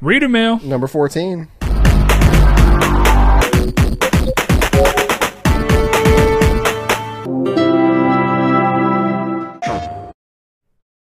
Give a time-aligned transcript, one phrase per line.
[0.00, 0.58] Reader mail.
[0.60, 1.48] Number 14.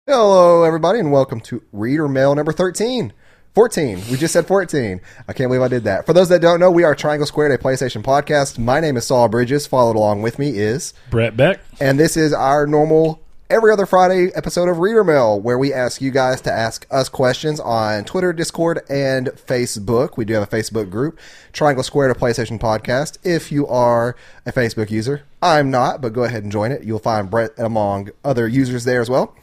[0.06, 3.12] Hello, everybody, and welcome to Reader Mail number 13.
[3.54, 4.02] 14.
[4.10, 5.00] We just said 14.
[5.26, 6.06] I can't believe I did that.
[6.06, 8.58] For those that don't know, we are Triangle Squared, a PlayStation podcast.
[8.58, 9.66] My name is Saul Bridges.
[9.66, 11.60] Followed along with me is, Brett Beck.
[11.80, 13.20] and this is our normal
[13.50, 17.08] every other Friday episode of Reader Mail, where we ask you guys to ask us
[17.08, 20.18] questions on Twitter, Discord, and Facebook.
[20.18, 21.18] We do have a Facebook group,
[21.54, 23.16] Triangle Squared, a PlayStation podcast.
[23.24, 26.84] If you are a Facebook user, I'm not, but go ahead and join it.
[26.84, 29.34] You'll find Brett among other users there as well.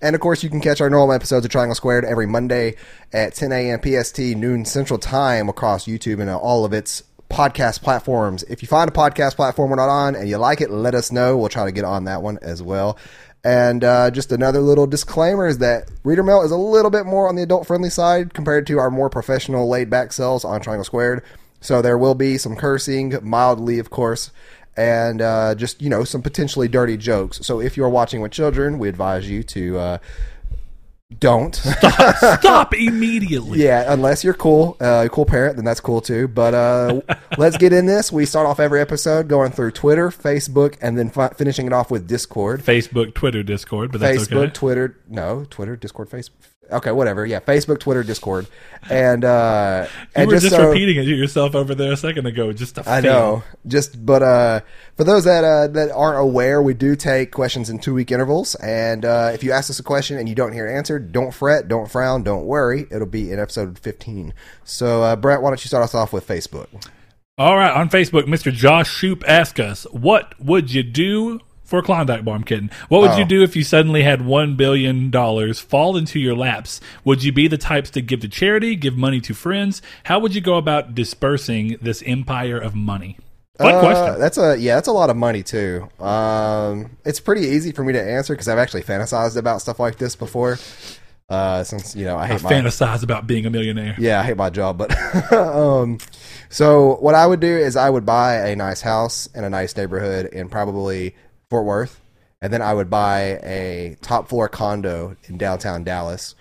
[0.00, 2.74] And of course, you can catch our normal episodes of Triangle Squared every Monday
[3.12, 3.80] at 10 a.m.
[3.80, 8.42] PST, noon Central Time across YouTube and all of its podcast platforms.
[8.42, 11.10] If you find a podcast platform we're not on and you like it, let us
[11.10, 11.38] know.
[11.38, 12.98] We'll try to get on that one as well.
[13.44, 17.28] And uh, just another little disclaimer is that Reader Mail is a little bit more
[17.28, 20.84] on the adult friendly side compared to our more professional laid back selves on Triangle
[20.84, 21.24] Squared.
[21.60, 24.30] So there will be some cursing, mildly, of course,
[24.76, 27.44] and uh, just, you know, some potentially dirty jokes.
[27.44, 29.98] So if you're watching with children, we advise you to uh,
[31.20, 31.54] don't.
[32.40, 33.62] Stop immediately.
[33.62, 36.28] Yeah, unless you're cool, uh, cool parent, then that's cool too.
[36.28, 37.00] But uh,
[37.38, 38.12] let's get in this.
[38.12, 41.90] We start off every episode going through Twitter, Facebook, and then fi- finishing it off
[41.90, 42.62] with Discord.
[42.62, 44.52] Facebook, Twitter, Discord, but that's Facebook, okay.
[44.52, 46.30] Twitter, no, Twitter, Discord, Facebook.
[46.72, 47.24] Okay, whatever.
[47.26, 48.46] Yeah, Facebook, Twitter, Discord,
[48.90, 52.52] and uh, You and were just so- repeating it yourself over there a second ago.
[52.52, 53.42] Just I know.
[53.66, 54.60] Just but uh
[54.96, 58.54] for those that uh that aren't aware, we do take questions in two week intervals.
[58.56, 61.32] And uh if you ask us a question and you don't hear it answered, don't
[61.32, 62.86] fret, don't frown, don't worry.
[62.90, 64.34] It'll be in episode fifteen.
[64.64, 66.66] So uh Brett, why don't you start us off with Facebook?
[67.38, 68.52] All right, on Facebook, Mr.
[68.52, 71.40] Josh Shoop asked us, "What would you do
[71.72, 72.70] for a Klondike bar?" I'm kidding.
[72.88, 73.28] What would you Oh.
[73.28, 76.80] do if you suddenly had one billion dollars fall into your laps?
[77.04, 79.80] Would you be the types to give to charity, give money to friends?
[80.04, 83.16] How would you go about dispersing this empire of money?
[83.58, 84.20] Fun Uh, question.
[84.20, 85.88] That's a yeah, that's a lot of money too.
[85.98, 89.98] Um, it's pretty easy for me to answer because I've actually fantasized about stuff like
[89.98, 90.58] this before.
[91.28, 93.94] Uh, since you know I I hate my fantasize about being a millionaire.
[93.98, 94.90] yeah, I hate my job, but
[95.32, 95.96] um,
[96.50, 99.74] so what I would do is I would buy a nice house in a nice
[99.76, 101.14] neighborhood and probably
[101.52, 102.00] Fort Worth,
[102.40, 106.34] and then I would buy a top floor condo in downtown Dallas,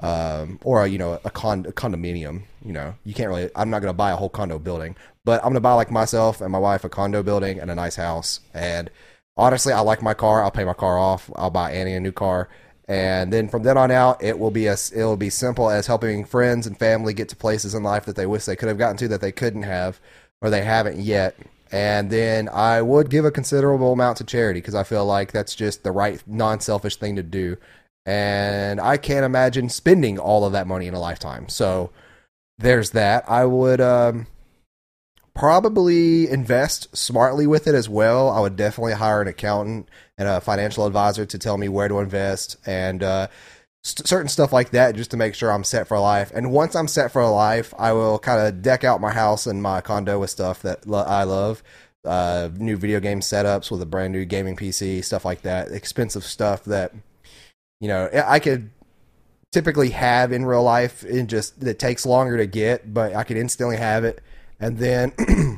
[0.00, 2.42] um, or you know a, con- a condominium.
[2.64, 3.48] You know, you can't really.
[3.54, 5.92] I'm not going to buy a whole condo building, but I'm going to buy like
[5.92, 8.40] myself and my wife a condo building and a nice house.
[8.52, 8.90] And
[9.36, 10.42] honestly, I like my car.
[10.42, 11.30] I'll pay my car off.
[11.36, 12.48] I'll buy Annie a new car
[12.88, 15.88] and then from then on out it will be as it will be simple as
[15.88, 18.78] helping friends and family get to places in life that they wish they could have
[18.78, 20.00] gotten to that they couldn't have
[20.40, 21.36] or they haven't yet
[21.72, 25.54] and then i would give a considerable amount to charity because i feel like that's
[25.54, 27.56] just the right non-selfish thing to do.
[28.04, 31.48] And i can't imagine spending all of that money in a lifetime.
[31.48, 31.90] So
[32.58, 33.28] there's that.
[33.28, 34.26] I would um
[35.36, 38.30] probably invest smartly with it as well.
[38.30, 42.00] I would definitely hire an accountant and a financial advisor to tell me where to
[42.00, 42.56] invest.
[42.64, 43.28] And uh,
[43.86, 46.32] st- certain stuff like that just to make sure I'm set for life.
[46.34, 49.62] And once I'm set for life, I will kind of deck out my house and
[49.62, 51.62] my condo with stuff that lo- I love.
[52.04, 55.72] Uh, new video game setups with a brand new gaming PC, stuff like that.
[55.72, 56.92] Expensive stuff that,
[57.80, 58.70] you know, I could
[59.52, 61.04] typically have in real life.
[61.04, 64.22] It just it takes longer to get, but I could instantly have it.
[64.58, 65.12] And then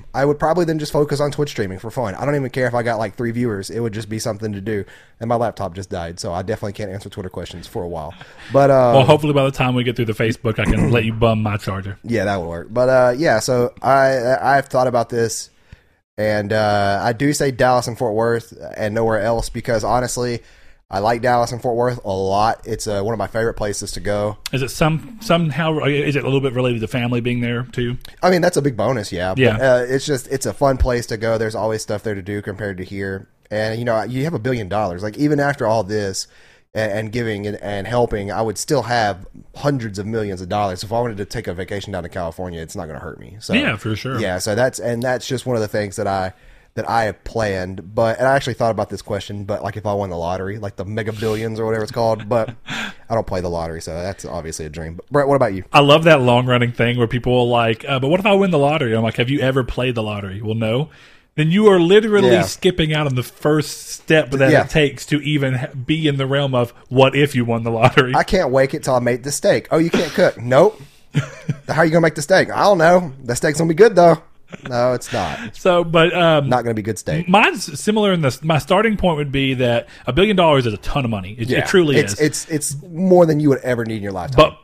[0.15, 2.17] I would probably then just focus on Twitch streaming for fun.
[2.17, 4.53] I don't even care if I got like three viewers; it would just be something
[4.53, 4.85] to do.
[5.21, 8.13] And my laptop just died, so I definitely can't answer Twitter questions for a while.
[8.53, 11.05] But uh, Well, hopefully by the time we get through the Facebook, I can let
[11.05, 11.99] you bum my charger.
[12.03, 12.67] yeah, that would work.
[12.71, 15.51] But uh, yeah, so I I've thought about this,
[16.17, 20.41] and uh, I do say Dallas and Fort Worth and nowhere else because honestly,
[20.91, 22.67] I like Dallas and Fort Worth a lot.
[22.67, 24.39] It's uh, one of my favorite places to go.
[24.53, 25.81] Is it some somehow?
[25.85, 27.99] Is it a little bit related to family being there too?
[28.23, 29.31] I mean, that's a big bonus, yeah.
[29.35, 29.57] But, Yeah.
[29.57, 31.37] uh, it's just it's a fun place to go.
[31.37, 34.39] There's always stuff there to do compared to here, and you know, you have a
[34.39, 35.03] billion dollars.
[35.03, 36.27] Like even after all this
[36.73, 39.27] and, and giving and, and helping, I would still have
[39.57, 40.83] hundreds of millions of dollars.
[40.83, 43.21] If I wanted to take a vacation down to California, it's not going to hurt
[43.21, 43.37] me.
[43.41, 44.19] So Yeah, for sure.
[44.21, 44.39] yeah.
[44.39, 46.33] So that's and that's just one of the things that I
[46.79, 47.95] that I have planned.
[47.95, 50.59] But and I actually thought about this question, but like if I won the lottery,
[50.59, 53.95] like the mega billions or whatever it's called, but I don't play the lottery, so
[53.95, 54.95] that's obviously a dream.
[54.95, 55.65] But Brett, what about you?
[55.73, 58.33] I love that long running thing where people are like, uh, "But what if I
[58.35, 60.91] win the lottery?" I'm like, "Have you ever played the lottery?" Well, no.
[61.35, 62.43] Then you are literally Yeah.
[62.43, 64.65] skipping out on the first step that Yeah.
[64.65, 68.13] it takes to even be in the realm of what if you won the lottery.
[68.17, 69.69] I can't wait it till I make the steak.
[69.71, 70.41] Oh, you can't cook?
[70.43, 70.81] Nope.
[71.69, 72.51] How are you gonna make the steak?
[72.51, 73.13] I don't know.
[73.23, 74.19] The steak's gonna be good though.
[74.69, 75.57] No, it's not.
[75.57, 77.29] so, but um, Not gonna be good steak.
[77.29, 78.43] mine's similar in this.
[78.43, 81.35] My starting point would be that a billion dollars is a ton of money.
[81.39, 82.21] It, it truly it's, is.
[82.21, 84.37] It's it's more than you would ever need in your lifetime.
[84.37, 84.59] But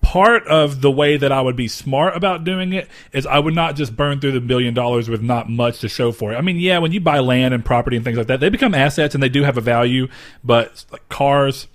[0.00, 3.54] part of the way that I would be smart about doing it is I would
[3.54, 6.36] not just burn through the billion dollars with not much to show for it.
[6.36, 8.74] I mean, yeah, when you buy land and property and things like that, they become
[8.74, 10.08] assets and they do have a value,
[10.42, 11.66] but like cars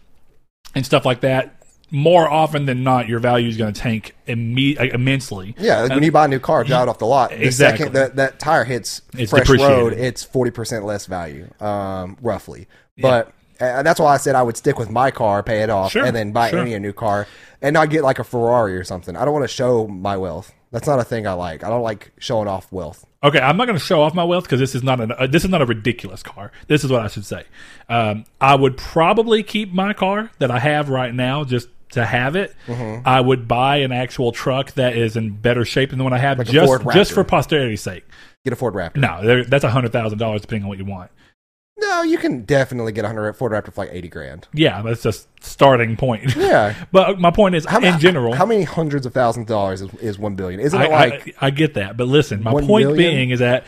[0.73, 1.62] and stuff like that,
[1.93, 5.55] more often than not, your value is going to tank imme- immensely.
[5.59, 7.29] Yeah, like when you buy a new car, drive it off the lot.
[7.29, 7.85] The Exactly.
[7.85, 12.67] second that, that tire hits It's fresh road, it's forty percent less value, um, roughly.
[12.97, 15.91] But uh, that's why I said I would stick with my car, pay it off,
[15.91, 16.59] Sure, and then buy sure.
[16.59, 17.27] any a new car,
[17.61, 19.15] and not get like a Ferrari or something.
[19.15, 20.51] I don't want to show my wealth.
[20.71, 21.63] That's not a thing I like.
[21.63, 23.05] I don't like showing off wealth.
[23.23, 25.27] Okay, I'm not going to show off my wealth because this is not a uh,
[25.27, 26.51] this is not a ridiculous car.
[26.67, 27.43] This is what I should say.
[27.87, 32.35] Um, I would probably keep my car that I have right now just to have
[32.35, 32.55] it.
[32.67, 33.07] Mm-hmm.
[33.07, 36.19] I would buy an actual truck that is in better shape than the one I
[36.19, 38.05] have, a just just for posterity's sake.
[38.43, 38.97] Get a Ford Raptor.
[38.97, 41.11] No, that's a hundred thousand dollars depending on what you want.
[41.79, 44.47] No, you can definitely get a hundred Ford Raptor for like eighty grand.
[44.53, 46.35] Yeah, that's just starting point.
[46.43, 46.75] Yeah.
[46.91, 49.93] but my point is, How, in general, how many hundreds of thousands of dollars is,
[49.95, 50.59] is one billion?
[50.59, 52.97] Isn't I, it like I, I get that, but listen, my point million?
[52.97, 53.65] being is that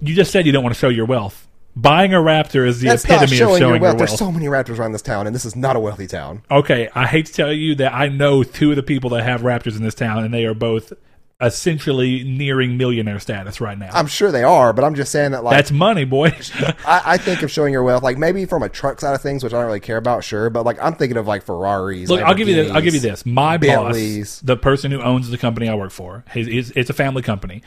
[0.00, 1.45] you just said you don't want to show your wealth.
[1.76, 3.98] Buying a Raptor is the that's not epitome showing, of showing your wealth?
[3.98, 6.42] your There's so many Raptors around this town, and this is not a wealthy town.
[6.50, 9.42] Okay, I hate to tell you that I know two of the people that have
[9.42, 10.94] Raptors in this town, and they are both
[11.38, 13.90] essentially nearing millionaire status right now.
[13.92, 16.28] I'm sure they are, but I'm just saying that like That's money, boy.
[16.86, 19.44] I, I think of showing your wealth, like maybe from a truck side of things,
[19.44, 22.08] which I don't really care about, sure, but like I'm thinking of like Ferraris.
[22.08, 22.72] Look, I'll give you this.
[22.72, 23.26] I'll give you this.
[23.26, 24.36] My Bentleys.
[24.36, 27.22] boss, the person who owns the company I work for, his, his, it's a family
[27.22, 27.62] company.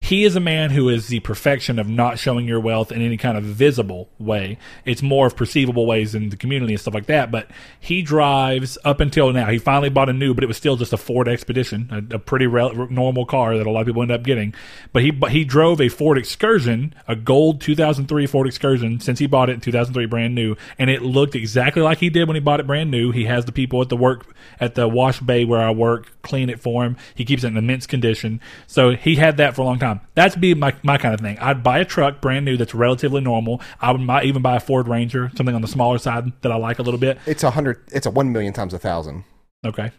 [0.00, 3.18] He is a man who is the perfection of not showing your wealth in any
[3.18, 4.56] kind of visible way.
[4.86, 7.30] It's more of perceivable ways in the community and stuff like that.
[7.30, 9.50] But he drives up until now.
[9.50, 12.18] He finally bought a new, but it was still just a Ford Expedition, a, a
[12.18, 14.54] pretty rel- normal car that a lot of people end up getting.
[14.94, 19.26] But he but he drove a Ford Excursion, a gold 2003 Ford Excursion, since he
[19.26, 22.40] bought it in 2003, brand new, and it looked exactly like he did when he
[22.40, 23.10] bought it brand new.
[23.10, 24.24] He has the people at the work
[24.58, 26.96] at the wash bay where I work clean it for him.
[27.14, 28.40] He keeps it in immense condition.
[28.66, 29.87] So he had that for a long time.
[30.14, 31.38] That's be my, my kind of thing.
[31.38, 33.60] I'd buy a truck brand new that's relatively normal.
[33.80, 36.56] I would might even buy a Ford Ranger, something on the smaller side that I
[36.56, 37.18] like a little bit.
[37.26, 37.80] It's a hundred.
[37.92, 39.24] It's a one million times a thousand.
[39.64, 39.90] Okay.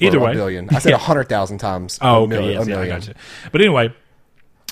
[0.00, 0.32] Either a way.
[0.32, 0.68] billion.
[0.70, 1.98] I said a hundred thousand times.
[2.02, 2.26] Oh, a okay.
[2.28, 2.88] million- yes, I million.
[3.00, 3.14] got you.
[3.50, 3.92] But anyway,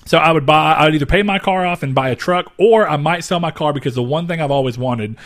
[0.04, 0.74] so I would buy.
[0.74, 3.40] I would either pay my car off and buy a truck, or I might sell
[3.40, 5.16] my car because the one thing I've always wanted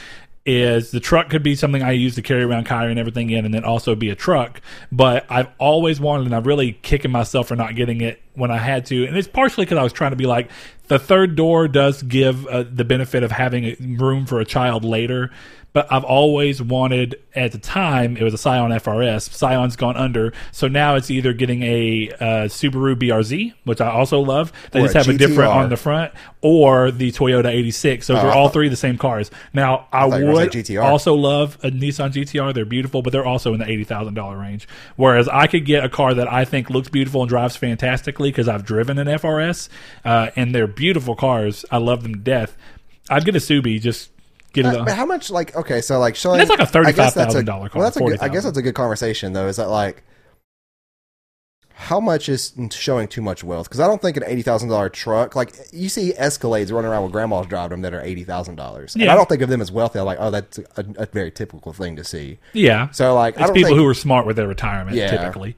[0.46, 3.44] is the truck could be something I use to carry around Kyrie and everything in,
[3.44, 4.60] and then also be a truck.
[4.90, 8.56] But I've always wanted, and I'm really kicking myself for not getting it when I
[8.56, 9.06] had to.
[9.06, 10.50] And it's partially because I was trying to be like,
[10.88, 15.31] the third door does give uh, the benefit of having room for a child later.
[15.72, 19.31] But I've always wanted, at the time, it was a Scion FRS.
[19.32, 24.19] Scion's gone under, so now it's either getting a uh, Subaru BRZ, which I also
[24.19, 24.52] love.
[24.72, 26.12] They Or just a have a different on the front,
[26.43, 28.08] or the Toyota 86.
[28.08, 29.31] Those Oh, are all three the same cars.
[29.55, 30.82] Now, I were would GTR.
[30.82, 32.52] also love a Nissan GTR.
[32.52, 34.66] They're beautiful, but they're also in the eighty thousand dollar range.
[34.96, 38.49] Whereas I could get a car that I think looks beautiful and drives fantastically because
[38.49, 39.69] I've driven an FRS,
[40.05, 41.64] uh, and they're beautiful cars.
[41.70, 42.56] I love them to death.
[43.08, 44.11] I'd get a Subi, just
[44.52, 44.75] get it.
[44.75, 45.31] Uh, But how much?
[45.31, 46.38] Like, okay, so like showing.
[46.38, 48.62] That's like a that's a- $35,000 car, Well, that's a good, I guess that's a
[48.62, 49.47] good conversation though.
[49.49, 50.02] Is that like
[51.75, 53.67] how much is showing too much wealth?
[53.67, 55.35] Because I don't think an eighty thousand dollar truck.
[55.35, 58.94] Like you see Escalades running around with grandmas driving them that are eighty thousand dollars.
[58.94, 59.05] And.
[59.08, 59.99] I don't think of them as wealthy.
[59.99, 62.38] I'm like, oh, that's a, a very typical thing to see.
[62.52, 62.91] yeah.
[62.91, 65.11] So like, I it's people think, who are smart with their retirement, Yeah.
[65.11, 65.56] typically.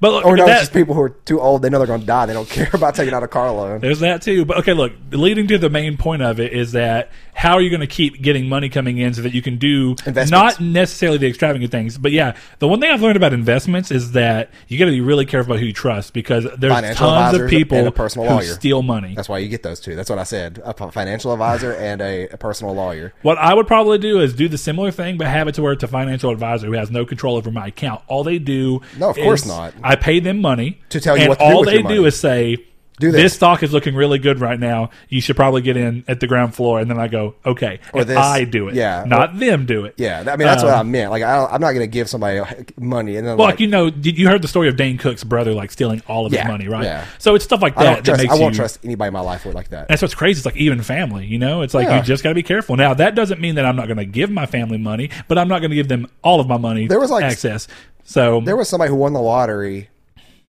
[0.00, 1.62] But look, or no, that- it's just people who are too old.
[1.62, 2.26] They know they're going to die.
[2.26, 3.80] They don't care about taking out a car loan.
[3.80, 4.44] There's that too.
[4.44, 7.68] But okay, look, leading to the main point of it is that how are you
[7.70, 9.96] going to keep getting money coming in so that you can do
[10.30, 14.12] not necessarily the extravagant things, but yeah, the one thing I've learned about investments is
[14.12, 17.38] that you got to be really careful about who you trust because there's Financial tons
[17.40, 18.44] of people personal who lawyer.
[18.44, 19.14] steal money.
[19.14, 19.96] That's why you get those two.
[19.96, 23.12] That's what I said: a financial advisor and a, a personal lawyer.
[23.22, 25.72] What I would probably do is do the similar thing, but have it to where
[25.72, 28.02] it's a financial advisor who has no control over my account.
[28.06, 29.74] All they do, No, of course not.
[29.84, 31.88] I pay them money To tell you and what to do all with they your
[31.88, 32.56] do is say,
[33.00, 33.22] Do this.
[33.22, 33.34] this.
[33.34, 34.90] stock is looking really good right now.
[35.08, 38.02] You should probably get in at the ground floor." And then I go, "Okay," Or
[38.02, 38.16] and this.
[38.16, 39.02] I do it, Yeah.
[39.04, 39.94] not them do it.
[39.96, 41.10] Yeah, I mean that's Um, what I meant.
[41.10, 42.40] Like I don't, I'm not going to give somebody
[42.78, 44.96] money and then Well, like, like, you know, did- you heard the story of Dane
[44.96, 46.84] Cook's brother like stealing all of his money, right?
[46.84, 47.04] yeah.
[47.18, 48.22] So it's stuff like I that don't that trust.
[48.22, 48.58] makes I won't you.
[48.58, 49.88] trust anybody in my life with like that.
[49.88, 50.38] That's what's crazy.
[50.38, 51.62] It's like even family, you know.
[51.62, 51.96] It's like Yeah.
[51.96, 52.76] you just got to be careful.
[52.76, 55.48] Now that doesn't mean that I'm not going to give my family money, but I'm
[55.48, 56.86] not going to give them all of my money.
[56.86, 57.66] There was, like, access.
[58.04, 59.88] So There was somebody who won the lottery,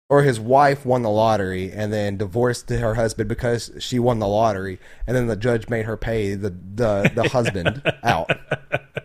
[0.09, 4.27] or his wife won the lottery and then divorced her husband because she won the
[4.27, 8.29] lottery, and then the judge made her pay the the, the husband out.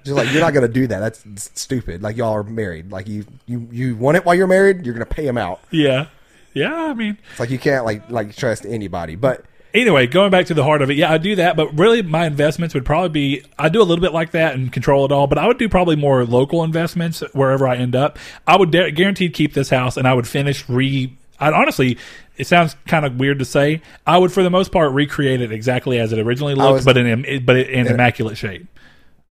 [0.05, 1.01] She's like, you're not going to do that.
[1.01, 2.03] That's stupid.
[2.03, 2.91] Like y'all are married.
[2.93, 4.85] Like you you you won it while you're married.
[4.87, 5.61] You're going to pay him out.
[5.71, 6.07] yeah,
[6.53, 6.75] yeah.
[6.75, 9.15] I mean, It's like you can't like like trust anybody.
[9.17, 12.01] But anyway, going back to the heart of it, yeah, I do that, but really
[12.03, 15.13] my investments would probably be I do a little bit like that and control it
[15.13, 18.19] all, but I would do probably more local investments wherever I end up.
[18.47, 21.99] I would da- guaranteed keep this house and I would finish re I'd honestly
[22.37, 23.81] it sounds kind of weird to say.
[24.07, 26.97] I would, for the most part, recreate it exactly as it originally looked, was- but
[26.97, 28.67] in but in immaculate shape.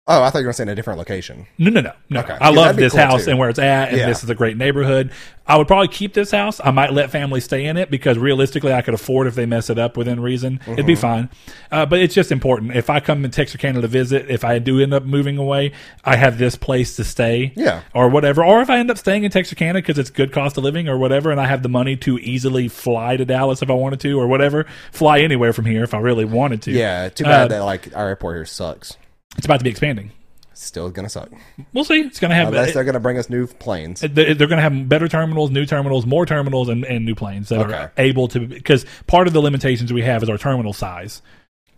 [0.05, 1.47] Oh, I thought you were saying a different location.
[1.57, 2.19] No, no, no, no.
[2.19, 2.33] Okay.
[2.41, 3.29] I Yeah, love this cool, house too.
[3.29, 4.07] and where it's at, and Yeah.
[4.07, 5.11] this is a great neighborhood.
[5.47, 6.59] I would probably keep this house.
[6.61, 9.69] I might let family stay in it because realistically, I could afford if they mess
[9.69, 10.59] it up within reason.
[10.63, 10.87] It'd Mm-hmm.
[10.87, 11.29] be fine.
[11.71, 12.75] Uh, but it's just important.
[12.75, 15.71] If I come in Texarkana to visit, if I do end up moving away,
[16.03, 17.53] I have this place to stay.
[17.55, 17.79] Yeah.
[17.93, 18.43] Or whatever.
[18.43, 20.97] Or if I end up staying in Texarkana because it's good cost of living or
[20.97, 24.19] whatever, and I have the money to easily fly to Dallas if I wanted to
[24.19, 26.71] or whatever, fly anywhere from here if I really wanted to.
[26.71, 28.97] Yeah, too bad Uh, that like our airport here sucks.
[29.37, 30.11] It's about to be expanding.
[30.55, 31.29] Still gonna suck
[31.73, 32.01] We'll see.
[32.01, 32.49] It's to have.
[32.49, 34.01] unless they're gonna bring us new planes.
[34.01, 37.59] They- They're to have better terminals, new terminals, more terminals, and, and new planes that
[37.61, 37.73] Okay.
[37.73, 38.41] are able to.
[38.47, 41.21] Because part of the limitations we have is our terminal size.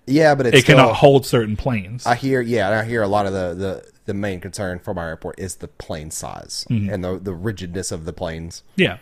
[0.06, 2.06] Yeah, but It still, cannot hold certain planes.
[2.06, 5.08] I hear, yeah, I hear a lot of the, the, the main concern from our
[5.08, 6.90] airport is the plane size Mm-hmm.
[6.94, 8.62] and the the rigidness of the planes.
[8.76, 8.98] yeah.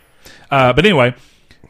[0.50, 1.14] Uh, but anyway,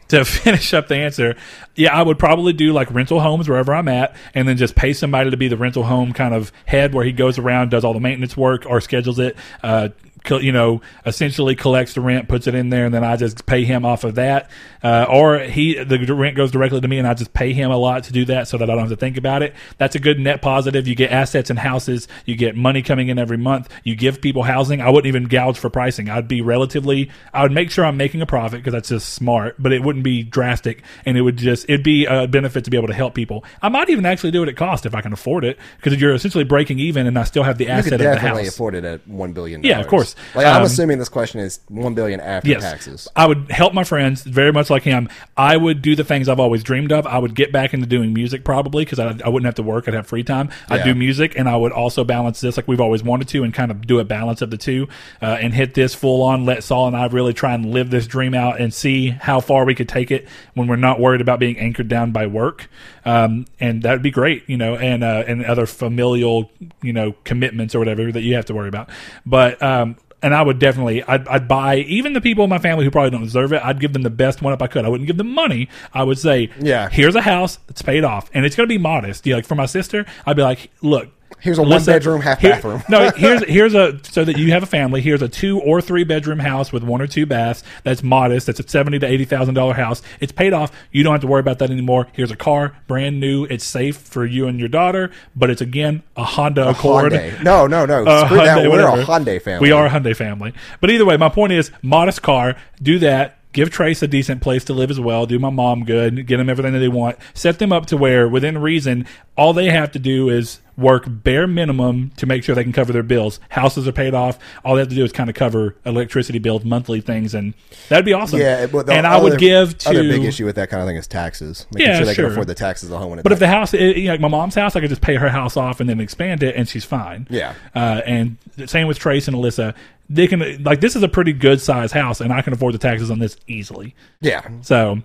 [0.09, 1.35] to finish up the answer,
[1.75, 4.93] yeah, I would probably do like rental homes wherever I'm at, and then just pay
[4.93, 7.93] somebody to be the rental home kind of head, where he goes around, does all
[7.93, 9.35] the maintenance work, or schedules it.
[9.63, 9.89] Uh,
[10.29, 13.63] you know, essentially collects the rent, puts it in there, and then I just pay
[13.63, 14.49] him off of that.
[14.83, 17.77] Uh, or he the rent goes directly to me, and I just pay him a
[17.77, 19.53] lot to do that, so that I don't have to think about it.
[19.77, 20.87] That's a good net positive.
[20.87, 23.69] You get assets and houses, you get money coming in every month.
[23.83, 24.81] You give people housing.
[24.81, 26.09] I wouldn't even gouge for pricing.
[26.09, 27.09] I'd be relatively.
[27.33, 30.03] I would make sure I'm making a profit because that's just smart, but it wouldn't
[30.03, 33.15] be drastic, and it would just it'd be a benefit to be able to help
[33.15, 33.43] people.
[33.61, 36.13] I might even actually do it at cost if I can afford it, because you're
[36.13, 38.53] essentially breaking even, and I still have the You asset of the definitely house.
[38.53, 39.63] afford it at one billion.
[39.63, 40.14] Yeah, of course.
[40.33, 42.61] Like I'm Um, assuming this question is one billion after Yes.
[42.63, 43.07] taxes.
[43.15, 45.09] I would help my friends very much like him.
[45.37, 47.05] I would do the things I've always dreamed of.
[47.07, 49.87] I would get back into doing music probably because I, I wouldn't have to work.
[49.87, 50.49] I'd have free time.
[50.69, 50.85] I'd Yeah.
[50.93, 53.71] do music and I would also balance this like we've always wanted to and kind
[53.71, 54.87] of do a balance of the two
[55.21, 56.45] uh, and hit this full on.
[56.45, 59.65] Let Saul and I really try and live this dream out and see how far
[59.65, 62.69] we could take it when we're not worried about being anchored down by work.
[63.05, 66.49] Um, and that would be great, you know, and, uh, and other familial,
[66.81, 68.89] you know, commitments or whatever that you have to worry about.
[69.25, 72.83] But, um, and I would definitely, I'd, I'd buy even the people in my family
[72.85, 73.61] who probably don't deserve it.
[73.63, 74.85] I'd give them the best one if I could.
[74.85, 75.69] I wouldn't give them money.
[75.93, 76.89] I would say, Yeah.
[76.89, 79.25] here's a house that's paid off, and it's going to be modest.
[79.27, 82.51] Yeah, like for my sister, I'd be like, look, Here's a one bedroom, half here-
[82.51, 82.83] bathroom.
[82.89, 85.01] no, here's here's a so that you have a family.
[85.01, 87.63] Here's a two or three bedroom house with one or two baths.
[87.83, 88.47] That's modest.
[88.47, 90.01] That's a seventy to eighty thousand dollar house.
[90.19, 90.71] It's paid off.
[90.91, 92.07] You don't have to worry about that anymore.
[92.13, 93.45] Here's a car, brand new.
[93.45, 97.11] It's safe for you and your daughter, but it's again a Honda Accord.
[97.13, 97.43] Hyundai.
[97.43, 98.05] No, no, no.
[98.05, 98.57] Uh, Screw that.
[98.57, 99.03] We're a whatever.
[99.03, 99.67] Hyundai family.
[99.67, 100.53] We are a Hyundai family.
[100.81, 103.37] But either way, my point is modest car, do that.
[103.53, 105.25] Give Trace a decent place to live as well.
[105.25, 106.27] Do my mom good.
[106.27, 107.17] Get them everything that they want.
[107.33, 111.47] Set them up to where, within reason, all they have to do is work bare
[111.47, 113.39] minimum to make sure they can cover their bills.
[113.49, 114.37] Houses are paid off.
[114.63, 117.53] All they have to do is kind of cover electricity bills, monthly things, and
[117.89, 118.39] that'd be awesome.
[118.39, 120.81] Yeah, but the and I other- would give to other big issue with that kind
[120.81, 121.65] of thing is taxes.
[121.73, 122.25] Making Yeah, sure they sure.
[122.25, 123.11] can afford the taxes of the home.
[123.11, 125.01] When But if the house, it, you know, like my mom's house, I could just
[125.01, 127.27] pay her house off and then expand it, and she's fine.
[127.29, 127.53] Yeah.
[127.73, 129.73] Uh, and the same with Trace and Alyssa.
[130.09, 132.77] They can like this is a pretty good size house, and I can afford the
[132.79, 133.95] taxes on this easily.
[134.21, 134.99] yeah, So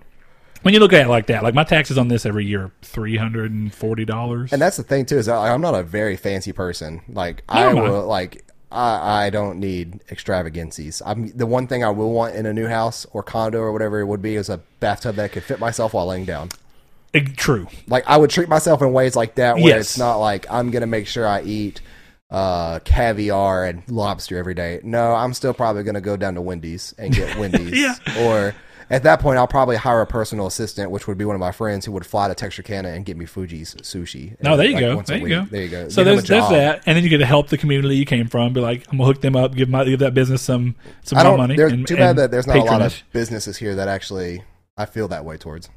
[0.63, 3.17] when you look at it like that, like my taxes on this every year, three
[3.17, 4.51] hundred and forty dollars.
[4.53, 7.01] and that's the thing too is I, I'm not a very fancy person.
[7.09, 7.81] Like Neither I am I.
[7.89, 8.45] will like.
[8.73, 11.01] I, I don't need extravagancies.
[11.05, 13.99] I'm the one thing I will want in a new house or condo or whatever
[13.99, 16.47] it would be is a bathtub that could fit myself while laying down.
[17.35, 17.67] True.
[17.87, 19.79] Like I would treat myself in ways like that where Yes.
[19.81, 21.81] it's not like I'm gonna make sure I eat
[22.29, 24.79] uh, caviar and lobster every day.
[24.83, 27.77] No, I'm still probably gonna go down to Wendy's and get Wendy's.
[27.77, 27.95] Yeah.
[28.19, 28.55] Or
[28.91, 31.53] at that point, I'll probably hire a personal assistant, which would be one of my
[31.53, 34.35] friends who would fly to Texarkana and get me Fuji's sushi.
[34.43, 35.01] No, there you like, go.
[35.01, 35.31] There you week.
[35.31, 35.45] go.
[35.45, 35.89] There you go.
[35.89, 38.27] So Give there's there's that, and then you get to help the community you came
[38.27, 38.51] from.
[38.51, 41.23] Be like, I'm gonna hook them up, give my give that business some some I
[41.23, 41.37] more don't.
[41.39, 41.55] money.
[41.55, 44.43] There's and- too bad that there's not a lot of businesses here that actually
[44.77, 45.69] I feel that way towards.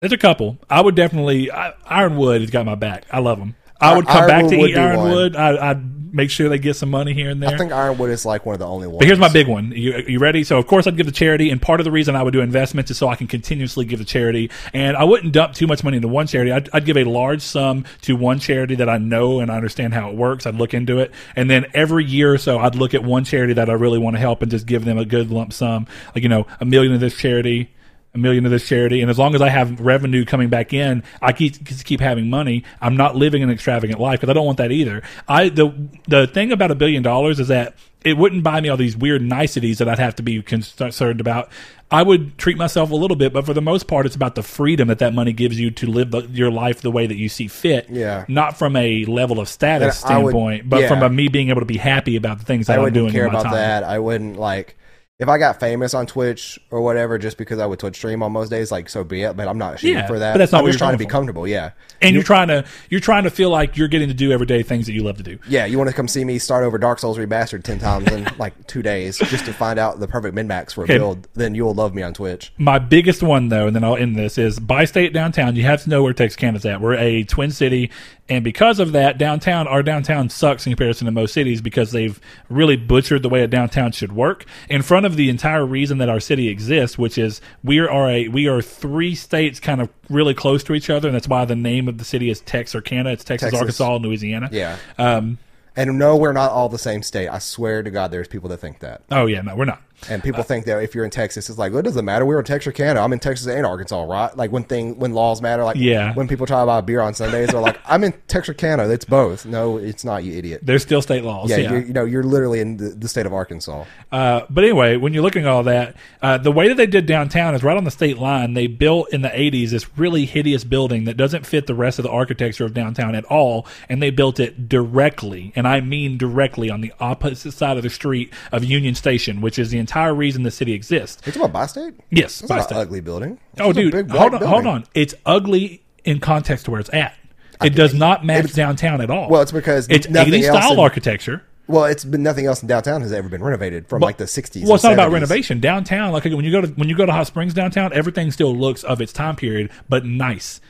[0.00, 0.56] There's a couple.
[0.70, 3.04] I would definitely I, Ironwood has got my back.
[3.10, 3.54] I love them.
[3.82, 4.76] I would come back to would eat.
[4.78, 5.36] Ironwood.
[5.36, 7.50] I, I'd make sure they get some money here and there.
[7.50, 8.98] I think Ironwood is like one of the only ones.
[8.98, 9.72] but here's my big one.
[9.72, 10.44] You, you ready?
[10.44, 12.40] So of course I'd give to charity, and part of the reason I would do
[12.40, 14.50] investments is so I can continuously give to charity.
[14.72, 16.52] And I wouldn't dump too much money into one charity.
[16.52, 19.94] I'd, I'd give a large sum to one charity that I know and I understand
[19.94, 20.46] how it works.
[20.46, 23.54] I'd look into it, and then every year or so I'd look at one charity
[23.54, 26.22] that I really want to help and just give them a good lump sum, like
[26.22, 27.70] you know a million to this charity.
[28.12, 31.04] A million to this charity, and as long as I have revenue coming back in,
[31.22, 32.64] I keep keep having money.
[32.80, 35.02] I'm not living an extravagant life because I don't want that either.
[35.28, 35.72] I the
[36.08, 39.22] the thing about a billion dollars is that it wouldn't buy me all these weird
[39.22, 41.50] niceties that I'd have to be concerned about.
[41.92, 44.42] I would treat myself a little bit, but for the most part, it's about the
[44.42, 47.28] freedom that that money gives you to live the, your life the way that you
[47.28, 47.88] see fit.
[47.90, 48.24] Yeah.
[48.28, 50.88] Not from a level of status And I would- standpoint, but yeah.
[50.88, 52.94] from a me being able to be happy about the things that I I'm wouldn't
[53.02, 53.52] doing care about time.
[53.54, 53.84] that.
[53.84, 54.76] I wouldn't like
[55.20, 58.32] if I got famous on Twitch or whatever, just because I would Twitch stream on
[58.32, 58.72] most days.
[58.72, 59.36] Like so be it.
[59.36, 60.32] But I'm not shooting Yeah, for that.
[60.34, 61.10] but that's not I'm what you're trying to be for.
[61.10, 61.46] comfortable.
[61.46, 64.62] Yeah, And you're trying to you're trying to feel like you're getting to do everyday
[64.64, 65.38] things that you love to do.
[65.46, 65.66] yeah.
[65.66, 68.66] You want to come see me start over Dark Souls remastered ten times in like
[68.66, 70.96] two days just to find out the perfect min max for a Okay.
[70.98, 71.28] build.
[71.34, 72.52] Then you'll love me on Twitch.
[72.58, 75.82] My biggest one, though, and then I'll end this, is by state downtown, you have
[75.84, 76.80] to know where Texarkana's at.
[76.80, 77.90] We're a twin city,
[78.30, 82.20] and because of that, downtown, our downtown sucks in comparison to most cities because they've
[82.48, 86.08] really butchered the way a downtown should work in front of the entire reason that
[86.08, 90.32] our city exists, which is we are a we are three states kind of really
[90.32, 93.10] close to each other, and that's why the name of the city is Texarkana.
[93.10, 93.60] It's Texas, Texas.
[93.60, 94.48] Arkansas, and Louisiana.
[94.52, 94.76] Yeah.
[94.96, 95.38] Um.
[95.76, 97.28] And no, we're not all the same state.
[97.28, 99.02] I swear to God, there's people that think that.
[99.10, 99.40] Oh yeah.
[99.40, 99.82] No, we're not.
[100.08, 102.26] And people think that if you're in Texas, it's like, well, it doesn't matter.
[102.26, 103.00] We're in Texarkana.
[103.00, 104.36] I'm in Texas and Arkansas, right?
[104.36, 106.14] Like when thing when laws matter, like Yeah.
[106.14, 108.88] when people try to buy beer on Sundays, they're like, I'm in Texas, Texarkana.
[108.88, 109.44] It's both.
[109.44, 110.60] No, it's not, you idiot.
[110.64, 111.50] There's still state laws.
[111.50, 111.70] Yeah, yeah.
[111.72, 113.84] You're, you know, you're literally in the, the state of Arkansas.
[114.10, 117.04] Uh, but anyway, when you're looking at all that, uh, the way that they did
[117.06, 118.54] downtown is right on the state line.
[118.54, 122.02] They built in the 80s this really hideous building that doesn't fit the rest of
[122.04, 126.70] the architecture of downtown at all, and they built it directly, and I mean directly,
[126.70, 130.44] on the opposite side of the street of Union Station, which is the entire reason
[130.44, 131.20] the city exists.
[131.20, 131.94] Talking about Bi-State?
[132.10, 132.76] Yes, It's Bi-State.
[132.76, 133.38] an ugly building.
[133.54, 134.84] It's Oh, dude, hold on, white hold on.
[134.94, 137.14] It's ugly in context to where it's at.
[137.62, 139.28] It does not match downtown at all.
[139.28, 141.42] Well, it's because it's nothing 80s else style in- architecture.
[141.66, 144.64] Well, it's been nothing else in downtown has ever been renovated from like the 60s.
[144.64, 145.60] Well, it's not about renovation.
[145.60, 148.54] Downtown, like when you go to when you go to Hot Springs downtown, everything still
[148.56, 150.60] looks of its time period, but nice.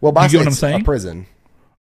[0.00, 0.80] Well, You know what I'm saying?
[0.82, 1.26] a prison.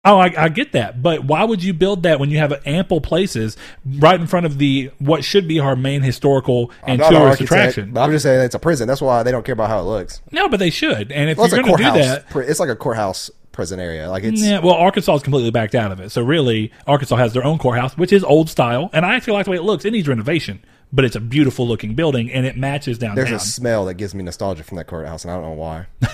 [0.08, 3.00] Oh, I, I get that, but why would you build that when you have ample
[3.00, 7.40] places right in front of the what should be our main historical and an tourist
[7.42, 7.92] attraction?
[7.92, 8.88] But I'm just saying it's a prison.
[8.88, 10.22] That's why they don't care about how it looks.
[10.32, 11.12] No, but they should.
[11.12, 14.08] And if Well, it's you're going to do that, It's like a courthouse prison area.
[14.08, 14.60] Like it's yeah.
[14.60, 17.98] Well, Arkansas is completely backed out of it, so really, Arkansas has their own courthouse,
[17.98, 19.84] which is old style, and I actually like the way it looks.
[19.84, 23.16] It needs renovation, but it's a beautiful looking building, and it matches downtown.
[23.16, 25.86] there's a smell that gives me nostalgia from that courthouse, and I don't know why.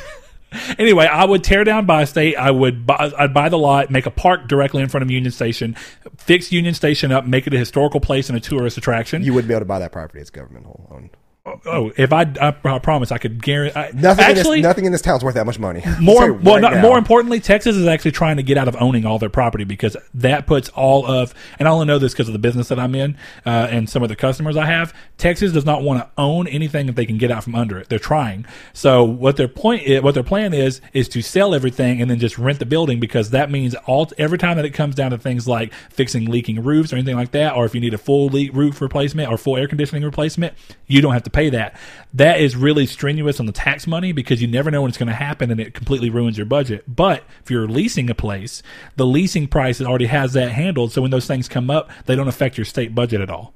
[0.78, 2.36] Anyway, I would tear down Bi-State.
[2.36, 5.32] I would buy, I'd buy the lot, make a park directly in front of Union
[5.32, 5.74] Station,
[6.16, 9.22] fix Union Station up, make it a historical place and a tourist attraction.
[9.22, 10.20] You wouldn't be able to buy that property.
[10.20, 11.10] It's government owned.
[11.46, 13.78] Oh, if I, I, I promise, I could guarantee.
[13.78, 14.24] I, Nothing.
[14.24, 15.82] actually, in this, nothing in this town's worth that much money.
[16.00, 19.04] More well, right not, more importantly, Texas is actually trying to get out of owning
[19.04, 22.32] all their property because that puts all of, and I only know this because of
[22.32, 24.94] the business that I'm in uh, and some of the customers I have.
[25.18, 27.88] Texas does not want to own anything if they can get out from under it.
[27.88, 28.46] They're trying.
[28.72, 32.18] So what their point, is, what their plan is, is to sell everything and then
[32.18, 35.18] just rent the building because that means all every time that it comes down to
[35.18, 38.26] things like fixing leaking roofs or anything like that, or if you need a full
[38.28, 40.54] leak roof replacement or full air conditioning replacement,
[40.86, 41.76] you don't have to pay that.
[42.14, 45.08] That is really strenuous on the tax money because you never know when it's going
[45.08, 46.84] to happen and it completely ruins your budget.
[46.86, 48.62] But if you're leasing a place,
[48.96, 50.92] the leasing price already has that handled.
[50.92, 53.52] So when those things come up, they don't affect your state budget at all.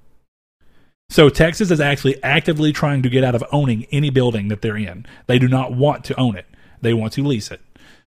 [1.10, 4.76] So Texas is actually actively trying to get out of owning any building that they're
[4.76, 5.06] in.
[5.26, 6.44] They do not want to own it.
[6.82, 7.60] They want to lease it,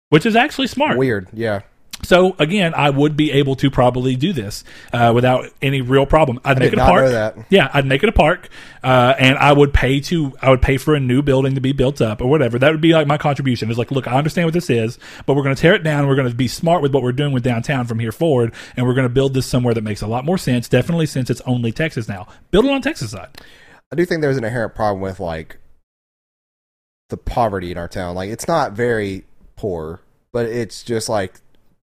[0.10, 0.98] which is actually smart.
[0.98, 1.28] Weird.
[1.34, 1.62] Yeah.
[2.04, 6.40] So again, I would be able to probably do this uh, without any real problem.
[6.44, 7.46] I'd make did it a park.
[7.50, 8.50] Yeah, I'd make it a park,
[8.84, 11.72] uh, and I would pay to I would pay for a new building to be
[11.72, 12.60] built up or whatever.
[12.60, 13.70] That would be like my contribution.
[13.70, 16.08] It's like, look, I understand what this is, but we're going to tear it down.
[16.08, 18.86] We're going to be smart with what we're doing with downtown from here forward, and
[18.86, 20.68] we're going to build this somewhere that makes a lot more sense.
[20.68, 23.30] Definitely, since it's only Texas now, build it on Texas side.
[23.92, 25.60] I do think there's an inherent problem with like
[27.10, 28.16] the poverty in our town.
[28.16, 31.40] Like it's not very poor, but it's just like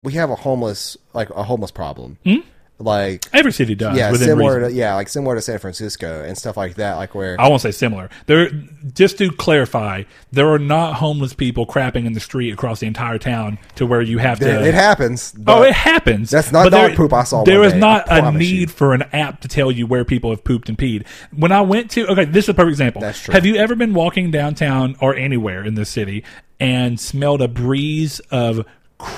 [0.02, 2.18] we have a homeless like a homeless problem.
[2.24, 2.36] Hmm?
[2.78, 3.96] Like Every city does.
[3.96, 4.70] yeah, within similar reason.
[4.72, 6.94] to yeah, like similar to San Francisco and stuff like that.
[6.96, 8.10] Like where I won't say similar.
[8.26, 8.50] There,
[8.92, 13.18] just to clarify, there are not homeless people crapping in the street across the entire
[13.18, 14.48] town to where you have to.
[14.62, 15.32] it, it happens.
[15.46, 16.30] Oh, it happens.
[16.30, 18.66] That's not dog there- poop I saw There is day, not a need you.
[18.66, 21.06] for an app to tell you where people have pooped and peed.
[21.36, 23.02] When I went to, okay, this is a perfect example.
[23.02, 23.32] That's true.
[23.32, 26.24] Have you ever been walking downtown or anywhere in the city
[26.58, 28.66] and smelled a breeze of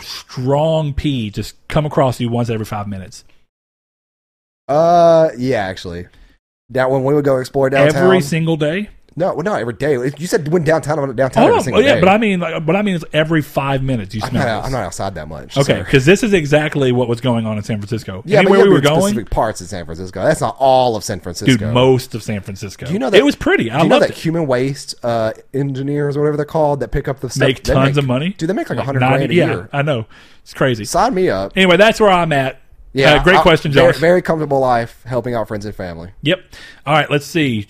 [0.03, 3.25] strong pee just come across you once every five minutes?
[4.69, 6.07] Uh, yeah, actually.
[6.71, 8.05] That when we would go explore downtown.
[8.05, 8.89] Every single day?
[9.17, 9.93] No, well, no, every day.
[10.19, 12.01] You said when downtown, I'm downtown Oh, every single yeah, day.
[12.01, 14.45] but I mean, like, but I mean, it's every five minutes you I'm smell.
[14.47, 14.67] not, this.
[14.67, 15.57] I'm not outside that much.
[15.57, 18.23] Okay, because this is exactly what was going on in San Francisco.
[18.27, 20.23] Yeah, Anywhere you we have were to going, specific parts of San Francisco.
[20.23, 21.57] That's not all of San Francisco.
[21.67, 22.87] dude, most of San Francisco.
[22.87, 23.71] Do you know that- it was pretty?
[23.71, 24.23] I Do you know loved that it.
[24.23, 27.47] human waste uh, engineers or whatever they're called that pick up the stuff?
[27.49, 28.31] Make they tons of money.
[28.37, 29.69] Dude, they make like a hundred 90 grand a yeah, year.
[29.73, 30.07] I know.
[30.43, 30.85] It's crazy.
[30.85, 31.53] Sign me up.
[31.57, 32.61] Anyway, that's where I'm at.
[32.97, 34.01] Uh, great I- question, very, Josh.
[34.01, 36.11] Very comfortable life, helping out friends and family.
[36.23, 36.41] Yep.
[36.87, 37.67] All right, let's see.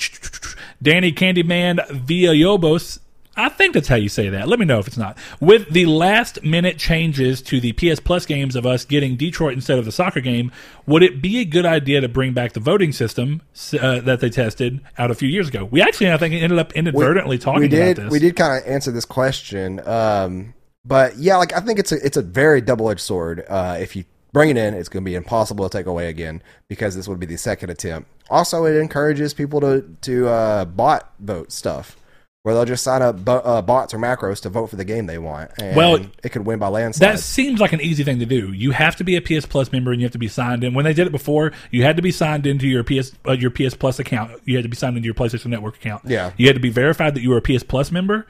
[0.83, 3.01] Danny Candyman Villalobos.
[3.37, 4.47] I think that's how you say that.
[4.49, 5.19] Let me know if it's not.
[5.41, 9.79] With the last minute changes to the PS Plus games of us getting Detroit instead
[9.79, 10.53] of the soccer game,
[10.87, 13.43] would it be a good idea to bring back the voting system
[13.81, 15.65] uh, that they tested out a few years ago?
[15.65, 18.13] We actually, I think, ended up inadvertently talking we did, about this.
[18.13, 22.07] We did kind of answer this question, um, but yeah, like I think it's a
[22.07, 23.45] it's a very double edged sword.
[23.49, 26.43] Uh, if you bring it in, it's going to be impossible to take away again
[26.69, 28.11] because this would be the second attempt.
[28.29, 31.97] Also, it encourages people to to uh, bot vote stuff.
[32.43, 35.07] Where they'll just sign up bo- uh, bots or macros to vote for the game
[35.07, 35.51] they want.
[35.59, 37.15] And Well, it could win by landslide.
[37.15, 38.53] That seems like an easy thing to do.
[38.53, 40.75] You have to be a PS Plus member and you have to be signed in.
[40.75, 43.51] When they did it before, you had to be signed into your PS uh, your
[43.51, 44.43] PS Plus account.
[44.45, 46.03] You had to be signed into your PlayStation Network account.
[46.05, 46.33] Yeah.
[46.37, 48.27] You had to be verified that you were a PS Plus member,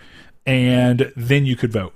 [0.46, 1.92] and then you could vote.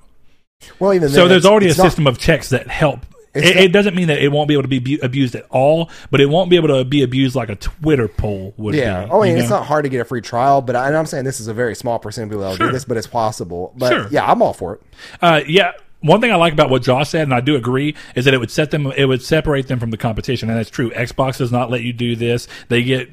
[0.81, 3.07] well, even So then, there's already a not- system of checks that help.
[3.35, 5.91] It, it doesn't mean that it won't be able to be bu- abused at all,
[6.11, 9.05] but it won't be able to be abused like a Twitter poll would Yeah.
[9.05, 9.11] be.
[9.11, 9.57] Oh, I mean, it's know?
[9.59, 11.55] not hard to get a free trial, but I, and I'm saying this is a
[11.55, 12.67] very small percent of people that will Sure.
[12.69, 13.73] do this, but it's possible.
[13.77, 14.09] But Sure.
[14.11, 14.83] yeah, I'm all for it.
[15.21, 15.73] Uh, yeah.
[16.01, 18.39] One thing I like about what Josh said, and I do agree, is that it
[18.39, 20.91] would set them, it would separate them from the competition, and that's true.
[20.91, 22.47] Xbox does not let you do this.
[22.69, 23.11] They get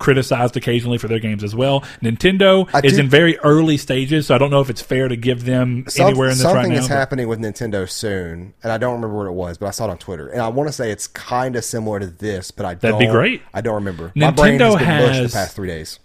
[0.00, 1.82] criticized occasionally for their games as well.
[2.02, 5.06] Nintendo I is do- in very early stages, so I don't know if it's fair
[5.06, 6.78] to give them Some- anywhere in this right something now.
[6.78, 9.70] is but- happening with Nintendo soon, and I don't remember what it was, but I
[9.70, 12.50] saw it on Twitter, and I want to say it's kind of similar to this,
[12.50, 13.42] but I That'd be don't- great.
[13.54, 14.10] I don't remember.
[14.16, 16.00] My brain Nintendo has been has- the past three days.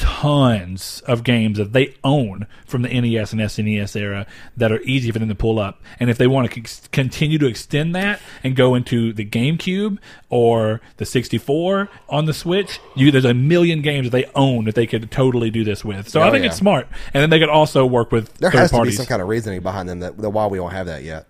[0.00, 5.10] Tons of games that they own from the NES and SNES era that are easy
[5.10, 5.80] for them to pull up.
[5.98, 9.98] And if they want to c- continue to extend that and go into the GameCube
[10.28, 14.74] or the 64 on the Switch, you, there's a million games that they own that
[14.74, 16.08] they could totally do this with.
[16.08, 16.48] So I Oh, think yeah.
[16.50, 16.86] it's smart.
[17.14, 19.28] And then they could also work with There third has to be some kind of
[19.28, 21.26] reasoning behind them that, that why we don't have that yet.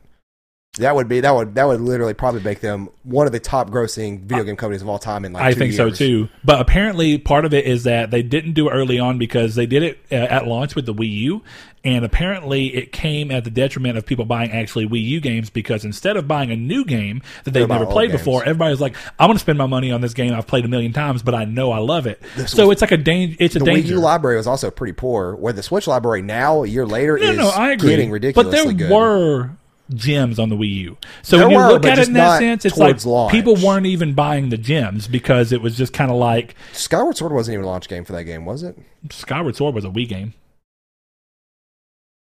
[0.79, 3.71] That would be that would that would literally probably make them one of the top
[3.71, 6.29] grossing video game companies of all time in like I think so too.
[6.45, 9.67] But apparently, part of it is that they didn't do it early on because they
[9.67, 11.43] did it uh, at launch with the Wii U,
[11.83, 15.85] and apparently it came at the detriment of people buying actually Wii U games because
[15.85, 19.35] instead of buying a new game that they've never played before, everybody's like, "I'm going
[19.37, 21.73] to spend my money on this game I've played a million times, but I know
[21.73, 23.37] I love it." so it's like a danger.
[23.41, 23.89] It's a The danger.
[23.89, 25.35] Wii U library was also pretty poor.
[25.35, 27.91] Where the Switch library now, a year later, no, is no, I agree.
[27.91, 28.47] getting ridiculous.
[28.47, 28.95] but ridiculously there good.
[28.95, 29.51] were
[29.95, 30.97] gems on the Wii U.
[31.23, 33.33] So There when you were, look at it in that sense, it's like launch.
[33.33, 37.33] people weren't even buying the gems because it was just kind of like Skyward Sword
[37.33, 38.79] wasn't even a launch game for that game, was it?
[39.11, 40.35] Skyward Sword was a Wii game.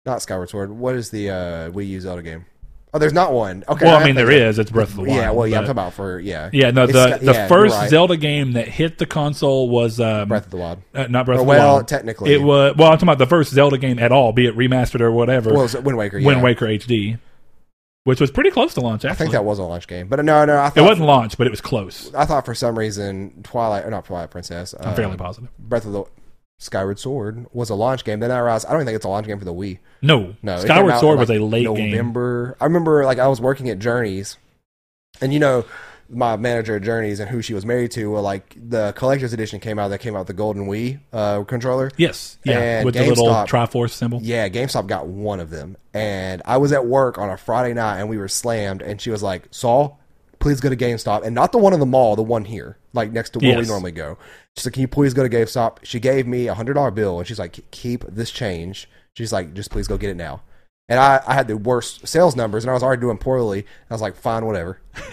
[0.07, 0.71] Not Skyward Sword.
[0.71, 1.35] What is the uh,
[1.71, 2.47] Wii U Zelda game?
[2.93, 3.63] Oh, there's not one.
[3.69, 3.85] Okay.
[3.85, 4.59] well, I have mean, there is.
[4.59, 5.15] It's Breath of the Wild.
[5.15, 6.51] Yeah, well, yeah, I'm talking about for yeah.
[6.53, 7.89] yeah, no, the the yeah, first right.
[7.89, 10.79] Zelda game that hit the console was um, Breath of the Wild.
[10.93, 11.87] uh, not Breath Oh, of the well, Wild.
[11.89, 12.33] technically.
[12.35, 12.75] it was.
[12.77, 15.51] Well, I'm talking about the first Zelda game at all, be it remastered or whatever.
[15.51, 16.19] Well, it was Wind Waker.
[16.19, 16.27] Yeah.
[16.27, 17.21] Wind Waker HD,
[18.05, 19.05] which was pretty close to launch.
[19.05, 21.37] Actually, I think that was a launch game, but no, no, I it wasn't launch,
[21.37, 22.13] but it was close.
[22.15, 24.75] I thought for some reason Twilight or not Twilight Princess.
[24.79, 25.51] I'm uh, fairly positive.
[25.59, 26.05] Breath of the
[26.59, 28.21] Skyward Sword was a launch game.
[28.21, 29.79] Then I realized I don't think it's a launch game for the Wii.
[30.03, 31.91] No, No, Skyward Sword in, was a late game.
[31.91, 32.57] November.
[32.61, 34.37] I remember like I was working at Journeys,
[35.21, 35.65] and you know
[36.11, 38.11] my manager at Journeys and who she was married to.
[38.11, 39.89] Well, like the collector's edition came out.
[39.89, 41.91] That came out the Golden Wii uh, controller.
[41.97, 44.21] Yes, yeah, And with the little Triforce symbol.
[44.23, 48.01] Yeah, GameStop got one of them, and I was at work on a Friday night,
[48.01, 48.83] and we were slammed.
[48.83, 50.01] And she was like, "Saul,
[50.39, 53.13] please go to GameStop, and not the one in the mall, the one here, like
[53.13, 54.19] next to where we normally go."
[54.57, 57.19] She's like, "Can you please go to GameStop?" She gave me a hundred dollar bill,
[57.19, 60.43] and she's like, "Keep this change." She's like, "Just please go get it now."
[60.89, 63.65] And I, I had the worst sales numbers, and I was already doing poorly.
[63.89, 64.81] I was like, "Fine, whatever."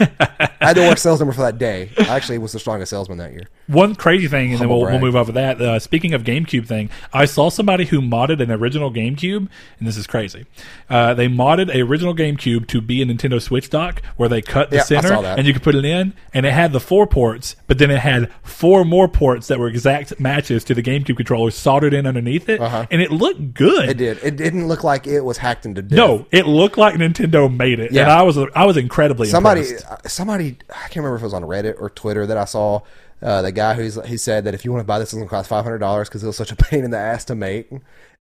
[0.59, 1.91] I had the worst sales number for that day.
[1.97, 3.43] I actually was the strongest salesman that year.
[3.67, 5.61] One crazy thing, and then we'll, we'll move of that.
[5.61, 9.47] Uh, speaking of GameCube thing, I saw somebody who modded an original GameCube,
[9.79, 10.45] and this is crazy.
[10.89, 14.69] Uh, they modded a original GameCube to be a Nintendo Switch dock, where they cut
[14.69, 17.55] the Yeah, center and you could put it in, and it had the four ports,
[17.67, 21.51] but then it had four more ports that were exact matches to the GameCube controller
[21.51, 22.85] soldered in underneath it, Uh-huh.
[22.89, 23.89] and it looked good.
[23.89, 24.19] It did.
[24.23, 25.97] It didn't look like it was hacked into death.
[25.97, 28.17] no, it looked like Nintendo made it, and Yeah.
[28.17, 29.66] I was I was incredibly somebody impressed.
[29.73, 32.81] Uh, somebody I can't remember if it was on Reddit or Twitter that I saw
[33.21, 35.25] uh, the guy who's he said that if you want to buy this it's going
[35.25, 37.35] to cost five hundred dollars because it was such a pain in the ass to
[37.35, 37.69] make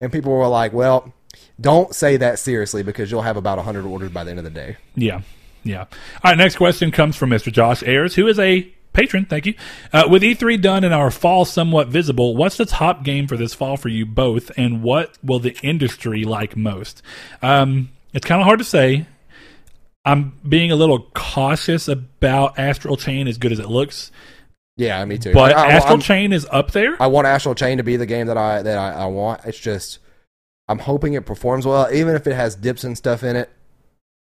[0.00, 1.12] and people were like well
[1.60, 4.50] don't say that seriously because you'll have about hundred orders by the end of the
[4.50, 5.22] day Yeah.
[5.62, 5.80] Yeah.
[6.24, 6.38] All right.
[6.38, 7.52] Next question comes from Mr.
[7.52, 9.26] Josh Ayers, who is a patron.
[9.26, 9.54] Thank you.
[9.92, 13.54] Uh, with E3 done and our fall somewhat visible, what's the top game for this
[13.54, 17.02] fall for you both, and what will the industry like most?
[17.42, 19.06] Um, it's kind of hard to say.
[20.04, 24.10] I'm being a little cautious about Astral Chain as good as it looks,
[24.76, 26.96] yeah me too but I, Astral I'm- Chain is up there.
[27.02, 29.58] I want Astral Chain to be the game that I that I, I want it's
[29.58, 29.98] just
[30.68, 33.50] I'm hoping it performs well even if it has dips and stuff in it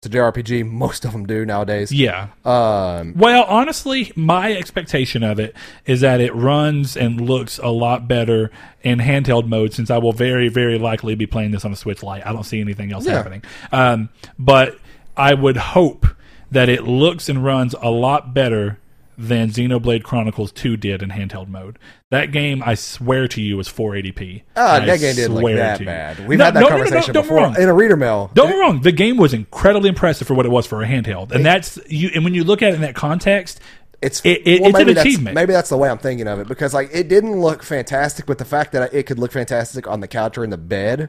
[0.04, 0.70] It's a JRPG.
[0.70, 1.90] Most of them do nowadays.
[1.92, 2.28] Yeah.
[2.44, 5.56] Um, Well, honestly, my expectation of it
[5.86, 8.52] is that it runs and looks a lot better
[8.84, 12.04] in handheld mode since I will very, very likely be playing this on a Switch
[12.04, 12.28] Lite.
[12.28, 13.14] I don't see anything else Yeah.
[13.14, 13.44] happening.
[13.72, 14.78] Um, but
[15.18, 16.08] I would hope
[16.52, 18.80] that it looks and runs a lot better
[19.16, 21.78] than Xenoblade Chronicles 2 did in handheld mode.
[22.10, 24.42] That game, I swear to you, was 480p.
[24.58, 26.28] ah, I that game didn't look that bad.
[26.28, 27.56] We've No, had that no, no, no, no, conversation don't before wrong.
[27.62, 28.32] in a reader mail.
[28.34, 28.82] Don't get me wrong.
[28.82, 32.10] The game was incredibly impressive for what it was for a handheld, and that's you.
[32.16, 33.60] And when you look at it in that context,
[34.02, 35.34] It's It- it- well, it's an achievement.
[35.34, 38.38] Maybe that's the way I'm thinking of it because like it didn't look fantastic, but
[38.38, 41.08] the fact that it could look fantastic on the couch or in the bed,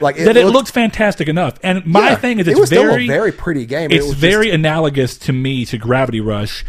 [0.00, 1.54] like that it looked- looks fantastic enough.
[1.62, 3.90] And my yeah, thing is, it it's was very, very pretty game.
[3.90, 6.64] It it's just- very analogous to me to Gravity Rush,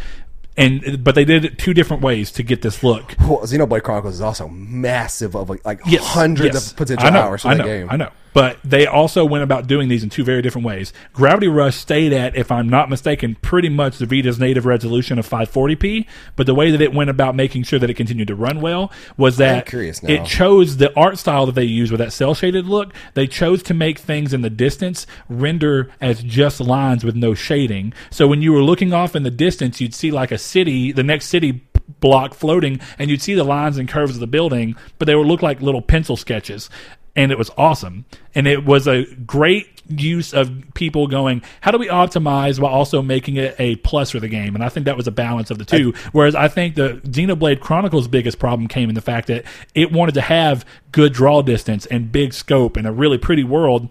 [0.57, 3.15] and but they did it two different ways to get this look.
[3.19, 6.71] Well, Xenoblade Chronicles is also massive of like, like Yes, hundreds yes.
[6.71, 7.87] of potential know, hours for I that know, game.
[7.89, 8.09] I know.
[8.33, 10.93] But they also went about doing these in two very different ways.
[11.13, 15.27] Gravity Rush stayed at, if I'm not mistaken, pretty much the Vita's native resolution of
[15.27, 16.05] 540p.
[16.35, 18.91] But the way that it went about making sure that it continued to run well
[19.17, 22.93] was that it chose the art style that they use with that cell shaded look.
[23.13, 27.93] They chose to make things in the distance render as just lines with no shading.
[28.09, 31.03] So when you were looking off in the distance, you'd see like a city, the
[31.03, 31.63] next city
[31.99, 35.27] block floating, and you'd see the lines and curves of the building, but they would
[35.27, 36.69] look like little pencil sketches.
[37.15, 38.05] And it was awesome.
[38.33, 43.01] And it was a great use of people going, how do we optimize while also
[43.01, 44.55] making it a plus for the game?
[44.55, 45.93] And I think that was a balance of the two.
[46.13, 49.43] Whereas I think the Xenoblade Chronicles biggest problem came in the fact that
[49.75, 53.89] it wanted to have good draw distance and big scope and a really pretty world.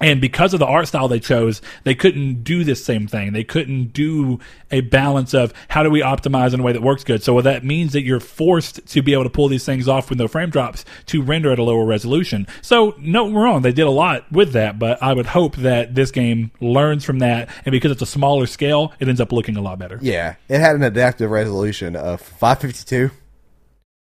[0.00, 3.32] And because of the art style they chose, they couldn't do this same thing.
[3.32, 4.38] They couldn't do
[4.70, 7.22] a balance of how do we optimize in a way that works good.
[7.22, 10.10] So what that means that you're forced to be able to pull these things off
[10.10, 12.46] with no frame drops to render at a lower resolution.
[12.60, 13.62] So no, we're wrong.
[13.62, 17.20] They did a lot with that, but I would hope that this game learns from
[17.20, 17.48] that.
[17.64, 19.98] And because it's a smaller scale, it ends up looking a lot better.
[20.02, 23.10] Yeah, it had an adaptive resolution of 552,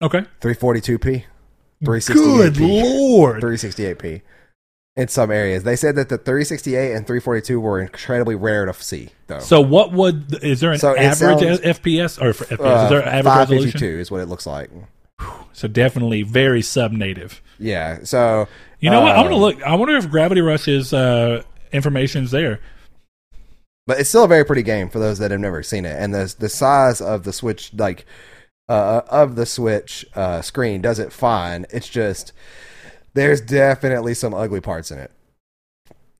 [0.02, 0.26] Okay.
[0.42, 1.24] 342p,
[1.84, 3.42] 368p, Good lord.
[3.44, 4.22] 368p.
[4.98, 9.10] In some areas, they said that the 368 and 342 were incredibly rare to see,
[9.28, 9.40] though.
[9.40, 12.60] So what would is there an So average sounds- FPS or FPS?
[12.66, 14.00] Uh, is there an average 552 resolution?
[14.00, 14.70] is what it looks like.
[15.52, 17.42] So definitely very sub native.
[17.60, 18.48] Yeah, so
[18.80, 19.18] You know what?
[19.18, 19.62] I'm gonna um, look.
[19.64, 22.60] I wonder if Gravity Rush's uh, information's there.
[23.88, 25.96] but it's still a very pretty game for those that have never seen it.
[26.02, 28.06] And the the size of the Switch, like
[28.70, 31.66] uh, of the Switch uh, screen, does it fine.
[31.70, 32.32] It's just
[33.16, 35.12] there's definitely some ugly parts in it.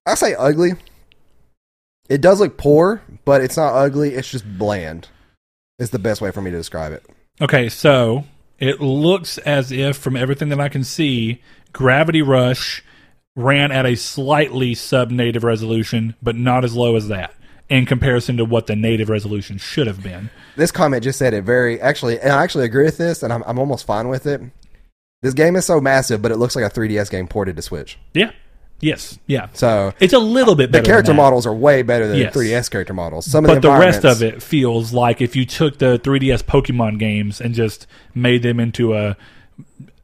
[0.06, 0.74] I say ugly.
[2.10, 4.16] It does look poor, but it's not ugly.
[4.16, 5.10] It's just bland.
[5.78, 7.06] Is the best way for me to describe it.
[7.42, 8.24] Okay, so
[8.60, 11.42] it looks as if, from everything that I can see,
[11.74, 12.82] Gravity Rush
[13.36, 17.34] ran at a slightly sub-native resolution, but not as low as that
[17.68, 20.30] in comparison to what the native resolution should have been.
[20.56, 23.44] This comment just said it very actually, and I actually agree with this, and I'm
[23.46, 24.42] I'm almost fine with it.
[25.26, 27.98] This game is so massive, but it looks like a 3DS game ported to Switch.
[28.14, 28.30] Yeah.
[28.80, 29.18] Yes.
[29.26, 29.48] Yeah.
[29.54, 32.36] So It's a little bit the character models are way better than Yes.
[32.36, 33.26] 3DS character models.
[33.26, 36.44] Some of but the, the rest of it feels like if you took the 3DS
[36.44, 39.18] Pokemon games and just made them into a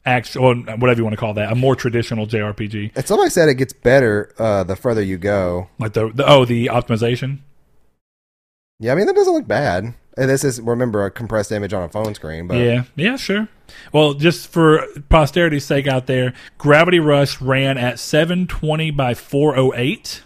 [0.04, 3.54] actual whatever you want to call that, a more traditional JRPG, And somebody said it
[3.54, 5.68] gets better uh, the further you go.
[5.78, 7.38] like the, the oh the optimization.
[8.80, 9.94] Yeah, I mean that doesn't look bad.
[10.16, 13.48] And this is remember a compressed image on a phone screen, but yeah, yeah, sure.
[13.92, 20.22] Well, just for posterity's sake out there, Gravity Rush ran at 720 by 408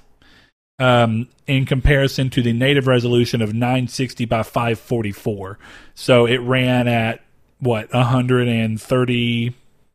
[0.79, 5.59] um, in comparison to the native resolution of 960 by 544.
[5.95, 7.23] So it ran at
[7.61, 9.55] what 130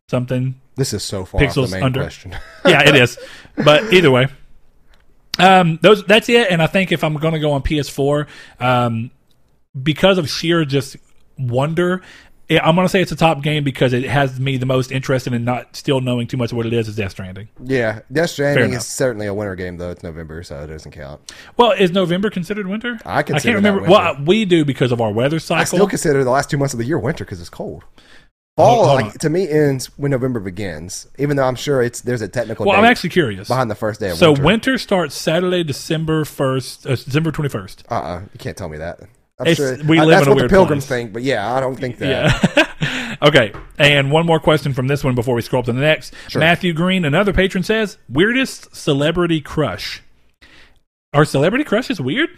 [0.09, 2.31] something this is so far Pixels the main under- question.
[2.65, 3.17] yeah, it is.
[3.55, 4.27] But either way,
[5.37, 6.49] um, those that's it.
[6.49, 8.27] And I think if I'm going to go on PS4,
[8.59, 9.11] um,
[9.79, 10.97] because of sheer just
[11.37, 12.01] wonder,
[12.49, 15.31] I'm going to say it's a top game because it has me the most interested
[15.31, 16.87] in not still knowing too much of what it is.
[16.89, 17.47] Is Death Stranding?
[17.63, 19.89] yeah, Death Stranding is certainly a winter game though.
[19.91, 21.21] It's November, so it doesn't count.
[21.55, 22.99] Well, is November considered winter?
[23.05, 23.89] I consider can't remember.
[23.89, 25.61] Well, we do because of our weather cycle.
[25.61, 27.85] I still consider the last two months of the year winter because it's cold.
[28.57, 29.07] Fall, Hold on.
[29.07, 31.07] like, to me, ends when November begins.
[31.17, 33.47] Even though I'm sure it's there's a technical well, I'm actually curious.
[33.47, 34.25] behind the first day of winter.
[34.25, 34.43] So winter.
[34.45, 34.77] winter.
[34.77, 37.83] starts Saturday, December first, uh, December 21st.
[37.89, 38.99] Uh uh you can't tell me that.
[39.41, 40.99] I'm It's- sure we live that's in a what weird the pilgrims place.
[40.99, 42.09] think, but yeah, I don't think that.
[42.55, 43.15] Yeah.
[43.27, 43.53] okay.
[43.77, 46.13] And one more question from this one before we scroll up to the next.
[46.35, 50.01] Matthew Green, another patron says, weirdest celebrity crush.
[51.13, 52.29] Are celebrity crushes weird?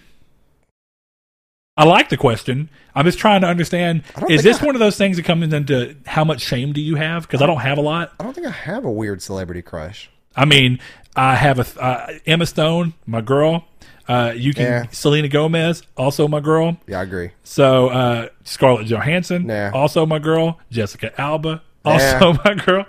[1.76, 2.70] I like the question.
[2.94, 4.04] I'm just trying to understand.
[4.30, 6.96] Is this I- one of those things that comes into how much shame do you
[6.96, 7.24] have?
[7.24, 8.13] Because I don't have a lot.
[8.20, 10.10] I don't think I have a weird celebrity crush.
[10.36, 10.80] I mean,
[11.16, 13.66] I have a uh, Emma Stone, my girl.
[14.08, 14.86] Uh, you can Yeah.
[14.92, 16.78] Selena Gomez, also my girl.
[16.88, 17.32] Yeah, I agree.
[17.44, 19.72] So uh, Scarlett Johansson, Nah.
[19.74, 20.60] also my girl.
[20.72, 22.86] Jessica Alba, also my girl.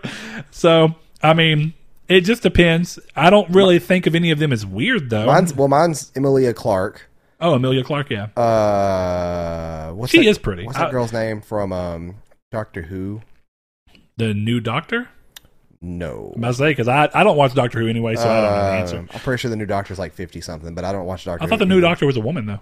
[0.50, 1.72] So I mean,
[2.08, 2.98] it just depends.
[3.16, 5.26] I don't really think of any of them as weird though.
[5.26, 7.08] Mine's well, mine's Emilia Clarke.
[7.40, 8.24] oh, Amelia Clark, yeah.
[8.36, 10.64] Uh, what's She that- is pretty.
[10.66, 12.16] What's that I- girl's name from um
[12.50, 13.22] Doctor Who?
[14.16, 15.08] The new Doctor.
[15.86, 16.32] No.
[16.34, 18.56] I must say because I, I don't watch Doctor Who anyway, so I don't know
[18.70, 18.98] the answer.
[19.00, 21.44] Um, I'm pretty sure the new Doctor's like fifty something, but I don't watch Doctor.
[21.44, 21.88] I thought Who the new either.
[21.88, 22.60] Doctor was a woman though.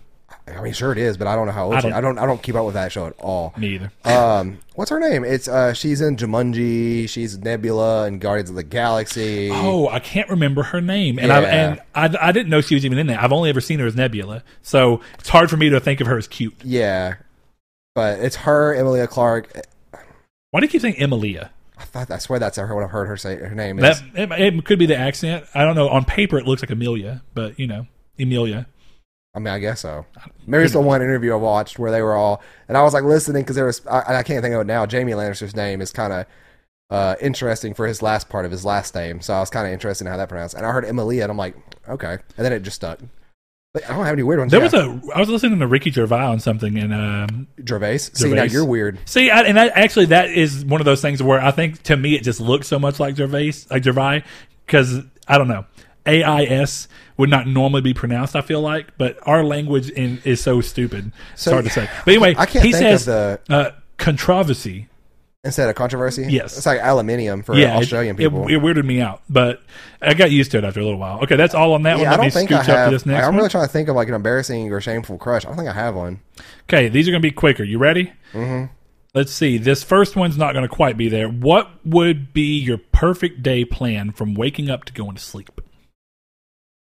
[0.48, 1.82] I mean, sure it is, but I don't know how old I she.
[1.88, 2.18] don't- I don't.
[2.18, 3.52] I don't keep up with that show at all.
[3.56, 3.92] Me either.
[4.04, 5.24] Um, what's her name?
[5.24, 7.08] It's uh, she's in Jumanji.
[7.08, 9.50] She's Nebula and Guardians of the Galaxy.
[9.52, 11.70] Oh, I can't remember her name, and I Yeah.
[11.70, 13.20] and I, I didn't know she was even in there.
[13.20, 16.06] I've only ever seen her as Nebula, so it's hard for me to think of
[16.08, 16.54] her as cute.
[16.64, 17.14] yeah,
[17.94, 19.52] but it's her, Emilia Clarke.
[20.50, 21.50] Why do you keep saying Emilia?
[21.82, 22.74] I thought I swear that's her.
[22.74, 24.02] What I've heard her say her name is.
[24.14, 25.44] It, it could be the accent.
[25.52, 25.88] I don't know.
[25.88, 27.86] On paper, it looks like Amelia, but you know,
[28.18, 28.66] Amelia.
[29.34, 30.06] I mean, I guess so.
[30.46, 33.02] Maybe it's the one interview I watched where they were all, and I was like
[33.02, 34.86] listening because there was, I, I can't think of it now.
[34.86, 36.26] Jaime Lannister's name is kind of
[36.90, 39.72] uh, interesting for his last part of his last name, so I was kind of
[39.72, 40.54] interested in how that pronounced.
[40.54, 41.56] And I heard Emilia, and I'm like,
[41.88, 43.00] okay, and then it just stuck.
[43.74, 44.50] But I don't have any weird ones.
[44.52, 44.64] There Yeah.
[44.64, 45.14] was a.
[45.14, 47.98] I was listening to Ricky Gervais on something, and um, Gervais.
[47.98, 48.98] See, now you're weird.
[49.06, 51.96] see, I, and that actually that is one of those things where I think to
[51.96, 54.24] me it just looks so much like Gervais, like Gervais,
[54.66, 55.64] because I don't know.
[56.04, 58.36] A I S would not normally be pronounced.
[58.36, 61.10] I feel like, but our language in, is so stupid.
[61.32, 61.88] It's hard to say.
[62.04, 64.88] But anyway, I can't he says the uh, controversy.
[65.44, 66.26] Instead of controversy.
[66.28, 66.56] Yes.
[66.56, 68.46] it's like aluminium for Yeah, Australian it, people.
[68.46, 69.62] It, weirded me out, but
[70.00, 71.20] I got used to it after a little while.
[71.22, 72.06] Okay, that's all on that one.
[72.06, 73.36] I don't think I have, this next like, I'm one.
[73.38, 75.44] really trying to think of like an embarrassing or shameful crush.
[75.44, 76.20] I don't think I have one.
[76.64, 77.64] Okay, these are going to be quicker.
[77.64, 78.12] You ready?
[78.32, 78.72] Mm-hmm.
[79.14, 79.58] Let's see.
[79.58, 81.28] This first one's not going to quite be there.
[81.28, 85.60] What would be your perfect day plan from waking up to going to sleep?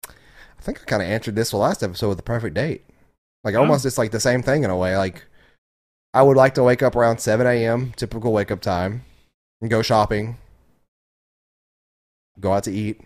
[0.08, 2.86] I think I kind of answered this the last episode with the perfect date.
[3.44, 3.60] Like Oh.
[3.60, 4.96] almost, it's like the same thing in a way.
[4.96, 5.26] Like
[6.14, 7.94] I would like to wake up around seven a.m.
[7.96, 9.04] typical wake up time,
[9.62, 10.38] and go shopping,
[12.40, 13.02] go out to eat.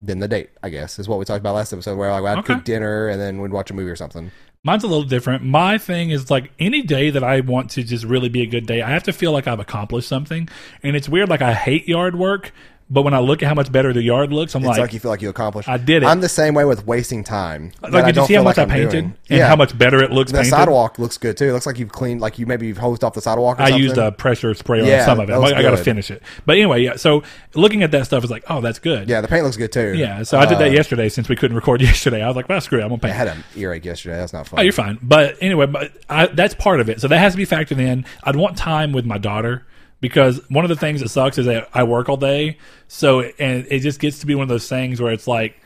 [0.00, 2.38] Then the date, I guess, is what we talked about last episode, where like I'd
[2.38, 2.54] Okay.
[2.54, 4.30] cook dinner and then we'd watch a movie or something.
[4.62, 5.42] Mine's a little different.
[5.44, 8.66] My thing is like any day that I want to just really be a good
[8.66, 10.48] day, I have to feel like I've accomplished something.
[10.84, 11.28] And it's weird.
[11.28, 12.52] Like I hate yard work,
[12.90, 14.92] but when I look at how much better the yard looks, I'm It's like, like,
[14.92, 15.68] you feel like you accomplished.
[15.68, 16.06] I did it.
[16.06, 17.72] I'm the same way with wasting time.
[17.82, 19.04] like, did you see how much like I painted doing.
[19.28, 19.46] and yeah.
[19.46, 20.50] how much better it looks the painted?
[20.50, 21.46] sidewalk looks good too.
[21.50, 23.58] It looks like you've cleaned, like you maybe you've hosed off the sidewalk.
[23.58, 23.62] Or.
[23.62, 23.82] I something.
[23.82, 25.36] used a pressure spray on Yeah, some of it.
[25.36, 26.22] looks I got to finish it.
[26.46, 26.96] But anyway, yeah.
[26.96, 27.22] So
[27.54, 29.08] looking at that stuff is like, oh, that's good.
[29.08, 29.94] Yeah, the paint looks good too.
[29.94, 30.22] Yeah.
[30.22, 32.22] So I did that Uh, yesterday since we couldn't record yesterday.
[32.22, 32.82] I was like, well, screw it.
[32.82, 33.12] I'm gonna paint.
[33.12, 34.16] I had an earache yesterday.
[34.16, 34.60] That's not fun.
[34.60, 34.98] Oh, you're fine.
[35.02, 37.00] But anyway, but I, that's part of it.
[37.00, 38.06] So that has to be factored in.
[38.24, 39.66] I'd want time with my daughter
[40.00, 42.58] because one of the things that sucks is that I work all day.
[42.88, 45.60] So and it just gets to be one of those things where it's like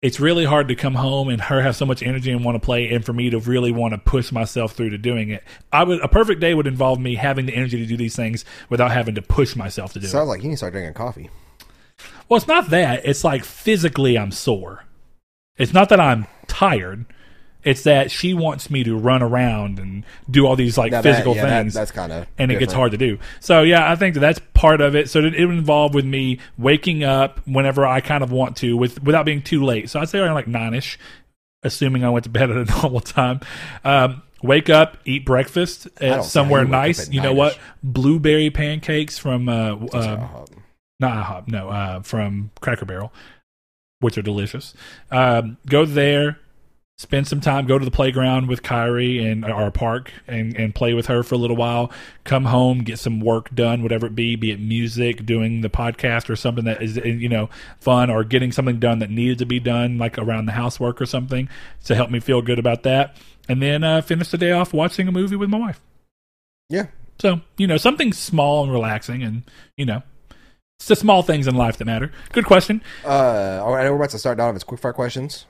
[0.00, 2.64] it's really hard to come home and her have so much energy and want to
[2.64, 5.42] play, and for me to really want to push myself through to doing it.
[5.72, 8.44] I would a perfect day would involve me having the energy to do these things
[8.68, 10.10] without having to push myself to do it.
[10.10, 11.30] Sounds like you need to start drinking coffee.
[12.28, 13.04] Well, it's not that.
[13.04, 14.84] It's like physically I'm sore.
[15.56, 17.06] It's not that I'm tired.
[17.64, 21.10] It's that she wants me to run around and do all these like Now that-
[21.12, 21.74] physical yeah, that- things.
[21.74, 23.18] that's kind of and it gets hard to do.
[23.40, 25.10] So yeah, I think that that's part of it.
[25.10, 28.76] So it, it would involve with me waking up whenever I kind of want to,
[28.76, 29.90] with without being too late.
[29.90, 30.98] So I'd say around like nine ish,
[31.62, 33.40] assuming I went to bed at a normal time.
[33.84, 37.06] Um, wake up, eat breakfast don't at see somewhere how you wake up nice.
[37.08, 37.36] at You know 9-ish.
[37.38, 37.58] what?
[37.82, 40.44] Blueberry pancakes from uh, um, Uh,
[41.00, 43.12] not IHOP, no, uh, from Cracker Barrel,
[44.00, 44.74] which are delicious.
[45.10, 46.38] Um, go there,
[46.98, 50.94] spend some time, go to the playground with Kyrie and our park and, and play
[50.94, 51.92] with her for a little while.
[52.24, 56.28] Come home, get some work done, whatever it be, be it music, doing the podcast
[56.28, 59.60] or something that is, you know, fun or getting something done that needed to be
[59.60, 61.48] done, like around the housework or something
[61.84, 63.16] to help me feel good about that.
[63.48, 65.80] And then uh, finish the day off watching a movie with my wife.
[66.68, 66.86] yeah.
[67.20, 69.42] So, you know, something small and relaxing and,
[69.76, 70.02] you know,
[70.78, 72.12] it's the small things in life that matter.
[72.32, 72.80] Good question.
[73.04, 75.44] Uh, all right, we're about to start Donovan's quick fire questions.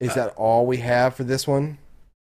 [0.00, 1.78] Is Uh, that all we have for this one?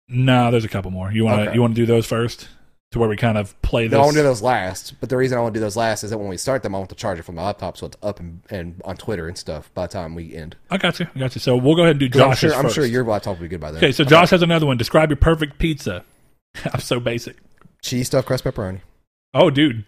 [0.08, 1.12] No, there's a couple more.
[1.12, 1.54] You want to Okay.
[1.54, 2.48] you want to do those first
[2.92, 3.92] to where we kind of play this?
[3.92, 4.94] No, I want to do those last.
[4.98, 6.74] But the reason I want to do those last is that when we start them,
[6.74, 9.28] I want to charge it from my laptop so it's up and, and on Twitter
[9.28, 10.56] and stuff by the time we end.
[10.70, 11.06] I got you.
[11.14, 11.40] I got you.
[11.40, 13.42] So we'll go ahead and do 'Cause I'm Josh's sure, I'm sure your laptop will
[13.42, 13.78] be good by then.
[13.78, 14.76] Okay, so Josh has another one.
[14.76, 16.04] Describe your perfect pizza.
[16.72, 17.36] I'm so basic.
[17.82, 18.80] cheese stuffed crust pepperoni.
[19.32, 19.84] Oh, dude.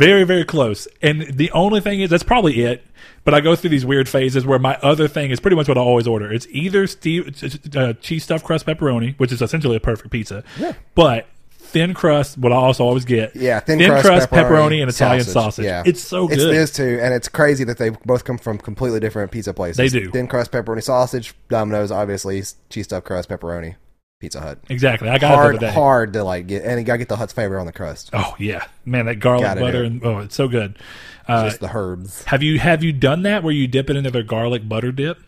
[0.00, 0.88] Very, very close.
[1.02, 2.84] And the only thing is, that's probably it.
[3.22, 5.76] But I go through these weird phases where my other thing is pretty much what
[5.76, 6.32] I always order.
[6.32, 7.36] It's either Steve,
[7.76, 10.72] uh, cheese stuffed crust pepperoni, which is essentially a perfect pizza, Yeah.
[10.94, 12.38] but thin crust.
[12.38, 15.66] What I also always get, Yeah, thin, crust, pepperoni, and Italian sausage.
[15.66, 16.54] Yeah, It's so It's good.
[16.54, 19.76] this too, and it's crazy that they both come from completely different pizza places.
[19.76, 20.10] They do.
[20.10, 21.34] Thin crust pepperoni sausage.
[21.50, 23.74] Domino's, obviously, cheese stuffed crust pepperoni.
[24.20, 24.58] Pizza Hut.
[24.68, 25.08] Exactly.
[25.08, 25.70] I got it Hard, day.
[25.72, 28.10] hard to like get, and you gotta get the Hut's flavor on the crust.
[28.12, 30.78] Oh yeah, man, that garlic Gotta butter and oh, it's so good.
[31.26, 32.24] Uh, Just the herbs.
[32.24, 35.18] have you have you done that where you dip it into their garlic butter dip?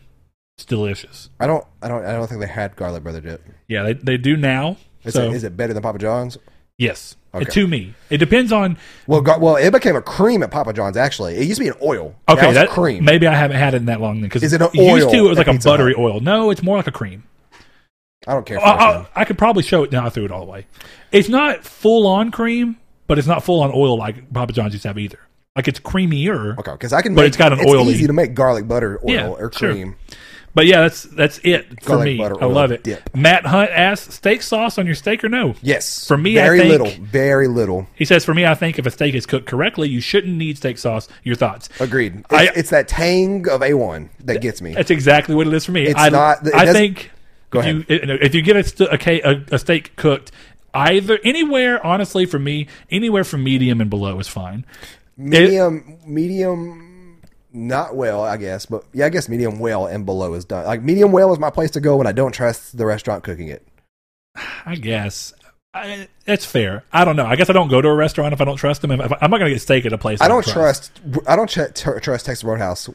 [0.57, 1.29] It's delicious.
[1.39, 3.43] I don't, I don't, I don't think they had garlic brother dip.
[3.67, 4.77] Yeah, they they do now.
[5.03, 6.37] Is, so it, is it better than Papa John's?
[6.77, 7.45] yes, Okay.
[7.45, 8.77] to me, it depends on.
[9.07, 10.97] Well, well, it became a cream at Papa John's.
[10.97, 12.15] Actually, it used to be an oil.
[12.29, 13.03] Okay, now it's that cream.
[13.03, 14.29] Maybe I haven't had it in that long then.
[14.29, 14.97] Because Is it an oil?
[14.97, 15.99] Used to, it was like a buttery Hut?
[16.03, 16.19] oil.
[16.19, 17.23] No, it's more like a cream.
[18.27, 18.59] I don't care.
[18.59, 18.93] Uh, I, I.
[18.95, 20.05] Uh, I could probably show it now.
[20.05, 20.65] I threw it all the way.
[21.11, 24.83] It's not full on cream, but it's not full on oil like Papa John's used
[24.83, 25.19] to have either.
[25.55, 26.57] Like it's creamier.
[26.57, 27.13] Okay, because I can.
[27.15, 29.51] But make, it's got an it's oily- easy to make garlic butter oil Yeah, or
[29.51, 29.71] sure.
[29.73, 29.95] cream.
[30.55, 32.17] But yeah, that's that's it for Garlic me.
[32.19, 32.83] butter I love it.
[32.83, 33.15] dip.
[33.15, 35.55] Matt Hunt asks, steak sauce on your steak or no?
[35.63, 37.87] Yes, For me, I very think- little, very little.
[37.95, 40.57] He says, for me, I think if a steak is cooked correctly, you shouldn't need
[40.57, 41.07] steak sauce.
[41.23, 41.69] Your thoughts?
[41.79, 42.19] Agreed.
[42.19, 44.75] It's, I- it's that tang of a one that gets me.
[44.75, 45.87] That's exactly what it is for me.
[45.87, 47.09] It's I, not- it I think
[47.53, 50.31] Go if you if you get a, st- a, ca- a, a steak cooked,
[50.73, 54.65] either anywhere, honestly, for me, anywhere from medium and below is fine.
[55.15, 57.21] Medium, medium,
[57.53, 60.65] not well, I guess, but yeah, I guess medium well and below is done.
[60.65, 63.47] Like medium well is my place to go when I don't trust the restaurant cooking
[63.49, 63.65] it.
[64.65, 65.33] I guess.
[65.75, 66.83] I, that's fair.
[66.91, 67.25] I don't know.
[67.25, 68.91] I guess I don't go to a restaurant if I don't trust them.
[68.91, 70.21] If, if I'm not going to get steak at a place.
[70.21, 70.91] I don't trust.
[71.27, 72.89] I don't tr- tr- trust Texas Roadhouse.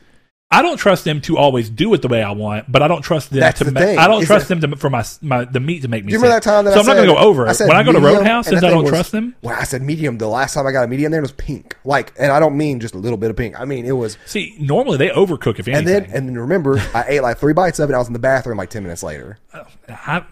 [0.51, 3.03] I don't trust them to always do it the way I want, but I don't
[3.03, 3.65] trust them That's to.
[3.65, 5.89] the Ma- I don't is trust that- them to, for my, my the meat to
[5.89, 6.09] make me.
[6.09, 6.45] Do you remember sick.
[6.45, 7.59] that time that so I I'm not going to go over it.
[7.61, 9.35] When I go to Roadhouse, since I don't was- trust them.
[9.43, 10.17] When I said medium.
[10.17, 11.77] The last time I got a medium there it was pink.
[11.85, 13.61] Like, and I don't mean just a little bit of pink.
[13.61, 14.17] I mean it was.
[14.25, 15.77] See, normally they overcook if anything.
[15.77, 17.95] And then, and then remember, I ate like three bites of it.
[17.95, 19.39] I was in the bathroom like ten minutes later.
[19.87, 20.25] I,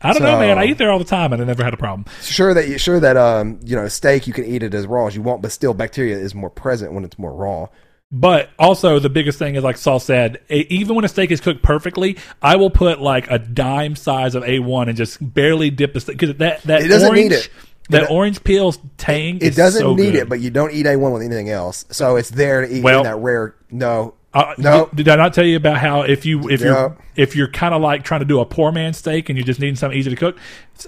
[0.00, 0.58] I don't know, man.
[0.58, 2.06] I eat there all the time, and I never had a problem.
[2.22, 5.06] Sure that you sure that um you know steak you can eat it as raw
[5.06, 7.68] as you want, but still bacteria is more present when it's more raw.
[8.16, 11.62] But also, the biggest thing is, like Saul said, even when a steak is cooked
[11.64, 15.98] perfectly, I will put like a dime size of A1 and just barely dip the
[16.00, 17.48] steak because that that It doesn't orange, need it.
[17.90, 19.38] That It- orange peel tang.
[19.42, 20.14] It doesn't so need good.
[20.14, 21.86] it, but you don't eat A1 with anything else.
[21.90, 23.56] So it's there to eat Well- in that rare.
[23.72, 24.86] No, Uh, no.
[24.94, 27.74] did, did I not tell you about how if you if you're if you're kind
[27.74, 30.10] of like trying to do a poor man steak and you're just needing something easy
[30.10, 30.36] to cook,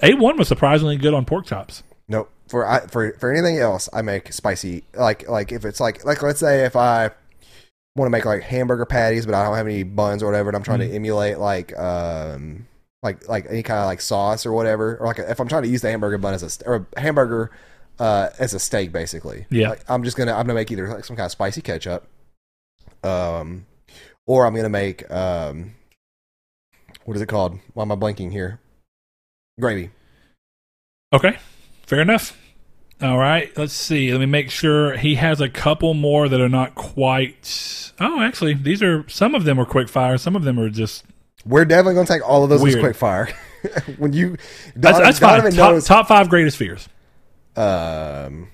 [0.01, 1.83] A one was surprisingly good on pork chops.
[2.09, 2.29] no.
[2.57, 4.84] For I, for for anything else, I make spicy.
[4.94, 7.11] Like like if it's like like let's say if I
[7.96, 10.57] want to make like hamburger patties, but I don't have any buns or whatever, and
[10.57, 10.88] I'm trying Mm-hmm.
[10.88, 12.66] to emulate like um
[13.02, 15.68] like like any kind of like sauce or whatever, or like if I'm trying to
[15.68, 17.50] use the hamburger bun as a or a hamburger
[17.98, 19.44] uh as a steak basically.
[19.50, 19.68] Yeah.
[19.68, 22.09] Like, I'm just gonna I'm gonna make either like some kind of spicy ketchup,
[23.04, 23.66] um,
[24.26, 25.74] or I'm gonna make um,
[27.04, 27.59] what is it called?
[27.74, 28.61] Why am I blanking here?
[29.61, 29.90] Gravy.
[31.12, 31.36] Okay,
[31.86, 32.34] fair enough.
[33.03, 34.11] All right, let's see.
[34.11, 37.92] Let me make sure he has a couple more that are not quite.
[38.01, 40.16] Oh, actually, these are some of them are quick fire.
[40.16, 41.05] Some of them are just
[41.44, 43.28] We're definitely gonna take all of those as quick fire.
[43.99, 44.36] when you
[44.74, 45.30] that's, Don- that's fine.
[45.40, 46.88] Donovan Top, knows top five greatest fears.
[47.55, 48.49] um,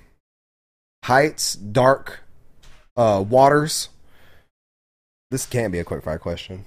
[1.05, 2.19] heights, dark,
[2.97, 3.89] uh, waters.
[5.31, 6.65] This can't be a quick fire question.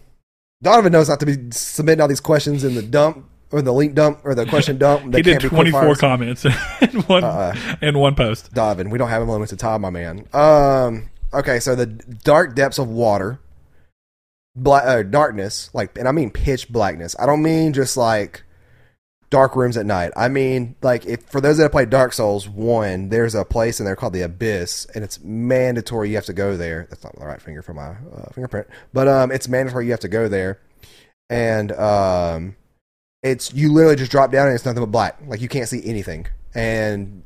[0.63, 3.95] Donovan knows not to be submitting all these questions in the dump or the link
[3.95, 5.15] dump or the question dump.
[5.15, 6.45] He did can't be quick twenty four comments
[6.81, 8.53] in one in one post.
[8.53, 10.27] Donovan, we don't have unlimited time, my man.
[10.33, 13.41] Um, okay, so the dark depths of water,
[14.55, 17.17] black uh, darkness, like, and I mean pitch blackness.
[17.19, 18.43] I don't mean just like
[19.31, 20.13] dark rooms at night.
[20.17, 23.81] I mean like if for those that have played Dark Souls one, there's a place
[23.81, 26.87] in there called the Abyss, and it's mandatory you have to go there.
[26.91, 30.01] That's not the right finger for my uh, fingerprint, but um, it's mandatory you have
[30.01, 30.61] to go there,
[31.29, 32.57] and um,
[33.27, 35.19] it's you literally just drop down and it's nothing but black.
[35.27, 37.23] Like you can't see anything, and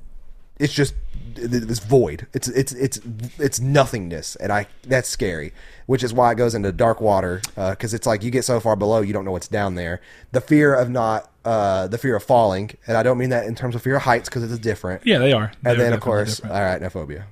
[0.59, 0.95] it's just
[1.35, 2.27] this void.
[2.35, 3.01] It's it's it's
[3.39, 5.53] it's nothingness, and I that's scary.
[5.87, 8.77] Which is why it goes into dark water because it's like you get so far
[8.77, 10.01] below you don't know what's down there.
[10.33, 13.55] The fear of not uh, the fear of falling, and I don't mean that in
[13.55, 15.05] terms of fear of heights because it's different.
[15.07, 15.51] Yeah, they are.
[15.63, 16.55] They're And then of course, different.
[16.57, 17.27] all right, phobia.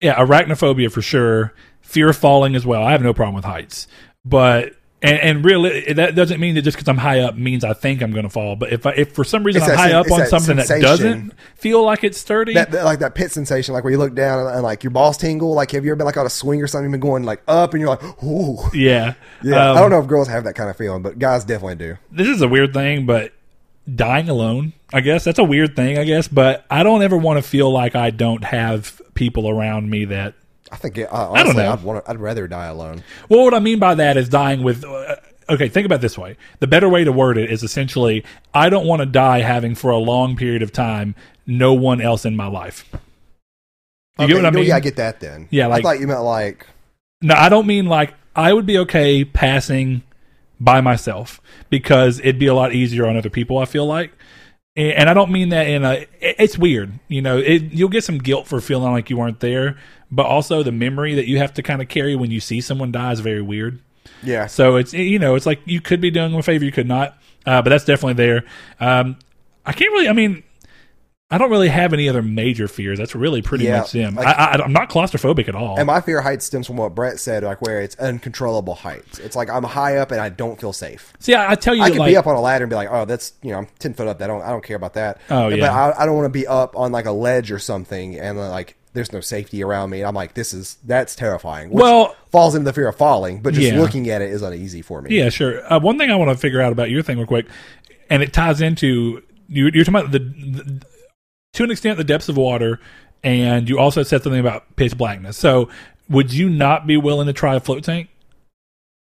[0.00, 1.52] yeah, arachnophobia for sure.
[1.82, 2.82] Fear of falling as well.
[2.82, 3.86] I have no problem with heights,
[4.24, 4.72] but
[5.02, 8.02] and, and really that doesn't mean that just because I'm high up means I think
[8.02, 8.56] I'm going to fall.
[8.56, 10.68] But if I, if for some reason It's I'm high sen- up on something that
[10.80, 14.14] doesn't feel like it's sturdy, That, that- like that pit sensation, like where you look
[14.14, 15.54] down and, and, like your balls tingle.
[15.54, 17.42] Like have you ever been like on a swing or something, you've been going like
[17.48, 19.70] up, and you're like, ooh, yeah, yeah.
[19.70, 21.98] Um, I don't know if girls have that kind of feeling, but guys definitely do.
[22.10, 23.32] This is a weird thing, but
[23.92, 25.98] dying alone, I guess that's a weird thing.
[25.98, 29.90] I guess, but I don't ever want to feel like I don't have people around
[29.90, 30.34] me that
[30.72, 31.72] I think it, uh, honestly, know.
[31.72, 32.04] I'd want.
[32.08, 33.04] I'd rather die alone.
[33.28, 35.16] Well, what I mean by that is dying with uh,
[35.48, 36.36] okay, think about it this way.
[36.60, 39.90] The better way to word it is essentially, I don't want to die having for
[39.90, 41.14] a long period of time
[41.46, 42.88] no one else in my life.
[44.18, 44.66] You get what I mean?
[44.66, 45.48] Yeah, I get that then.
[45.50, 46.66] Yeah, like- I thought you meant like
[47.20, 50.02] No, I don't mean like I would be okay passing
[50.60, 53.58] by myself because it'd be a lot easier on other people.
[53.58, 54.12] I feel like,
[54.76, 56.06] and and I don't mean that in a.
[56.20, 57.38] It's weird, you know.
[57.38, 59.76] It, you'll get some guilt for feeling like you weren't there,
[60.12, 62.92] but also the memory that you have to kind of carry when you see someone
[62.92, 63.80] die is very weird.
[64.22, 64.46] yeah.
[64.46, 66.86] So it's you know it's like you could be doing them a favor, you could
[66.86, 68.44] not, uh, but that's definitely there.
[68.78, 69.16] Um,
[69.66, 70.08] I can't really.
[70.08, 70.42] I mean,
[71.30, 72.98] I don't really have any other major fears.
[72.98, 74.16] That's really pretty Yeah, much them.
[74.16, 75.78] like- I, I, I'm not claustrophobic at all.
[75.78, 79.18] And my fear height stems from what Brett said, like where it's uncontrollable heights.
[79.18, 81.10] It's like I'm high up and I don't feel safe.
[81.20, 82.76] See, I, I tell you, I could like, be up on a ladder and be
[82.76, 84.20] like, "Oh, that's you know, I'm ten foot up.
[84.20, 85.72] I don't, I don't care about that." Oh, But yeah.
[85.72, 88.76] I, I don't want to be up on like a ledge or something and like
[88.94, 90.00] there's no safety around me.
[90.00, 91.70] And I'm like, this is that's terrifying.
[91.70, 93.80] Which Well- falls into the fear of falling, but just Yeah.
[93.80, 95.16] looking at it is uneasy for me.
[95.16, 95.60] Yeah, sure.
[95.72, 97.46] Uh, one thing I want to figure out about your thing real quick,
[98.10, 100.82] and it ties into you, you're talking about the, the
[101.54, 102.80] to an extent the depths of water,
[103.22, 105.36] and you also said something about pitch blackness.
[105.36, 105.68] So,
[106.08, 108.08] would you not be willing to try a float tank?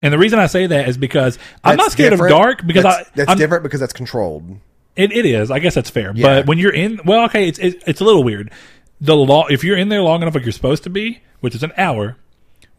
[0.02, 2.32] And the reason I say that is because I'm not scared different.
[2.32, 4.58] of dark because that's, I that's I'm, different because that's controlled.
[4.94, 5.50] It, it is.
[5.50, 6.12] I guess that's fair.
[6.14, 6.26] Yeah.
[6.40, 8.50] But when you're in, well, okay, it's it, it's a little weird.
[9.00, 11.62] The law, if you're in there long enough, like you're supposed to be, which is
[11.62, 12.16] an hour,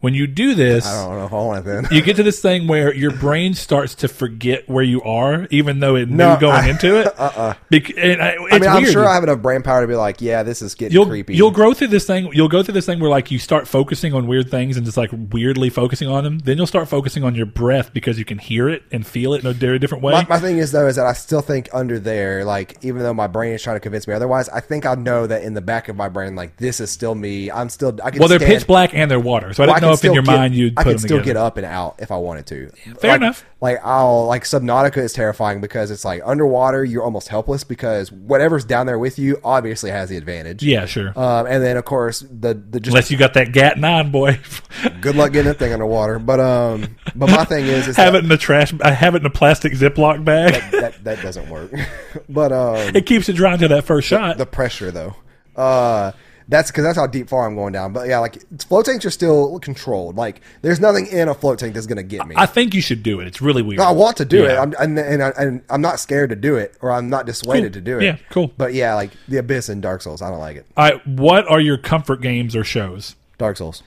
[0.00, 1.88] when you do this, I don't know if I want it then.
[1.90, 5.80] you get to this thing where your brain starts to forget where you are, even
[5.80, 7.06] though it No, knew going I- into it.
[7.18, 7.54] Uh-uh.
[7.68, 8.92] Bec- and I, it's I mean, I'm weird.
[8.92, 11.34] sure I have enough brain power to be like, yeah, this is getting You'll creepy.
[11.34, 12.30] you'll grow through this thing.
[12.32, 14.96] You'll go through this thing where like you start focusing on weird things and just
[14.96, 16.38] like weirdly focusing on them.
[16.38, 19.40] Then you'll start focusing on your breath because you can hear it and feel it
[19.42, 20.12] in a very different way.
[20.12, 23.14] My, my thing is though is that I still think under there, like even though
[23.14, 25.60] my brain is trying to convince me otherwise, I think I know that in the
[25.60, 27.50] back of my brain, like this is still me.
[27.50, 27.98] I'm still.
[28.04, 28.20] I can.
[28.20, 30.22] well, they're stand, pitch black and they're water, so I well, didn't if in your
[30.22, 31.24] get- mind you'd I them still together.
[31.24, 32.70] get up and out if I wanted to.
[33.00, 33.44] fair Like- enough.
[33.60, 38.64] Like I'll like Subnautica is terrifying because it's like underwater you're almost helpless because whatever's
[38.64, 40.62] down there with you obviously has the advantage.
[40.62, 41.08] Yeah, sure.
[41.18, 44.38] Um, and then of course the the just Unless you got that Gat nine, boy,
[45.00, 46.20] good luck getting that thing underwater.
[46.20, 48.72] But um, but my thing is, is have that, it in the trash.
[48.80, 50.52] I have it in a plastic Ziploc bag.
[50.70, 51.72] that that doesn't work.
[52.28, 54.38] but um, it keeps it dry until that first shot.
[54.38, 55.16] the pressure though.
[55.56, 56.12] Uh,
[56.48, 57.92] that's because that's how deep far I'm going down.
[57.92, 60.16] But yeah, like float tanks are still controlled.
[60.16, 62.34] Like there's nothing in a float tank that's gonna get me.
[62.38, 63.26] I think you should do it.
[63.26, 63.78] It's really weird.
[63.78, 66.36] No, I want to do it, I'm, and, and, I, and I'm not scared to
[66.36, 67.72] do it, or I'm not dissuaded Cool.
[67.72, 68.04] to do it.
[68.04, 68.50] Yeah, cool.
[68.56, 70.66] But yeah, like the Abyss and Dark Souls, I don't like it.
[70.76, 73.14] All right, what are your comfort games or shows?
[73.36, 73.82] Dark Souls.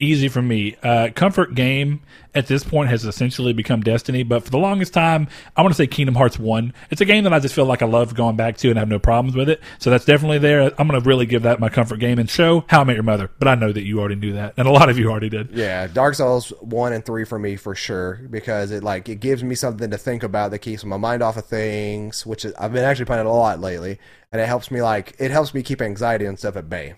[0.00, 0.74] Easy for me.
[0.82, 2.00] Uh, comfort game
[2.34, 5.76] at this point has essentially become Destiny, but for the longest time, I want to
[5.76, 6.74] say Kingdom Hearts 1.
[6.90, 8.88] It's a game that I just feel like I love going back to and have
[8.88, 9.60] no problems with it.
[9.78, 10.62] So that's definitely there.
[10.80, 13.04] I'm going to really give that my comfort game and show How I Met Your
[13.04, 13.30] Mother.
[13.38, 15.50] But I know that you already knew that, and a lot of you already did.
[15.52, 19.44] Yeah, Dark Souls one and three for me for sure because it like it gives
[19.44, 22.84] me something to think about that keeps my mind off of things, which I've been
[22.84, 24.00] actually playing a lot lately,
[24.32, 26.94] and it helps me like it helps me keep anxiety and stuff at bay.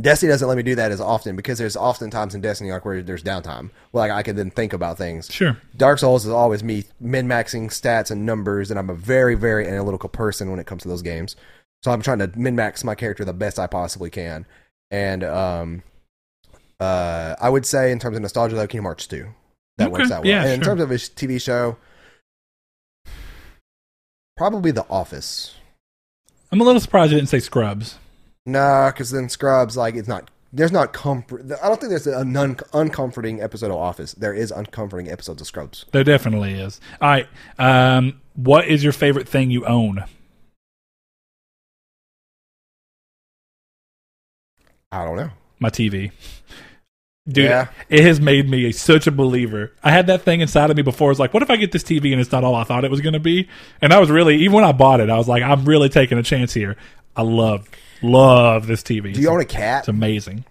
[0.00, 2.84] Destiny doesn't let me do that as often because there's often times in Destiny like
[2.84, 5.28] where there's downtime, where like I can then think about things.
[5.32, 5.56] Sure.
[5.76, 9.68] Dark Souls is always me min maxing stats and numbers, and I'm a very, very
[9.68, 11.36] analytical person when it comes to those games.
[11.84, 14.46] So I'm trying to min max my character the best I possibly can.
[14.90, 15.82] And um,
[16.80, 19.26] uh, I would say in terms of nostalgia, though, Kingdom Hearts 2.
[19.78, 20.30] That Okay, works out well.
[20.30, 20.76] yeah, and in sure.
[20.76, 21.76] terms of a TV show,
[24.36, 25.54] probably The Office.
[26.52, 27.98] I'm a little surprised you didn't say Scrubs.
[28.46, 30.30] Nah, because then Scrubs, like, it's not.
[30.52, 31.50] There's not comfort.
[31.62, 34.12] I don't think there's a non uncomforting episode of Office.
[34.12, 35.84] There is uncomforting episodes of Scrubs.
[35.90, 36.80] There definitely is.
[37.00, 37.26] All right.
[37.58, 40.04] Um, what is your favorite thing you own?
[44.92, 45.30] I don't know.
[45.58, 46.12] My TV.
[47.26, 47.68] Dude, Yeah.
[47.88, 49.72] it has made me such a believer.
[49.82, 51.10] I had that thing inside of me before.
[51.10, 52.90] It's like, what if I get this TV and it's not all I thought it
[52.90, 53.48] was going to be?
[53.80, 56.18] And I was really, even when I bought it, I was like, I'm really taking
[56.18, 56.76] a chance here.
[57.16, 57.66] I love,
[58.04, 59.14] love this TV.
[59.14, 59.80] Do you own a cat?
[59.80, 60.44] It's amazing.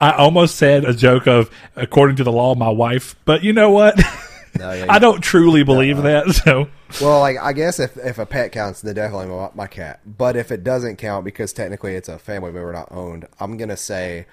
[0.00, 3.70] I almost said a joke of, according to the law, my wife, but you know
[3.70, 3.98] what?
[4.58, 6.30] No, yeah, I don't truly believe uh, that.
[6.30, 6.68] So,
[7.00, 10.00] Well, like I guess if if a pet counts, then definitely my, my cat.
[10.06, 13.76] But if it doesn't count because technically it's a family member not owned, I'm gonna
[13.76, 14.26] say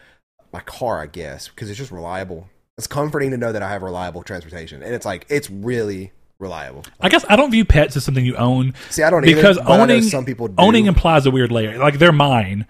[0.51, 1.01] my car.
[1.01, 2.49] I guess because it's just reliable.
[2.77, 6.84] It's comforting to know that I have reliable transportation, and it's like it's really reliable.
[6.99, 8.73] I guess I don't view pets as something you own.
[8.89, 10.55] See, I don't either, because know owning some people do.
[10.57, 11.77] owning implies a weird layer.
[11.77, 12.67] Like they're mine,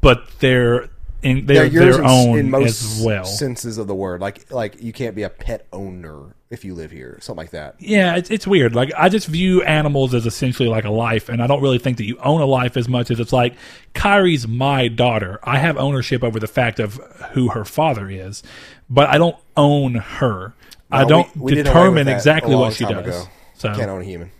[0.00, 0.90] but they're
[1.22, 3.24] in they're They're their in, own in most as well.
[3.24, 4.20] senses of the word.
[4.20, 7.76] Like like you can't be a pet owner if you live here, something like that.
[7.78, 8.74] Yeah, it's it's weird.
[8.74, 11.96] Like I just view animals as essentially like a life, and I don't really think
[11.96, 13.54] that you own a life as much as it's like
[13.94, 15.40] Kyrie's my daughter.
[15.42, 16.96] I have ownership over the fact of
[17.32, 18.42] who her father is,
[18.90, 20.54] but I don't own her.
[20.90, 23.06] I don't we- we determine exactly what she does.
[23.06, 23.22] ago.
[23.54, 24.30] So Can't own a human.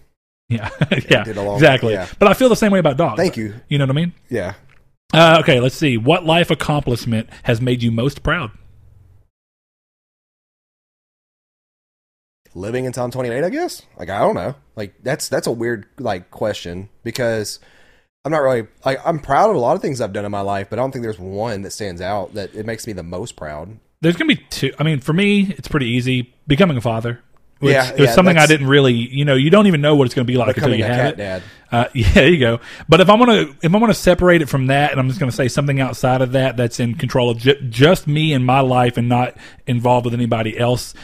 [0.49, 0.69] yeah,
[1.11, 1.93] yeah, did a long- exactly.
[1.95, 2.07] yeah.
[2.19, 3.17] But I feel the same way about dogs.
[3.17, 3.55] Thank you.
[3.69, 4.13] You know what I mean?
[4.29, 4.55] Yeah.
[5.13, 5.97] Uh, okay, let's see.
[5.97, 8.51] What life accomplishment has made you most proud?
[12.55, 13.83] living until I'm 28, I guess.
[13.99, 14.55] Like I don't know.
[14.77, 17.59] Like that's that's a weird like question because
[18.25, 20.41] I'm not really like I'm proud of a lot of things I've done in my
[20.41, 23.03] life, but I don't think there's one that stands out that it makes me the
[23.03, 23.79] most proud.
[24.01, 24.73] There's gonna be two.
[24.79, 26.34] I mean, for me, it's pretty easy.
[26.47, 27.21] Becoming a father.
[27.61, 29.95] Which Yeah, it was yeah, something I didn't really, you know, you don't even know
[29.95, 31.17] what it's going to be like until you have it.
[31.17, 31.43] dad.
[31.71, 32.61] Uh, yeah, there you go.
[32.89, 35.33] But if I'm gonna if I'm gonna separate it from that, and I'm just gonna
[35.33, 38.97] say something outside of that that's in control of ju- just me and my life,
[38.97, 39.37] and not
[39.67, 40.95] involved with anybody else.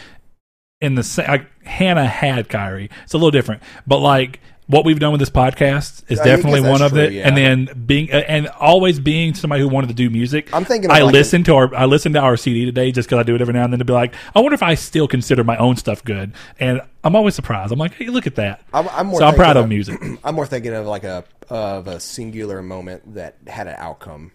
[0.81, 2.89] In the same, like, Hannah had Kyrie.
[3.05, 4.41] It's a little different, but like
[4.71, 7.13] what we've done with this podcast is I definitely one of true, it.
[7.13, 7.27] yeah.
[7.27, 10.53] And then being uh, and always being somebody who wanted to do music.
[10.55, 13.19] I'm thinking I like listened to our I listened to our CD today just because
[13.21, 15.09] I do it every now and then to be like, I wonder if I still
[15.09, 16.33] consider my own stuff good.
[16.59, 17.73] And I'm always surprised.
[17.73, 18.63] I'm like, hey, look at that.
[18.73, 20.01] I'm, I'm more so I'm proud of music.
[20.25, 24.31] I'm more thinking of like a of a singular moment that had an outcome.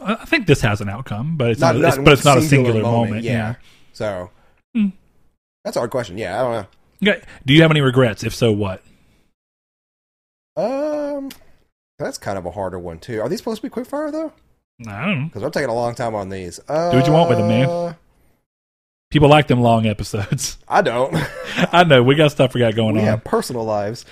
[0.00, 2.38] I think this has an outcome, but it's Not- not, not it's, but it's not
[2.38, 3.08] a singular moment.
[3.10, 3.32] moment, yeah.
[3.32, 3.54] yeah.
[3.92, 4.30] So
[4.74, 4.88] Hmm.
[5.64, 6.16] that's a hard question.
[6.18, 7.12] Yeah, I don't know.
[7.12, 7.22] Okay.
[7.44, 8.24] Do you have any regrets?
[8.24, 8.82] If so, what?
[10.56, 11.30] Um,
[11.98, 13.20] that's kind of a harder one too.
[13.20, 14.32] Are these supposed to be quick fire though?
[14.86, 15.24] I don't know.
[15.26, 16.60] Because I'm taking a long time on these.
[16.68, 17.96] Uh, Do what you want with them, man.
[19.10, 20.58] People like them long episodes.
[20.68, 21.14] I don't.
[21.72, 23.06] I know we got stuff we got going we on.
[23.06, 24.04] have personal lives.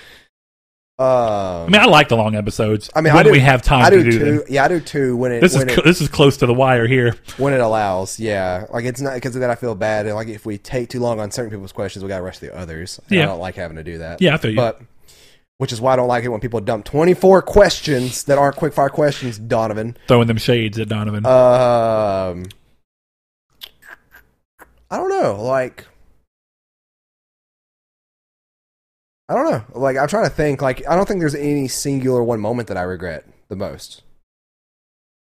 [0.97, 2.89] Um, I mean, I like the long episodes.
[2.95, 4.25] I mean, when I do- we have time I to do do too.
[4.37, 4.41] them.
[4.47, 5.17] Yeah, I do too.
[5.17, 7.15] When it This is it, this is close to the wire here.
[7.37, 8.65] when it allows, yeah.
[8.71, 9.49] Like it's not because of that.
[9.49, 10.05] I feel bad.
[10.07, 12.55] Like if we take too long on certain people's questions, we got to rush the
[12.55, 13.01] others.
[13.09, 13.23] Yeah.
[13.23, 14.21] I don't like having to do that.
[14.21, 14.57] Yeah, I feel you.
[14.57, 14.81] but
[15.57, 18.73] which is why I don't like it when people dump 24 questions that aren't quick
[18.73, 19.37] fire questions.
[19.37, 19.97] Donovan.
[20.07, 21.25] Throwing them shades at Donovan.
[21.25, 22.45] Um,
[24.91, 25.41] I don't know.
[25.41, 25.85] Like,
[29.27, 29.63] I don't know.
[29.73, 30.61] Like, I'm trying to think.
[30.61, 34.03] Like, I don't think there's any singular one moment that I regret the most.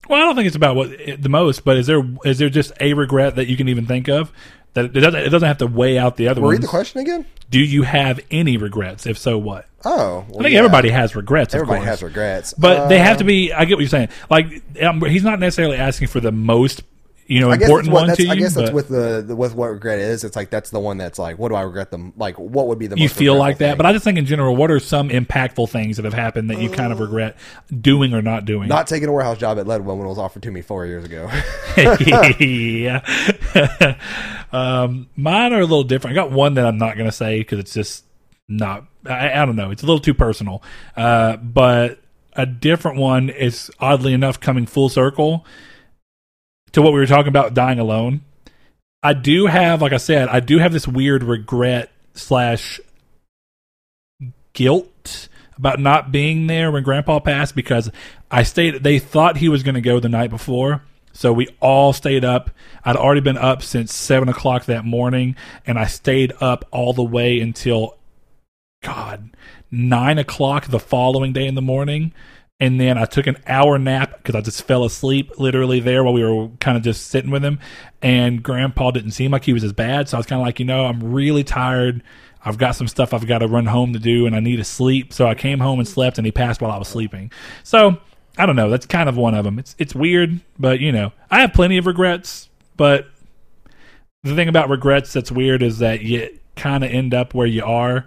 [0.07, 0.89] Well, I don't think it's about what
[1.20, 4.07] the most, but is there is there just a regret that you can even think
[4.07, 4.32] of
[4.74, 6.59] that it doesn't it doesn't have to weigh out the other Read ones?
[6.61, 7.26] the question again.
[7.49, 9.07] Do you have any regrets?
[9.07, 9.68] If so, what?
[9.86, 10.59] Oh, well, I think yeah.
[10.59, 11.53] everybody has regrets.
[11.53, 11.89] Of Everybody course.
[11.89, 13.53] has regrets, but they have to Um, be.
[13.53, 14.09] I get what you're saying.
[14.29, 16.81] Like um, he's not necessarily asking for the most,
[17.27, 18.31] you know, important what, one to you.
[18.31, 20.23] I guess that's with the, the with what regret is.
[20.23, 22.13] It's like that's the one that's like, what do I regret them?
[22.17, 23.69] Like, what would be the most you feel like that.
[23.69, 23.77] thing?
[23.77, 26.59] But I just think in general, what are some impactful things that have happened that
[26.59, 27.38] you kind of regret
[27.81, 28.67] doing or not doing?
[28.67, 31.05] not taking a warehouse job at Leadwell when it was offered to me four years
[31.05, 31.29] ago.
[32.39, 33.01] yeah.
[34.51, 36.17] um, mine are a little different.
[36.17, 38.03] I got one that I'm not going to say because it's just
[38.47, 38.86] not.
[39.07, 39.71] I, I don't know.
[39.71, 40.63] It's a little too personal.
[40.95, 41.99] Uh, but
[42.33, 45.45] a different one is oddly enough coming full circle
[46.73, 48.21] to what we were talking about dying alone.
[49.01, 52.79] I do have, like I said, I do have this weird regret slash
[54.53, 57.91] guilt about not being there when grandpa passed because
[58.31, 60.83] I stayed they thought he was gonna go the night before.
[61.13, 62.49] So we all stayed up.
[62.83, 65.35] I'd already been up since seven o'clock that morning
[65.65, 67.97] and I stayed up all the way until
[68.86, 69.36] God,
[69.71, 72.13] nine o'clock the following day in the morning.
[72.59, 76.13] And then I took an hour nap because I just fell asleep literally there while
[76.13, 77.59] we were kind of just sitting with him.
[78.03, 80.07] And grandpa didn't seem like he was as bad.
[80.07, 82.03] So I was kind of like, you know, I'm really tired.
[82.45, 84.63] I've got some stuff I've got to run home to do and I need to
[84.63, 85.11] sleep.
[85.11, 87.31] So I came home and slept and he passed while I was sleeping.
[87.63, 87.97] So
[88.38, 88.69] I don't know.
[88.69, 89.57] That's kind of one of them.
[89.57, 93.07] It's, it's weird, but you know, I have plenty of regrets, but
[94.21, 97.65] the thing about regrets that's weird is that you kind of end up where you
[97.65, 98.05] are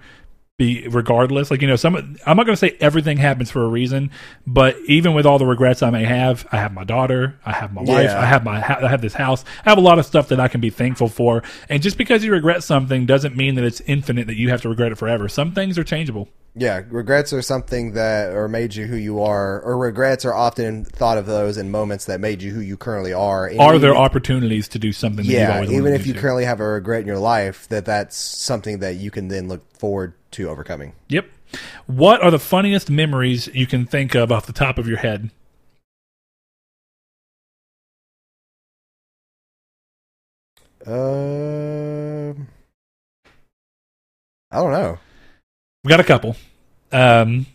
[0.58, 1.94] be regardless like you know some
[2.26, 4.10] i'm not going to say everything happens for a reason
[4.44, 7.72] but even with all the regrets i may have i have my daughter i have
[7.72, 8.20] my wife Yeah.
[8.20, 10.48] i have my i have this house i have a lot of stuff that i
[10.48, 14.26] can be thankful for and just because you regret something doesn't mean that it's infinite
[14.26, 17.92] that you have to regret it forever some things are changeable Yeah, regrets are something
[17.92, 21.70] that or made you who you are, or regrets are often thought of those in
[21.70, 23.46] moments that made you who you currently are.
[23.46, 26.18] And are there even- opportunities to do something yeah, even if you do?
[26.20, 29.62] currently have a regret in your life, that that's something that you can then look
[29.78, 30.92] forward to overcoming.
[31.08, 31.26] yep
[31.86, 35.30] what are the funniest memories you can think of off the top of your head
[40.88, 42.48] Um,
[44.50, 44.98] I don't know.
[45.84, 46.34] We've got a couple.
[46.92, 47.46] Um,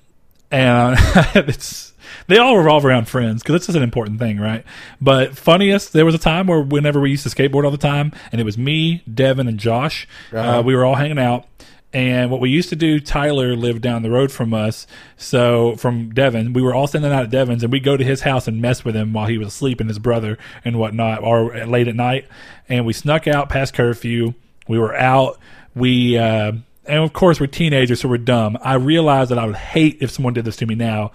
[0.51, 0.95] and
[1.35, 1.93] it's
[2.27, 4.63] they all revolve around friends because this is an important thing, right?
[5.01, 8.11] But funniest, there was a time where whenever we used to skateboard all the time,
[8.31, 10.07] and it was me, Devin, and Josh.
[10.31, 10.59] Uh-huh.
[10.59, 11.47] Uh, we were all hanging out.
[11.93, 14.87] And what we used to do, Tyler lived down the road from us.
[15.15, 18.21] So from Devin, we were all standing out at Devin's, and we'd go to his
[18.21, 21.65] house and mess with him while he was asleep and his brother and whatnot, or
[21.67, 22.27] late at night.
[22.67, 24.33] And we snuck out past curfew.
[24.67, 25.37] We were out.
[25.75, 26.53] We uh,
[26.85, 28.57] and of course we're teenagers, so we're dumb.
[28.61, 31.11] I realized that I would hate if someone did this to me now.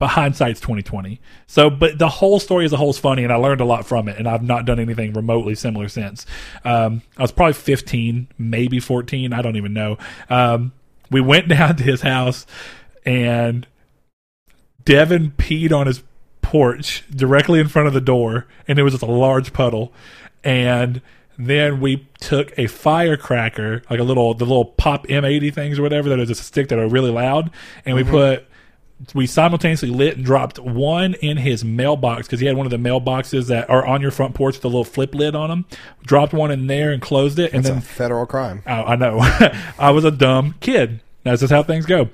[0.00, 1.20] But hindsight's twenty twenty.
[1.46, 3.86] So, but the whole story as a whole is funny, and I learned a lot
[3.86, 4.18] from it.
[4.18, 6.26] And I've not done anything remotely similar since.
[6.64, 9.32] Um, I was probably fifteen, maybe fourteen.
[9.32, 9.96] I don't even know.
[10.28, 10.72] Um,
[11.10, 12.44] we went down to his house,
[13.06, 13.66] and
[14.84, 16.02] Devin peed on his
[16.42, 19.92] porch directly in front of the door, and it was just a large puddle.
[20.42, 21.00] And
[21.38, 26.08] then we took a firecracker, like a little the little pop M80 things or whatever
[26.10, 27.50] that is a stick that are really loud,
[27.84, 28.46] and we put
[29.14, 32.76] we simultaneously lit and dropped one in his mailbox because he had one of the
[32.78, 35.64] mailboxes that are on your front porch with a little flip lid on them.
[36.02, 38.62] Dropped one in there and closed it, and It's then a federal crime.
[38.66, 39.18] I, I know.
[39.78, 41.00] I was a dumb kid.
[41.24, 42.08] That's just how things go.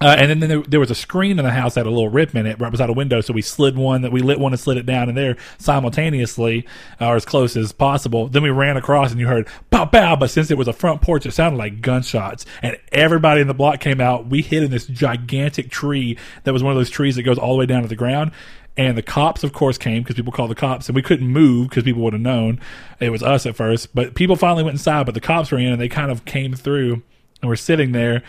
[0.00, 2.08] Uh, and then there, there was a screen in the house that had a little
[2.08, 3.20] rip in it right beside a window.
[3.20, 6.66] So we slid one that we lit one and slid it down in there simultaneously
[7.00, 8.26] uh, or as close as possible.
[8.28, 10.16] Then we ran across and you heard pow pow.
[10.16, 12.46] But since it was a front porch, it sounded like gunshots.
[12.62, 14.26] And everybody in the block came out.
[14.26, 17.52] We hid in this gigantic tree that was one of those trees that goes all
[17.52, 18.32] the way down to the ground.
[18.76, 21.68] And the cops, of course, came because people called the cops, and we couldn't move
[21.68, 22.60] because people would have known
[23.00, 23.94] it was us at first.
[23.94, 26.54] But people finally went inside, but the cops were in, and they kind of came
[26.54, 27.02] through,
[27.42, 28.22] and we're sitting there.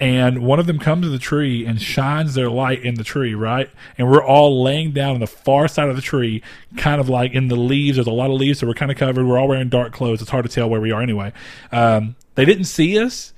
[0.00, 3.34] And one of them comes to the tree and shines their light in the tree,
[3.34, 3.68] right?
[3.98, 6.42] And we're all laying down on the far side of the tree,
[6.78, 7.96] kind of like in the leaves.
[7.96, 9.26] There's a lot of leaves, so we're kind of covered.
[9.26, 10.22] We're all wearing dark clothes.
[10.22, 11.34] It's hard to tell where we are anyway.
[11.70, 13.34] Um, they didn't see us,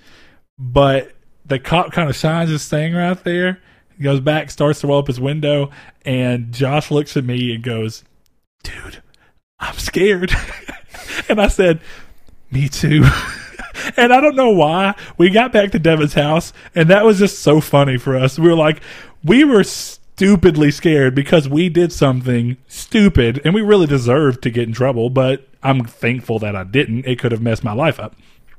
[0.56, 1.12] but
[1.44, 3.58] the cop kind of shines his thing right there.
[3.96, 5.70] He goes back, starts to roll up his window,
[6.04, 8.04] and Josh looks at me and goes,
[8.62, 9.02] Dude,
[9.58, 10.32] I'm scared.
[11.28, 11.80] and I said,
[12.52, 13.04] Me too.
[13.96, 14.94] and I don't know why.
[15.18, 18.38] We got back to Devin's house, and that was just so funny for us.
[18.38, 18.82] We were like,
[19.24, 24.68] we were stupidly scared because we did something stupid, and we really deserved to get
[24.68, 27.06] in trouble, but I'm thankful that I didn't.
[27.06, 28.16] It could have messed my life up.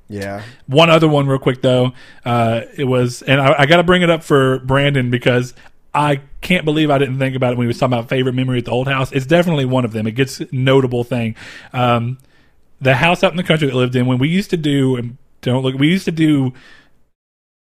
[0.10, 0.44] Yeah.
[0.68, 1.94] One other one, real quick though.
[2.26, 5.54] Uh, it was, and I, I got to bring it up for Brandon because
[5.94, 8.60] I can't believe I didn't think about it when we was talking about favorite memory
[8.60, 9.12] at the old house.
[9.12, 10.08] It's definitely one of them.
[10.08, 11.36] It gets notable thing.
[11.72, 12.18] Um,
[12.84, 15.64] the house out in the country that lived in when we used to do, don't
[15.64, 16.54] look, we used to do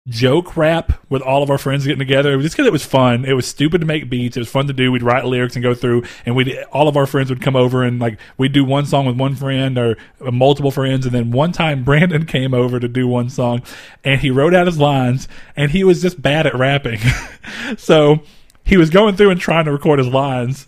[0.09, 3.25] joke rap with all of our friends getting together just because it was fun.
[3.25, 4.37] It was stupid to make beats.
[4.37, 4.91] It was fun to do.
[4.91, 7.55] We'd write lyrics and go through, and we would all of our friends would come
[7.55, 11.07] over and like we'd do one song with one friend or uh, multiple friends.
[11.07, 13.63] And then one time Brandon came over to do one song,
[14.03, 16.99] and he wrote out his lines, and he was just bad at rapping,
[17.77, 18.23] so
[18.65, 20.67] he was going through and trying to record his lines.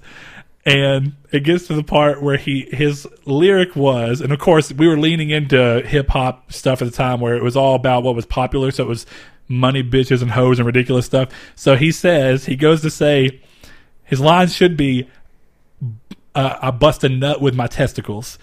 [0.67, 4.89] And it gets to the part where he his lyric was, and of course we
[4.89, 8.15] were leaning into hip hop stuff at the time, where it was all about what
[8.15, 8.71] was popular.
[8.71, 9.05] So it was
[9.47, 11.29] money, bitches, and hoes, and ridiculous stuff.
[11.55, 13.43] So he says he goes to say
[14.05, 15.07] his lines should be,
[16.35, 18.39] uh, "I bust a nut with my testicles."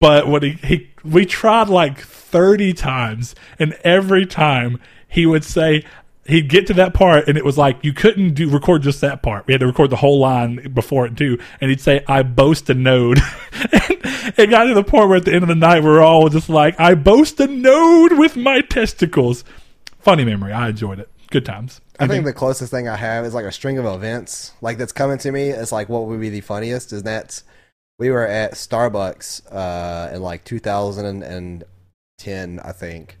[0.00, 5.84] But what he, he we tried like thirty times, and every time he would say
[6.26, 9.22] he'd get to that part and it was like you couldn't do record just that
[9.22, 9.46] part.
[9.46, 11.38] We had to record the whole line before it too.
[11.60, 13.18] And he'd say, I boast a node.
[13.62, 14.00] and
[14.38, 16.28] it got to the point where at the end of the night we are all
[16.28, 19.44] just like, I boast a node with my testicles.
[19.98, 20.52] Funny memory.
[20.52, 21.08] I enjoyed it.
[21.30, 21.80] Good times.
[21.98, 24.92] I think the closest thing I have is like a string of events like that's
[24.92, 25.50] coming to me.
[25.50, 27.42] It's like what would be the funniest is that
[27.98, 33.18] we were at Starbucks uh, in like 2010, I think,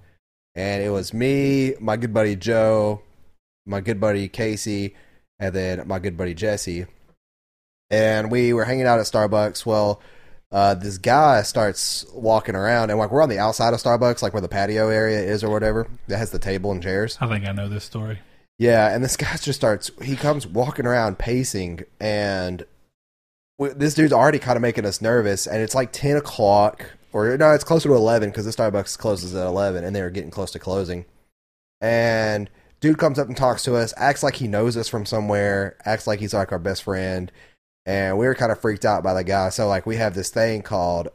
[0.54, 3.02] and it was me, my good buddy Joe,
[3.66, 4.94] my good buddy Casey,
[5.38, 6.86] and then my good buddy Jesse,
[7.90, 9.66] and we were hanging out at Starbucks.
[9.66, 10.00] Well,
[10.50, 14.34] uh, this guy starts walking around, and like we're on the outside of Starbucks, like
[14.34, 17.16] where the patio area is or whatever that has the table and chairs.
[17.20, 18.18] I think I know this story.
[18.58, 19.90] Yeah, and this guy just starts.
[20.02, 22.64] He comes walking around pacing, and
[23.58, 25.46] w- this dude's already kind of making us nervous.
[25.46, 29.34] And it's like ten o'clock, or no, it's closer to eleven because the Starbucks closes
[29.34, 31.04] at eleven, and they were getting close to closing.
[31.80, 32.48] And
[32.80, 36.06] dude comes up and talks to us, acts like he knows us from somewhere, acts
[36.06, 37.30] like he's like our best friend,
[37.86, 39.48] and we were kind of freaked out by the guy.
[39.50, 41.08] So like we have this thing called.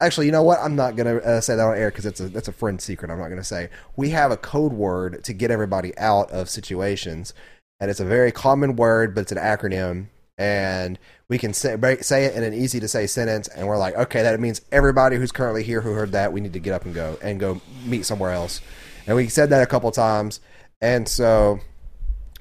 [0.00, 0.58] Actually, you know what?
[0.60, 3.10] I'm not gonna uh, say that on air because it's a that's a friend secret.
[3.10, 3.70] I'm not gonna say.
[3.96, 7.32] We have a code word to get everybody out of situations,
[7.80, 10.98] and it's a very common word, but it's an acronym, and
[11.28, 14.22] we can say, say it in an easy to say sentence, and we're like, okay,
[14.22, 16.94] that means everybody who's currently here who heard that, we need to get up and
[16.94, 18.60] go and go meet somewhere else,
[19.06, 20.40] and we said that a couple times,
[20.80, 21.60] and so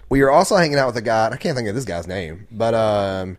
[0.10, 1.30] we were also hanging out with a guy.
[1.30, 3.38] I can't think of this guy's name, but um,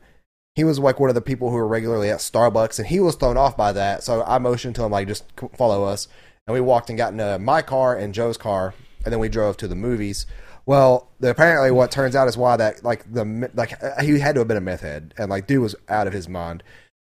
[0.54, 3.16] he was like one of the people who were regularly at Starbucks, and he was
[3.16, 4.02] thrown off by that.
[4.02, 5.24] So I motioned to him like, just
[5.56, 6.08] follow us,
[6.46, 8.74] and we walked and got into my car and Joe's car,
[9.04, 10.26] and then we drove to the movies.
[10.66, 14.34] Well, the, apparently, what turns out is why that like the like uh, he had
[14.34, 16.62] to have been a meth head, and like dude was out of his mind,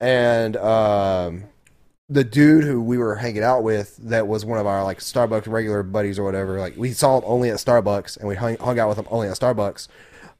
[0.01, 1.45] and um,
[2.09, 5.47] the dude who we were hanging out with that was one of our like Starbucks
[5.49, 6.59] regular buddies or whatever.
[6.59, 9.29] Like we saw him only at Starbucks, and we hung, hung out with him only
[9.29, 9.89] at Starbucks.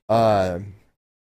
[0.09, 0.61] Uh,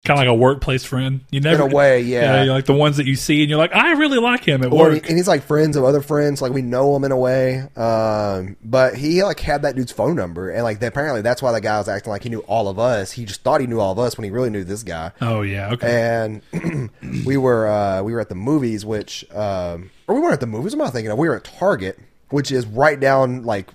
[0.04, 1.22] Kind of like a workplace friend.
[1.30, 2.44] You in never, a way, yeah, yeah.
[2.46, 4.72] you're like the ones that you see and you're like, I really like him at
[4.74, 5.08] Or, work.
[5.08, 6.42] and he's like friends of other friends.
[6.42, 7.60] Like we know him in a way.
[7.76, 11.62] Um, but he like had that dude's phone number, and like apparently that's why the
[11.62, 13.12] guy was acting like he knew all of us.
[13.12, 15.12] He just thought he knew all of us when he really knew this guy.
[15.22, 16.42] oh yeah, okay.
[16.52, 16.90] and
[17.26, 20.48] we were uh, we were at the movies, which um, or we weren't at the
[20.48, 20.76] movies.
[20.76, 21.20] What am I thinking of?
[21.20, 22.00] We were at Target,
[22.32, 23.68] which is right down like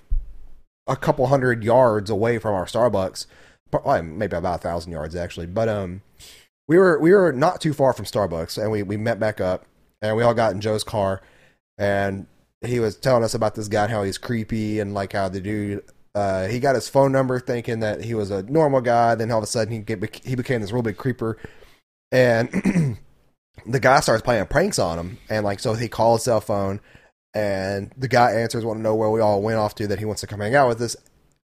[0.87, 3.27] a couple hundred yards away from our Starbucks,
[4.01, 5.47] maybe about a thousand yards actually.
[5.47, 6.01] But um,
[6.67, 9.65] we were we were not too far from Starbucks, and we we met back up,
[10.01, 11.21] and we all got in Joe's car,
[11.77, 12.27] and
[12.65, 15.83] he was telling us about this guy how he's creepy and like how the dude.
[16.15, 19.13] Uh, he got his phone number thinking that he was a normal guy.
[19.13, 21.37] Then all of a sudden he get, he became this real big creeper,
[22.11, 22.97] and
[23.65, 26.79] the guy starts playing pranks on him and like so he calls cell phone
[27.33, 30.05] and the guy answers want to know where we all went off to that he
[30.05, 30.95] wants to come hang out with us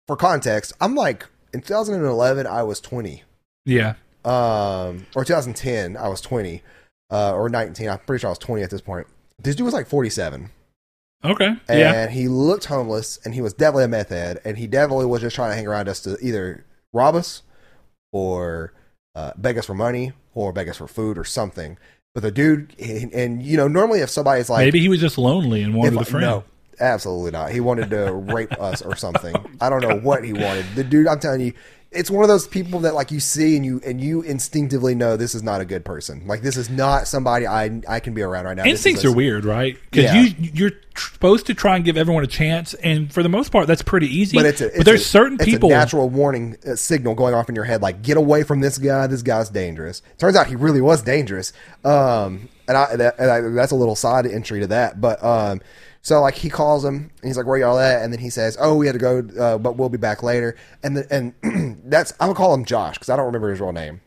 [0.08, 3.24] for context i'm like in 2011 i was 20
[3.66, 3.94] yeah.
[4.26, 6.62] um or 2010 i was 20
[7.12, 9.08] uh or 19 i'm pretty sure i was 20 at this point
[9.40, 10.50] this dude was like 47
[11.26, 11.48] Okay.
[11.70, 12.08] and yeah.
[12.10, 15.36] he looked homeless and he was definitely a meth head and he definitely was just
[15.36, 17.44] trying to hang around us to either rob us
[18.12, 18.74] or
[19.16, 21.78] uh, beg us for money or beg us for food or something
[22.14, 25.18] but the dude and, and you know normally if somebody's like Maybe he was just
[25.18, 26.26] lonely and wanted if- a friend.
[26.26, 26.44] no
[26.80, 30.66] absolutely not he wanted to rape us or something i don't know what he wanted
[30.76, 31.54] the dude i'm telling you
[31.92, 35.16] it's one of those people that like you see and you and you instinctively know
[35.16, 38.24] this is not a good person like this is not somebody i i can be
[38.24, 39.78] around right now This is Instincts a- are weird, right?
[39.92, 40.22] Because Yeah.
[40.24, 43.52] you you're tr- supposed to try and give everyone a chance, and for the most
[43.52, 44.36] part, that's pretty easy.
[44.38, 45.70] But it's a, it's there's a- certain it's people.
[45.70, 48.80] a natural warning uh, signal going off in your head, like get away from this
[48.80, 49.06] guy.
[49.06, 50.02] This guy's dangerous.
[50.18, 51.54] Turns out he really was dangerous.
[51.86, 55.00] Um, and I, that, and I that's a little side entry to that.
[55.00, 55.62] But um,
[56.04, 58.56] so like he calls him and he's like, "Where y'all at?" And then he says,
[58.60, 62.12] "Oh, we had to go, uh, but we'll be back later." And the, and that's
[62.20, 64.02] I'm gonna call him Josh because I don't remember his real name.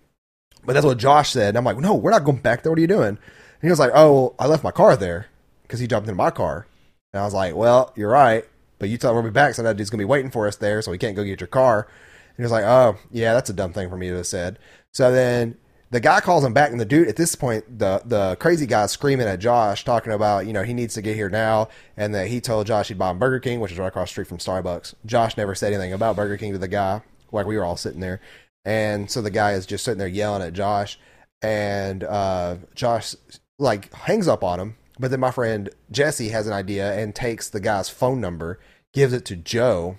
[0.66, 1.50] But that's what Josh said.
[1.50, 2.72] And I'm like, no, we're not going back there.
[2.72, 3.08] What are you doing?
[3.08, 3.18] And
[3.62, 5.28] he was like, oh, well, I left my car there
[5.62, 6.66] because he jumped into my car.
[7.12, 8.44] And I was like, well, you're right.
[8.78, 10.56] But you tell him we'll be back, so that dude's to be waiting for us
[10.56, 11.88] there, so we can't go get your car.
[12.28, 14.58] And he was like, oh, yeah, that's a dumb thing for me to have said.
[14.92, 15.56] So then
[15.90, 18.90] the guy calls him back, and the dude, at this point, the, the crazy guy's
[18.90, 22.26] screaming at Josh, talking about, you know, he needs to get here now, and that
[22.26, 24.94] he told Josh he'd buy Burger King, which is right across the street from Starbucks.
[25.04, 28.00] Josh never said anything about Burger King to the guy, like we were all sitting
[28.00, 28.20] there.
[28.64, 30.98] And so the guy is just sitting there yelling at Josh,
[31.40, 33.14] and uh, Josh
[33.58, 34.76] like hangs up on him.
[34.98, 38.58] But then my friend Jesse has an idea and takes the guy's phone number,
[38.92, 39.98] gives it to Joe,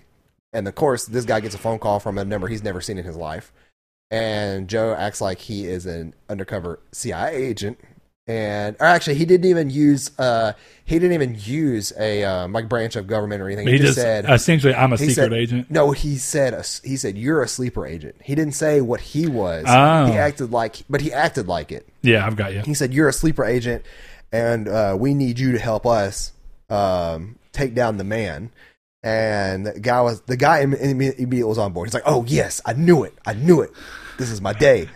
[0.52, 2.98] and of course this guy gets a phone call from a number he's never seen
[2.98, 3.54] in his life.
[4.10, 7.78] And Joe acts like he is an undercover CIA agent,
[8.26, 10.54] and or actually he didn't even use uh
[10.86, 13.68] he didn't even use a um, like branch of government or anything.
[13.68, 15.70] he just said essentially, I'm a secret said- agent.
[15.72, 18.16] No, he said a, he said you're a sleeper agent.
[18.24, 19.66] He didn't say what he was.
[19.68, 20.06] Oh.
[20.06, 21.88] He acted like, but he acted like it.
[22.02, 22.62] Yeah, I've got you.
[22.62, 23.84] He said you're a sleeper agent,
[24.32, 26.32] and uh, we need you to help us
[26.70, 28.52] um, take down the man.
[29.04, 31.88] And the guy was the guy imme- imme- immediately was on board.
[31.88, 33.14] He's like, "Oh yes, I knew it.
[33.26, 33.72] I knew it.
[34.18, 34.90] This is my day."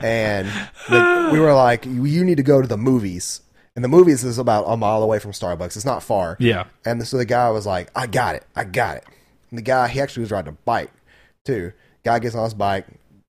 [0.00, 0.46] And
[0.90, 3.40] the, we were like, "You need to go to the movies."
[3.74, 5.76] And the movies is about a mile away from Starbucks.
[5.76, 6.38] It's not far.
[6.40, 6.64] Yeah.
[6.86, 8.44] And so the guy was like, I got it.
[8.56, 9.04] I got it.
[9.50, 10.90] And the guy, he actually was riding a bike
[11.44, 11.72] too.
[12.02, 12.86] Guy gets on his bike,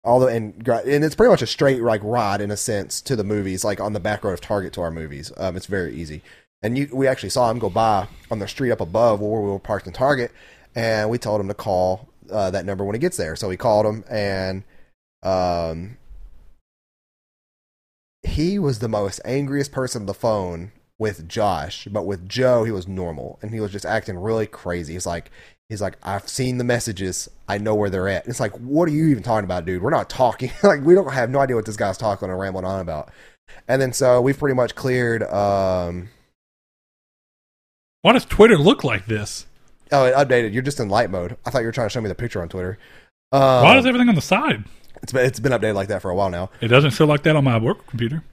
[0.03, 3.15] all the, and, and it's pretty much a straight like ride in a sense to
[3.15, 5.31] the movies, like on the back road of Target to our movies.
[5.37, 6.21] Um, it's very easy.
[6.63, 9.49] And you, we actually saw him go by on the street up above where we
[9.49, 10.31] were parked in Target.
[10.75, 13.35] And we told him to call uh, that number when he gets there.
[13.35, 14.63] So we called him and,
[15.21, 15.97] um,
[18.23, 22.71] he was the most angriest person on the phone with Josh, but with Joe, he
[22.71, 24.93] was normal and he was just acting really crazy.
[24.93, 25.29] He's like,
[25.67, 27.29] he's like, I've seen the messages.
[27.47, 28.27] I know where they're at.
[28.27, 29.81] It's like, what are you even talking about, dude?
[29.81, 30.51] We're not talking.
[30.63, 33.11] like, we don't have no idea what this guy's talking and rambling on about.
[33.67, 35.23] And then so we've pretty much cleared.
[35.23, 36.09] Um,
[38.03, 39.47] Why does Twitter look like this?
[39.93, 40.53] oh, it updated.
[40.53, 41.37] You're just in light mode.
[41.45, 42.77] I thought you were trying to show me the picture on Twitter.
[43.31, 44.65] Um, Why is everything on the side?
[45.01, 46.49] it's been it's been updated like that for a while now.
[46.61, 48.23] It doesn't feel like that on my work computer.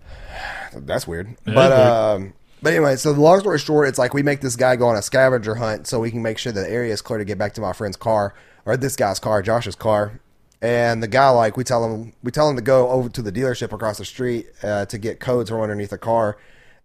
[0.75, 1.37] That's weird.
[1.47, 4.41] Yeah, but that's um but anyway, so the long story short, it's like we make
[4.41, 6.93] this guy go on a scavenger hunt so we can make sure that the area
[6.93, 8.35] is clear to get back to my friend's car
[8.67, 10.21] or this guy's car, Josh's car.
[10.61, 13.33] And the guy, like, we tell him, we tell him to go over to the
[13.33, 16.37] dealership across the street uh, to get codes from underneath the car.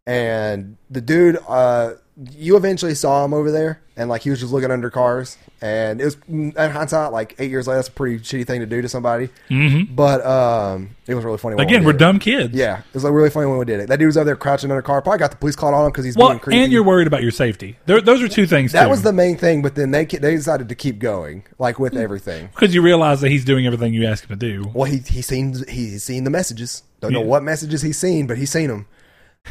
[0.07, 1.95] And the dude, uh,
[2.32, 5.38] you eventually saw him over there, and like he was just looking under cars.
[5.61, 8.66] And it was, in hindsight, like eight years later, that's a pretty shitty thing to
[8.66, 9.30] do to somebody.
[9.49, 9.95] Mm-hmm.
[9.95, 11.55] But um, it was really funny.
[11.55, 11.97] when we Again, we're it.
[11.97, 12.53] dumb kids.
[12.53, 13.89] Yeah, it was like really funny when we did it.
[13.89, 15.01] That dude was over there crouching under a car.
[15.01, 16.59] Probably got the police called on him because he's Well, being creepy.
[16.63, 17.78] and you're worried about your safety.
[17.86, 18.72] There, those are two things.
[18.72, 18.89] that too.
[18.89, 22.47] was the main thing, but then they they decided to keep going, like with everything.
[22.47, 24.72] because you realize that he's doing everything you ask him to do.
[24.74, 26.84] Well, he he's seen he's seen the messages.
[27.01, 28.88] Don't know what messages he's seen, but he's seen them.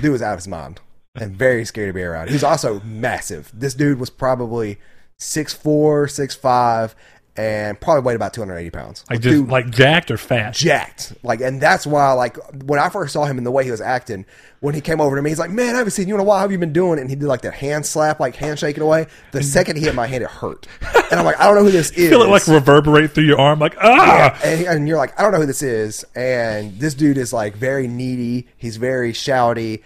[0.01, 0.81] Dude was out of his mind
[1.15, 2.31] and very scary to be around.
[2.31, 3.51] He's also massive.
[3.55, 4.79] This dude was probably
[5.17, 6.95] six four, six five,
[7.37, 9.05] and probably weighed about two hundred eighty pounds.
[9.09, 10.55] Like just Dude, like jacked or fat.
[10.55, 11.15] jacked.
[11.23, 13.81] Like, and that's why, like, when I first saw him and the way he was
[13.81, 14.25] acting,
[14.61, 16.25] when he came over to me, he's like, "Man, I haven't seen you in a
[16.25, 16.39] while.
[16.39, 19.07] How have you been doing?" And he did like that hand slap, like handshaking away.
[19.33, 20.67] The second he hit my hand, it hurt,
[21.11, 23.41] and I'm like, "I don't know who this is." Feel it like reverberate through your
[23.41, 24.39] arm, like ah.
[24.45, 26.05] and, and you're like, I don't know who this is.
[26.15, 28.49] And this dude is like very needy.
[28.57, 29.83] He's very shouty,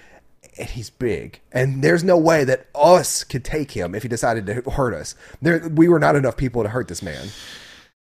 [0.58, 1.40] and he's big.
[1.52, 5.14] And there's no way that us could take him if he decided to hurt us.
[5.42, 7.28] There, we were not enough people to hurt this man.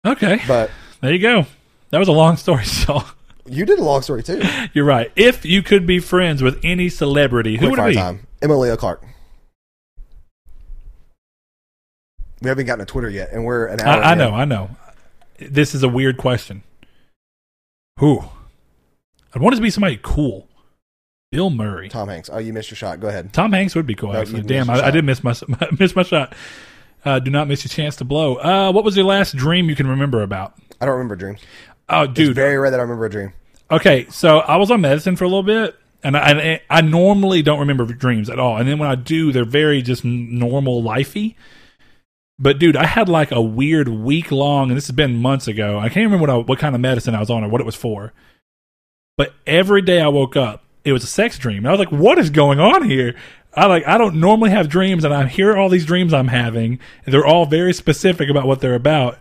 [0.07, 0.71] Okay, But
[1.01, 1.47] there you go.
[1.91, 3.03] That was a long story, so
[3.47, 4.43] you did a long story too.
[4.73, 5.11] you're right.
[5.17, 7.95] If you could be friends with any celebrity, who Quick would it be?
[7.97, 8.27] time.
[8.43, 9.05] Emilia Clarke.
[12.43, 14.03] We haven't gotten to Twitter yet, and we're an hour.
[14.03, 14.71] I, I know, I know.
[15.39, 16.63] This is a weird question.
[17.99, 18.25] Who?
[19.35, 20.49] I want it to be somebody cool.
[21.31, 21.89] Bill Murray.
[21.89, 22.29] Tom Hanks.
[22.33, 22.99] Oh, you missed your shot.
[23.01, 23.33] Go ahead.
[23.33, 24.13] Tom Hanks would be cool.
[24.13, 25.35] No, Actually, damn, I, I did miss my
[25.79, 26.35] miss my shot.
[27.05, 28.37] Uh, do not miss your chance to blow.
[28.37, 30.55] Uh, what was your last dream you can remember about?
[30.81, 31.41] I don't remember dreams.
[31.89, 32.35] Oh, It's dude.
[32.35, 33.33] very rare that I remember a dream.
[33.71, 37.41] Okay, so I was on medicine for a little bit, and I, I, I normally
[37.43, 38.57] don't remember dreams at all.
[38.59, 41.37] And then when I do, they're very just normal, lifey.
[42.39, 45.79] But dude, I had like a weird week long, and this has been months ago.
[45.79, 47.67] I can't remember what I, what kind of medicine I was on or what it
[47.67, 48.13] was for.
[49.17, 51.59] But every day I woke up, it was a sex dream.
[51.59, 53.15] And I was like, "What is going on here?"
[53.55, 56.79] I like I don't normally have dreams, and I hear all these dreams I'm having.
[57.05, 59.19] And they're all very specific about what they're about.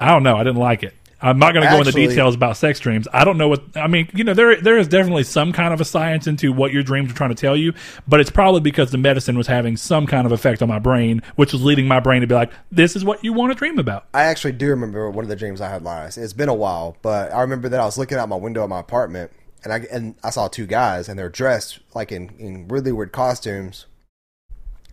[0.00, 0.36] I don't know.
[0.36, 0.94] I didn't like it.
[1.22, 3.06] I'm not going to go into details about sex dreams.
[3.12, 4.08] I don't know what I mean.
[4.12, 7.12] You know, there there is definitely some kind of a science into what your dreams
[7.12, 7.72] are trying to tell you,
[8.08, 11.22] but it's probably because the medicine was having some kind of effect on my brain,
[11.36, 13.78] which was leading my brain to be like, "This is what you want to dream
[13.78, 16.18] about." I actually do remember one of the dreams I had last.
[16.18, 18.68] It's been a while, but I remember that I was looking out my window at
[18.68, 19.30] my apartment,
[19.64, 23.12] and I and I saw two guys, and they're dressed like in in really weird
[23.12, 23.86] costumes.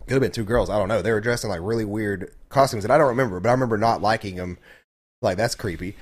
[0.06, 0.70] Could have been two girls.
[0.70, 1.02] I don't know.
[1.02, 3.78] They were dressed in like really weird costumes, and I don't remember, but I remember
[3.78, 4.58] not liking them.
[5.22, 5.96] Like that's creepy.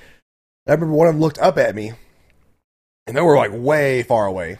[0.67, 1.93] I remember one of them looked up at me,
[3.07, 4.59] and they were like way far away,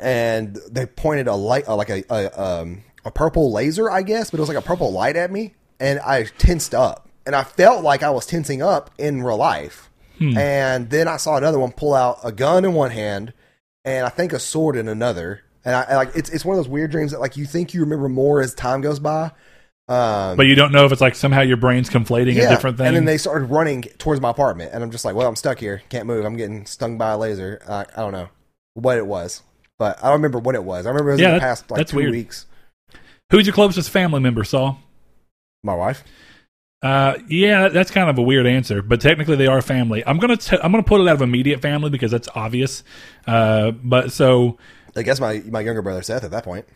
[0.00, 4.30] and they pointed a light, uh, like a a, um, a purple laser, I guess,
[4.30, 7.44] but it was like a purple light at me, and I tensed up, and I
[7.44, 9.90] felt like I was tensing up in real life.
[10.20, 13.32] And then I saw another one pull out a gun in one hand,
[13.84, 15.42] and I think a sword in another.
[15.64, 17.74] And I and, like it's it's one of those weird dreams that like you think
[17.74, 19.32] you remember more as time goes by.
[19.86, 22.86] Um, But you don't know if it's like somehow your brain's conflating a different thing.
[22.86, 25.58] and then they started running towards my apartment, and I'm just like, well, I'm stuck
[25.58, 26.24] here, can't move.
[26.24, 27.60] I'm getting stung by a laser.
[27.68, 28.28] I, I don't know
[28.74, 29.42] what it was,
[29.78, 30.86] but I don't remember what it was.
[30.86, 32.12] I remember it was Yeah, in the past like two weird.
[32.12, 32.46] weeks.
[33.30, 34.78] Who's your closest family member, Saul?
[35.62, 36.02] My wife.
[36.84, 40.04] Uh, yeah, that's kind of a weird answer, but technically they are family.
[40.06, 42.84] I'm gonna t- I'm gonna put it out of immediate family because that's obvious.
[43.26, 44.58] Uh, but so
[44.94, 46.66] I guess my my younger brother Seth at that point.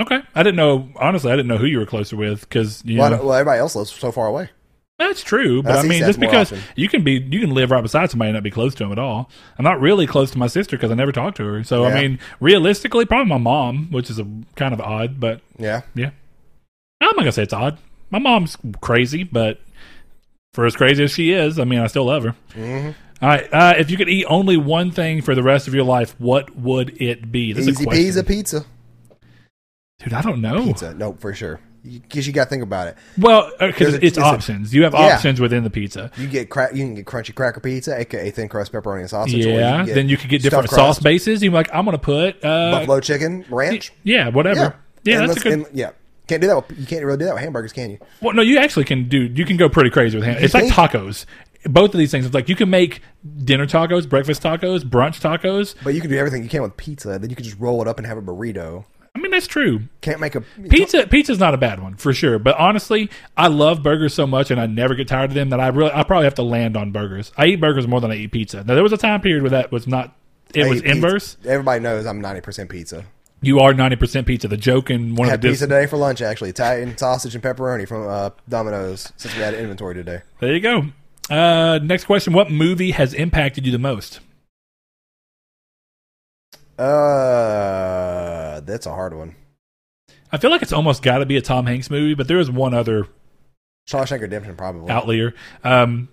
[0.00, 0.88] okay, I didn't know.
[0.96, 3.34] Honestly, I didn't know who you were closer with because Well, I know, don't- well,
[3.36, 4.50] everybody else lives so far away.
[4.98, 5.62] that's true.
[5.62, 6.64] But I I mean, just because often.
[6.74, 8.90] you can be you can live right beside somebody and not be close to them
[8.90, 9.30] at all.
[9.56, 11.62] I'm not really close to my sister because I never talked to her.
[11.62, 11.94] So Yeah.
[11.94, 16.10] I mean, realistically, probably my mom, which is a kind of odd, but Yeah, yeah,
[17.00, 17.78] I'm not gonna say it's odd.
[18.12, 19.58] My mom's crazy, but
[20.54, 22.34] for as crazy as she is, I mean, I still love her.
[22.54, 22.90] hmm
[23.22, 23.48] All right.
[23.52, 26.54] Uh, if you could eat only one thing for the rest of your life, what
[26.54, 27.52] would it be?
[27.52, 28.24] This is easy a question.
[28.26, 28.64] pizza.
[29.98, 30.62] Dude, I don't know.
[30.64, 31.60] Pizza, no, for sure.
[31.84, 32.96] Because you, got to think about it.
[33.18, 34.72] Well, because There's a- it's there's a- options.
[34.74, 35.14] you have Yeah.
[35.16, 36.12] options within the pizza.
[36.16, 39.44] You get cra- you can get crunchy cracker pizza, aka thin crust pepperoni and sausage.
[39.46, 39.84] or you Yeah.
[39.84, 41.42] can then you could get different sauce crust, bases.
[41.42, 42.36] You're like, I'm going to put.
[42.44, 43.92] Uh, buffalo chicken ranch.
[44.04, 44.76] yeah, whatever.
[45.04, 45.52] Yeah, And that's a good.
[45.54, 45.90] and- yeah.
[46.26, 46.56] Can't do that.
[46.56, 47.98] With, you can't really do that with hamburgers, can you?
[48.20, 49.22] Well, no, you actually can do.
[49.22, 50.36] You can go pretty crazy with ham.
[50.40, 51.26] It's like tacos.
[51.64, 52.26] Both of these things.
[52.26, 53.02] It's like you can make
[53.44, 55.74] dinner tacos, breakfast tacos, brunch tacos.
[55.82, 57.18] But you can do everything you can with pizza.
[57.18, 58.84] Then you can just roll it up and have a burrito.
[59.14, 59.82] I mean, that's true.
[60.00, 63.82] Can't make a Pizza pizza's not a bad one for sure, but honestly, I love
[63.82, 66.24] burgers so much and I never get tired of them that I really I probably
[66.24, 67.30] have to land on burgers.
[67.36, 68.64] I eat burgers more than I eat pizza.
[68.64, 70.16] Now there was a time period where that was not
[70.54, 71.36] it I was inverse.
[71.44, 73.04] Everybody knows I'm 90% pizza.
[73.42, 74.46] You are 90% pizza.
[74.48, 76.50] The joke in one of the dis- pizza today for lunch, actually.
[76.50, 80.22] Italian sausage and pepperoni from uh, Domino's since we had inventory today.
[80.40, 80.84] There you go.
[81.28, 84.20] Uh, next question: What movie has impacted you the most?
[86.78, 89.36] Uh, that's a hard one.
[90.30, 92.50] I feel like it's almost got to be a Tom Hanks movie, but there is
[92.50, 93.06] one other
[93.88, 94.90] Shawshank Redemption, probably.
[94.90, 95.34] outlier.
[95.62, 96.08] Um,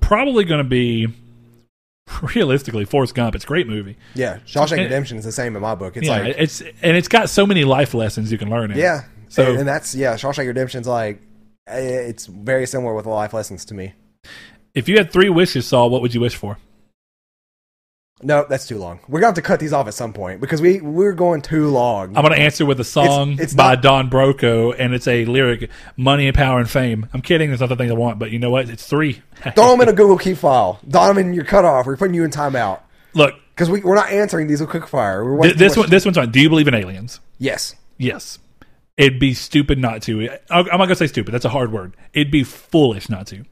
[0.00, 1.08] probably going to be
[2.34, 3.34] realistically Forrest Gump.
[3.34, 3.96] It's a great movie.
[4.14, 5.96] Yeah, Shawshank And- Redemption is the same in my book.
[5.96, 8.70] It's yeah, like, it's and it's got so many life lessons you can learn.
[8.70, 8.78] In.
[8.78, 8.80] it.
[8.80, 9.04] yeah.
[9.28, 11.20] So- and, and that's yeah, Shawshank Redemption's like,
[11.66, 13.94] eh, it's very similar with the life lessons to me.
[14.74, 16.58] If you had three wishes, Saul, what would you wish for?
[18.22, 19.00] No, that's too long.
[19.08, 21.68] We're gonna have to cut these off at some point because we we're going too
[21.68, 22.16] long.
[22.16, 25.26] I'm going to answer with a song it's by not- Don Broco, and it's a
[25.26, 27.48] lyric: "Money and power and fame." I'm kidding.
[27.50, 28.70] There's other things I want, but you know what?
[28.70, 29.20] It's three.
[29.54, 30.80] Throw them in a Google Keep file.
[30.88, 31.84] Donovan, you're cut off.
[31.84, 32.80] We're putting you in timeout
[33.12, 35.22] Look, because we, we're not answering these with quick fire.
[35.22, 35.90] We're th- wasting this too one.
[35.90, 36.30] This one's fine.
[36.30, 37.20] Do you believe in aliens?
[37.38, 37.74] yes.
[37.98, 38.38] Yes.
[38.96, 40.30] It'd be stupid not to.
[40.48, 41.32] I'm not going to say stupid.
[41.32, 41.94] That's a hard word.
[42.14, 43.44] It'd be foolish not to.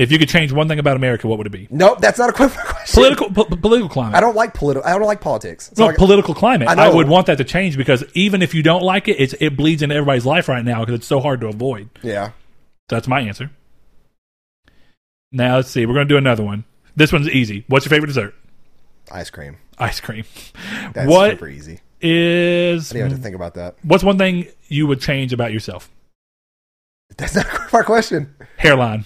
[0.00, 1.68] If you could change one thing about America, what would it be?
[1.70, 2.94] Nope, that's not a quick question.
[3.02, 4.16] Political, po- political climate.
[4.16, 4.88] I don't like political.
[4.88, 5.70] I don't like politics.
[5.74, 6.68] So no, I- political climate.
[6.68, 9.34] I I, would want that to change because even if you don't like it, it's,
[9.40, 11.90] it bleeds into everybody's life right now because it's so hard to avoid.
[12.02, 12.30] yeah.
[12.88, 13.50] That's my answer.
[15.32, 15.84] Now let's see.
[15.86, 16.64] We're going to do another one.
[16.96, 17.64] This one's easy.
[17.68, 18.34] What's your favorite dessert?
[19.12, 19.58] Ice cream.
[19.78, 20.24] Ice cream.
[20.92, 21.80] That's what super easy.
[22.00, 23.76] is I didn't have to think about that.
[23.82, 25.90] what's one thing you would change about yourself?
[27.16, 28.34] That's not a question.
[28.56, 29.04] Hairline.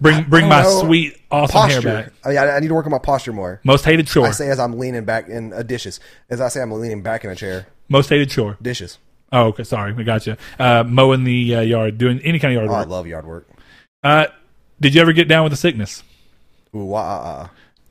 [0.00, 0.80] Bring bring my know.
[0.82, 1.88] sweet awesome hair Posture.
[2.04, 2.12] back.
[2.24, 3.60] I, mean, I I need to work on my posture more.
[3.64, 4.26] Most hated chore.
[4.26, 6.00] I say as I'm leaning back in uh, dishes.
[6.30, 7.66] As I say, I'm leaning back in a chair.
[7.88, 8.56] Most hated chore.
[8.60, 8.98] Dishes.
[9.32, 9.64] Oh, okay.
[9.64, 10.36] Sorry, we got you.
[10.58, 12.88] Uh, mowing the uh, yard, doing any kind of yard Oh, I work.
[12.88, 13.48] love yard work.
[14.04, 14.26] Uh,
[14.80, 16.02] did you ever get down with the sickness?
[16.74, 17.48] Ooh, wah, uh, uh.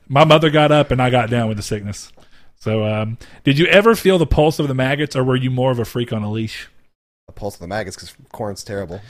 [0.08, 2.12] My mother got up and I got down with the sickness.
[2.58, 5.70] So, um, did you ever feel the pulse of the maggots, or were you more
[5.70, 6.68] of a freak on a leash?
[7.26, 9.00] The pulse of the maggots because Korn's terrible.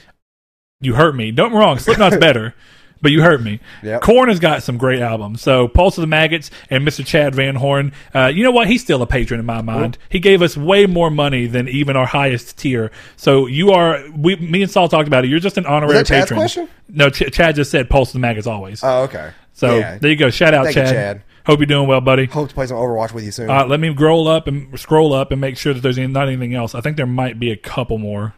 [0.81, 1.31] You hurt me.
[1.31, 1.79] Don't get me wrong.
[1.79, 2.55] Slipknot's better,
[3.01, 3.61] but you hurt me.
[3.83, 4.03] Yep.
[4.03, 5.41] Korn has got some great albums.
[5.41, 7.05] So, Pulse of the Maggots and Mr.
[7.05, 7.93] Chad Van Horn.
[8.15, 8.69] Uh, you know what?
[8.69, 9.97] He's still a patron in my mind.
[10.11, 12.91] He gave us way more money than even our highest tier.
[13.17, 14.05] So, you are.
[14.15, 15.29] We, me and Saul talked about it.
[15.29, 16.39] You're just an honorary patron.
[16.39, 16.69] question?
[16.89, 18.85] No, Ch- Chad just said Pulse of the Maggots always.
[18.85, 19.31] Oh, okay.
[19.55, 19.97] so yeah.
[19.97, 20.29] there you go.
[20.29, 20.93] Shout out, Thank you, Chad.
[20.93, 21.23] Chad.
[21.47, 22.27] Hope you're doing well, buddy.
[22.27, 23.49] Hope to play some Overwatch with you soon.
[23.49, 26.55] Uh, let me scroll up and scroll up and make sure that there's not anything
[26.55, 26.75] else.
[26.75, 28.35] I think there might be a couple more.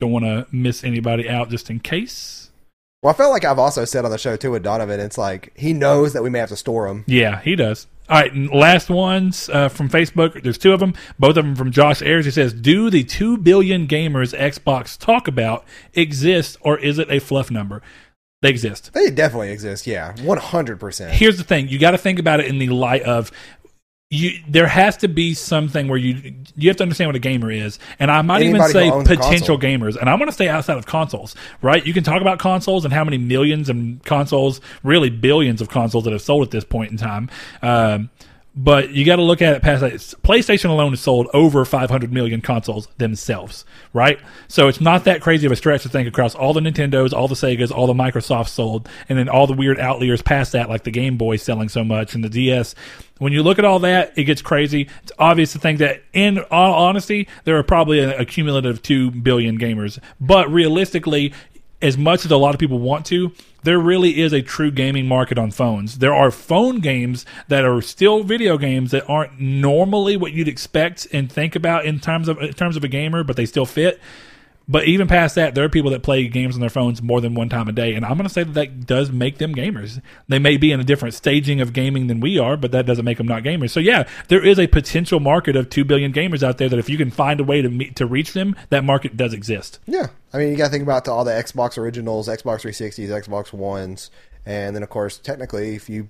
[0.00, 2.50] Don't want to miss anybody out just in case.
[3.02, 5.00] well, I felt like I've also said on the show too with Donovan.
[5.00, 7.04] It's like he knows that we may have to store them.
[7.06, 7.86] Yeah, he does.
[8.08, 10.40] All right, last ones uh, from Facebook.
[10.42, 10.94] There's two of them.
[11.18, 12.24] Both of them from Josh Ayers.
[12.24, 17.18] He says, "Do the two billion gamers Xbox talk about exist, or is it a
[17.18, 17.82] fluff number?
[18.42, 18.92] They exist.
[18.92, 19.86] They definitely exist.
[19.88, 21.14] Yeah, one hundred percent.
[21.14, 23.32] Here's the thing: you got to think about it in the light of
[24.10, 24.38] you.
[24.48, 27.78] There has to be something where you you have to understand what a gamer is,
[27.98, 29.96] and I might Anybody even say potential gamers.
[29.96, 31.84] And I want to stay outside of consoles, right?
[31.84, 36.04] You can talk about consoles and how many millions and consoles, really billions of consoles
[36.04, 37.30] that have sold at this point in time.
[37.62, 38.10] Um,
[38.56, 39.92] but you got to look at it past that.
[40.22, 44.18] PlayStation alone has sold over 500 million consoles themselves, right?
[44.48, 47.28] So it's not that crazy of a stretch to think across all the Nintendos, all
[47.28, 50.84] the Segas, all the Microsofts sold, and then all the weird outliers past that, like
[50.84, 52.74] the Game Boy selling so much and the DS.
[53.18, 54.88] When you look at all that, it gets crazy.
[55.02, 59.10] It's obvious to think that, in all honesty, there are probably a, a cumulative 2
[59.10, 59.98] billion gamers.
[60.18, 61.32] But realistically,
[61.82, 65.06] as much as a lot of people want to, there really is a true gaming
[65.06, 65.98] market on phones.
[65.98, 71.06] There are phone games that are still video games that aren't normally what you'd expect
[71.12, 74.00] and think about in terms of in terms of a gamer, but they still fit.
[74.68, 77.34] But even past that, there are people that play games on their phones more than
[77.34, 80.02] one time a day, and I'm going to say that that does make them gamers.
[80.26, 83.04] They may be in a different staging of gaming than we are, but that doesn't
[83.04, 83.70] make them not gamers.
[83.70, 86.88] So yeah, there is a potential market of two billion gamers out there that if
[86.88, 89.78] you can find a way to meet, to reach them, that market does exist.
[89.86, 93.52] Yeah, I mean you got to think about all the Xbox originals, Xbox 360s, Xbox
[93.52, 94.10] Ones,
[94.44, 96.08] and then of course technically if you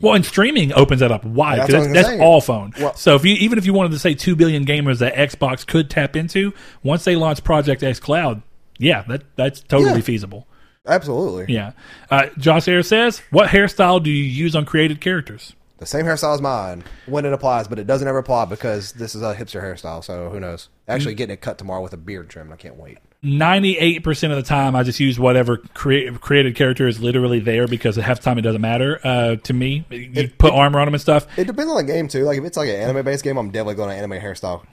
[0.00, 2.72] Well, and streaming opens that up wide That's because what I that's, that's all phone.
[2.80, 5.66] Well- so if you even if you wanted to say two billion gamers that Xbox
[5.66, 8.42] could tap into once they launch Project xCloud,
[8.78, 10.00] yeah, that that's totally Yeah.
[10.00, 10.46] feasible.
[10.86, 11.72] absolutely Yeah.
[12.10, 16.34] Uh, Josh Ayers says, "What hairstyle do you use on created characters?" the same hairstyle
[16.34, 19.60] as mine when it applies, but it doesn't ever apply because this is a hipster
[19.62, 20.02] hairstyle.
[20.02, 20.68] So who knows?
[20.88, 22.52] Actually, getting it cut tomorrow with a beard trim.
[22.52, 22.98] I can't wait.
[23.24, 27.68] Ninety-eight percent of the time, I just use whatever crea- created character is literally there
[27.68, 29.84] because half the time it doesn't matter uh, to me.
[29.90, 31.26] You It- put armor on them and stuff.
[31.38, 32.24] It depends on the game too.
[32.24, 34.64] Like if it's like an anime based game, I'm definitely going to anime hairstyle.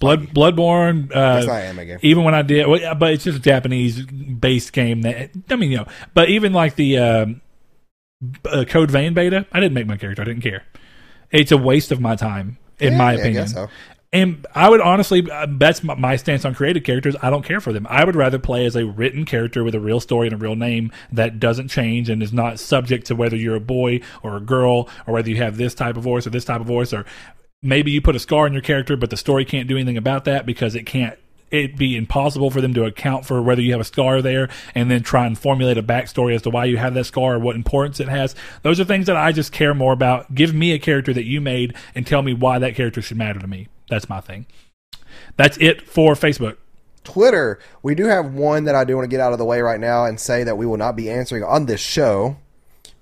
[0.00, 1.14] Blood Bloodborne.
[1.14, 1.98] Uh, It's not an anime game.
[2.02, 5.56] even when I did, well, yeah, but it's just a Japanese based game that I
[5.56, 7.40] mean, you know, but even like the um,
[8.46, 10.22] uh, Code Vein beta, I didn't make my character.
[10.22, 10.64] I didn't care.
[11.30, 13.42] It's a waste of my time, in Yeah, my yeah, I opinion.
[13.44, 13.68] guess so.
[14.12, 17.14] And I would honestly, uh, that's my, stance on created characters.
[17.20, 17.86] I don't care for them.
[17.90, 20.56] I would rather play as a written character with a real story and a real
[20.56, 24.40] name that doesn't change and is not subject to whether you're a boy or a
[24.40, 27.04] girl or whether you have this type of voice or this type of voice or
[27.62, 30.24] maybe you put a scar in your character, but the story can't do anything about
[30.24, 31.18] that because it can't.
[31.50, 34.90] It'd be impossible for them to account for whether you have a scar there and
[34.90, 37.56] then try and formulate a backstory as to why you have that scar or what
[37.56, 38.34] importance it has.
[38.62, 40.34] Those are things that I just care more about.
[40.34, 43.40] Give me a character that you made and tell me why that character should matter
[43.40, 43.68] to me.
[43.88, 44.46] That's my thing.
[45.36, 46.56] That's it for Facebook.
[47.04, 49.62] Twitter, we do have one that I do want to get out of the way
[49.62, 52.36] right now and say that we will not be answering on this show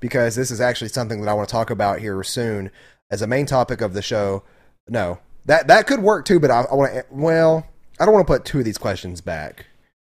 [0.00, 2.70] because this is actually something that I want to talk about here soon
[3.10, 4.44] as a main topic of the show.
[4.88, 7.04] No, that that could work too, but I, I want to.
[7.10, 7.66] Well,
[7.98, 9.66] I don't want to put two of these questions back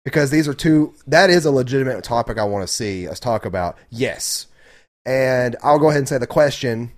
[0.05, 0.95] because these are two.
[1.07, 3.79] That is a legitimate topic I want to see us talk about.
[3.89, 4.47] Yes,
[5.07, 6.93] and I'll go ahead and say the question,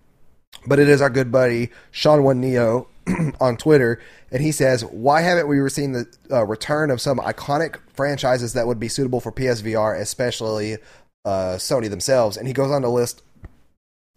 [0.67, 2.89] but it is our good buddy Sean One Neo
[3.41, 4.01] on Twitter,
[4.31, 8.67] and he says, "Why haven't we seen the uh, return of some iconic franchises that
[8.67, 10.79] would be suitable for PSVR, especially
[11.25, 13.23] uh, Sony themselves?" And he goes on to list,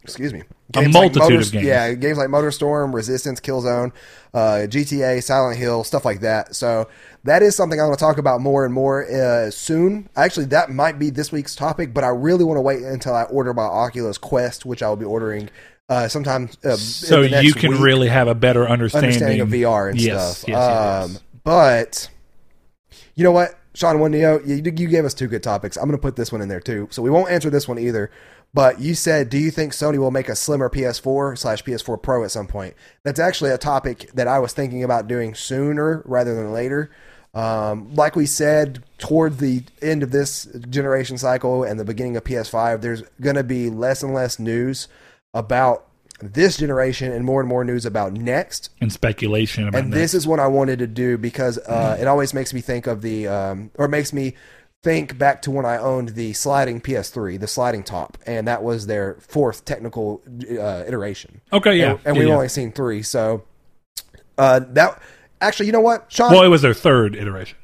[0.03, 0.43] excuse me,
[0.75, 1.65] A multitude of games.
[1.65, 3.91] Yeah, games like MotorStorm, Resistance, Killzone,
[4.33, 6.55] uh, GTA, Silent Hill, stuff like that.
[6.55, 6.89] So
[7.23, 10.09] that is something I want to talk about more and more uh, soon.
[10.15, 13.23] Actually, that might be this week's topic, but I really want to wait until I
[13.23, 15.49] order my Oculus Quest, which I will be ordering
[15.93, 16.49] uh, sometime.
[16.63, 19.91] Uh, So in the next you can really have a better understanding, understanding of VR
[19.91, 20.49] and Yes, stuff.
[20.49, 20.57] yes,
[21.05, 21.21] um, yes.
[21.43, 22.09] But
[23.15, 25.77] you know what, Sean One you, you gave us two good topics.
[25.77, 27.79] I'm going to put this one in there too, so we won't answer this one
[27.79, 28.09] either.
[28.55, 32.23] But you said, do you think Sony will make a slimmer PS4 slash PS4 Pro
[32.23, 32.75] at some point?
[33.03, 36.91] That's actually a topic that I was thinking about doing sooner rather than later.
[37.33, 42.25] Um, like we said, toward the end of this generation cycle and the beginning of
[42.25, 44.87] PS5, there's going to be less and less news
[45.34, 45.88] about
[46.22, 49.97] this generation and more and more news about next and speculation about and that.
[49.97, 53.01] this is what I wanted to do because uh, it always makes me think of
[53.01, 54.35] the, um, or makes me
[54.84, 58.85] think back to when I owned the sliding PS3, the sliding top, and that was
[58.85, 61.41] their fourth technical uh, iteration.
[61.51, 62.35] Okay, yeah, and, and yeah, we've yeah.
[62.35, 63.01] only seen three.
[63.01, 63.43] So
[64.38, 65.01] uh, that
[65.41, 66.31] actually, you know what, Sean?
[66.31, 67.57] Well, it was their third iteration.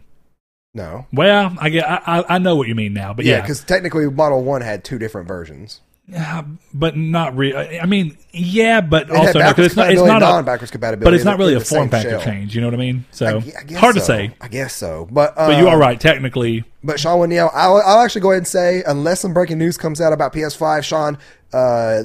[0.73, 3.63] no, Well, I get, I, I, know what you mean now, but yeah, yeah, because
[3.63, 5.81] technically, Model One had two different versions.
[6.11, 7.79] Yeah, but not really.
[7.79, 9.91] I mean, yeah, but It also no, backwards it's not.
[9.91, 12.21] It's not a, non-backwards compatibility, but it's not really a form factor shell.
[12.21, 12.55] change.
[12.55, 13.05] You know what I mean?
[13.11, 14.31] So I I guess hard to say.
[14.41, 15.99] I guess so, but uh, But you are right.
[15.99, 19.77] Technically, But Sean Winnell, I'll, I'll actually go ahead and say, unless some breaking news
[19.77, 21.17] comes out about PS5, Sean,
[21.53, 22.03] uh,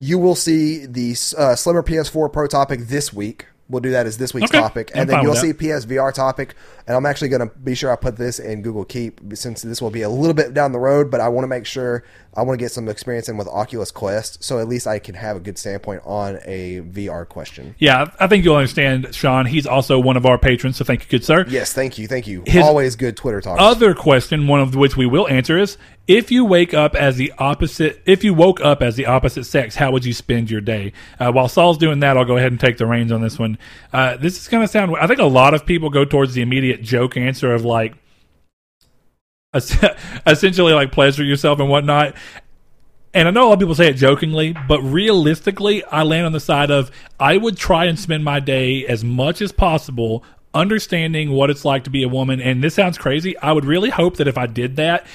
[0.00, 3.46] you will see the uh, slimmer PS4 Pro topic this week.
[3.68, 4.60] We'll do that as this week's Okay.
[4.60, 5.52] topic, I'm and then you'll see.
[5.52, 6.54] PSVR topic.
[6.86, 9.82] And I'm actually going to be sure I put this in Google Keep since this
[9.82, 11.10] will be a little bit down the road.
[11.10, 12.04] But I want to make sure
[12.36, 15.16] I want to get some experience in with Oculus Quest, so at least I can
[15.16, 17.74] have a good standpoint on a VR question.
[17.78, 19.46] yeah, I think you'll understand, Sean.
[19.46, 21.44] He's also one of our patrons, so thank you, good sir.
[21.48, 22.44] Yes, thank you, thank you.
[22.46, 23.56] His- Always good Twitter talk.
[23.58, 25.76] Other question, one of which we will answer is:
[26.08, 29.74] If you wake up as the opposite, if you woke up as the opposite sex,
[29.74, 30.92] how would you spend your day?
[31.18, 33.58] Uh, while Saul's doing that, I'll go ahead and take the reins on this one.
[33.92, 34.94] Uh, this is going to sound.
[35.00, 37.94] I think a lot of people go towards the immediate joke answer of like,
[40.26, 42.14] essentially like pleasure yourself and whatnot.
[43.12, 46.32] And I know a lot of people say it jokingly, but realistically, I land on
[46.32, 50.22] the side of I would try and spend my day as much as possible
[50.52, 52.40] understanding what it's like to be a woman.
[52.40, 53.36] And this sounds crazy.
[53.38, 55.06] I would really hope that if I did that,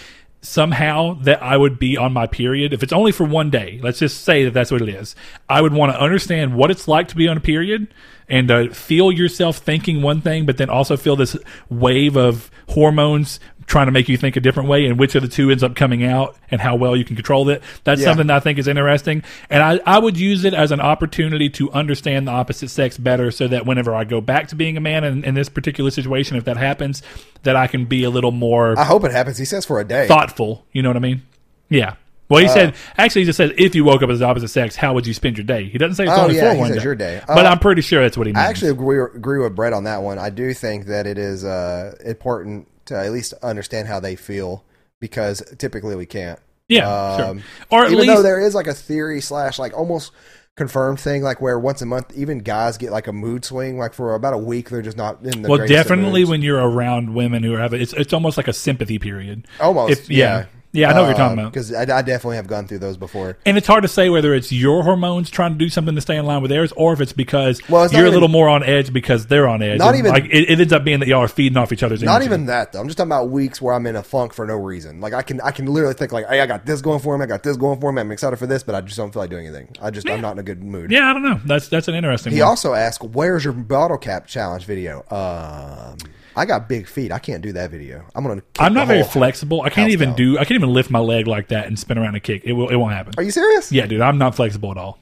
[0.42, 2.74] somehow that I would be on my period.
[2.74, 5.16] If it's only for one day, let's just say that that's what it is.
[5.48, 7.94] I would want to understand what it's like to be on a period
[8.28, 11.38] and uh, feel yourself thinking one thing, but then also feel this
[11.70, 13.40] wave of hormones
[13.72, 15.76] trying to make you think a different way and which of the two ends up
[15.76, 17.64] coming out and how well you can control it.
[17.86, 18.08] That's Yeah.
[18.08, 19.24] something that I think is interesting.
[19.50, 23.32] And I, I would use it as an opportunity to understand the opposite sex better
[23.32, 26.36] so that whenever I go back to being a man in, in this particular situation,
[26.36, 27.02] if that happens,
[27.44, 29.38] that I can be a little more I hope it happens.
[29.38, 30.06] He says for a day.
[30.06, 30.66] thoughtful.
[30.74, 31.22] You know what I mean?
[31.70, 31.94] Yeah.
[32.28, 34.50] Well, he Uh, said actually he just said if you woke up as the opposite
[34.50, 35.64] sex, how would you spend your day?
[35.70, 36.84] He doesn't say it's Oh, only yeah, for one day.
[36.84, 37.22] your day.
[37.28, 38.44] but Uh, I'm pretty sure that's what he means.
[38.46, 40.20] I actually agree, agree with Brett on that one.
[40.20, 44.64] I do think that it is uh, important to at least understand how they feel
[45.00, 46.40] because typically we can't.
[46.68, 47.26] yeah, sure.
[47.28, 50.12] Um, Or at even least though there is like a theory slash like almost
[50.58, 53.94] confirmed thing, like where once a month even guys get like a mood swing, like
[53.94, 57.42] for about a week they're just not in the well, definitely when you're around women
[57.44, 59.48] who are having it's it's almost like a sympathy period.
[59.60, 60.40] almost if- yeah.
[60.40, 61.52] Yeah, I know what you're talking about.
[61.52, 63.38] Because I, I definitely have gone through those before.
[63.46, 66.16] And it's hard to say whether it's your hormones trying to do something to stay
[66.16, 68.64] in line with theirs, or if it's because Well, it's you're a little more on
[68.64, 69.80] edge because they're on edge.
[69.80, 71.84] Not And, even- like it, it ends up being that y'all are feeding off each
[71.84, 72.02] other's.
[72.02, 72.26] Not energy.
[72.28, 72.80] even that though.
[72.80, 75.02] I'm just talking about weeks where I'm in a funk for no reason.
[75.02, 77.24] Like I can I can literally think like, hey, I got this going for me.
[77.24, 78.00] I got this going for me.
[78.02, 79.76] I'm excited for this, but I just don't feel like doing anything.
[79.82, 80.90] I just I'm not in a good mood.
[80.92, 81.40] Yeah, I don't know.
[81.46, 82.32] That's that's an interesting.
[82.32, 82.48] He one.
[82.50, 85.98] also asked, "Where's your bottle cap challenge video?" Um,
[86.36, 87.12] I got big feet.
[87.12, 88.06] I can't do that video.
[88.16, 88.42] I'm gonna.
[88.42, 89.62] kick I'm not very flexible.
[89.62, 90.18] I can't even down.
[90.18, 90.38] do.
[90.38, 92.44] I can't even lift my leg like that and spin around and kick.
[92.46, 92.70] It will.
[92.70, 93.14] It won't happen.
[93.18, 93.72] Are you serious?
[93.72, 94.02] Yeah, dude.
[94.02, 95.00] I'm not flexible at all.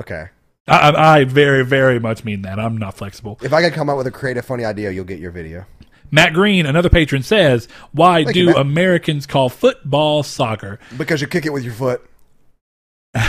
[0.00, 0.28] Okay.
[0.68, 2.60] I, I, very, very much mean that.
[2.60, 3.36] I'm not flexible.
[3.42, 5.66] If I could come up with a creative, funny idea, you'll get your video.
[6.12, 8.58] Matt Green, another patron, says, "Why Thank do Matt.
[8.58, 12.08] Americans call football soccer?" Because you kick it with your foot.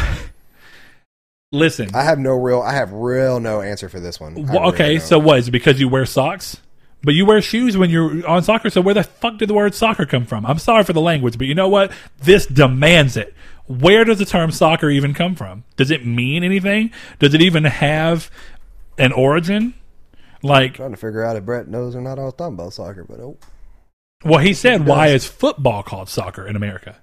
[1.52, 2.62] Listen, I have no real.
[2.62, 4.48] I have real no answer for this one.
[4.48, 5.08] Well, okay, don't.
[5.08, 5.40] so what?
[5.40, 6.58] Is it because you wear socks?
[7.04, 9.76] But you wear shoes when you're on soccer, so where the fuck did the word
[9.76, 10.46] soccer come from?
[10.46, 11.92] I'm sorry for the language, but you know what?
[12.20, 13.34] This demands it.
[13.68, 15.66] Where does the term soccer even come from?
[15.76, 16.92] Does it mean anything?
[17.20, 18.32] Does it even have
[18.98, 19.74] an origin?
[20.42, 22.20] Like, trying to figure out if Brett knows or not.
[22.20, 23.38] I was talking about soccer, but oh,
[24.26, 26.98] well, he said, why is football called soccer in America?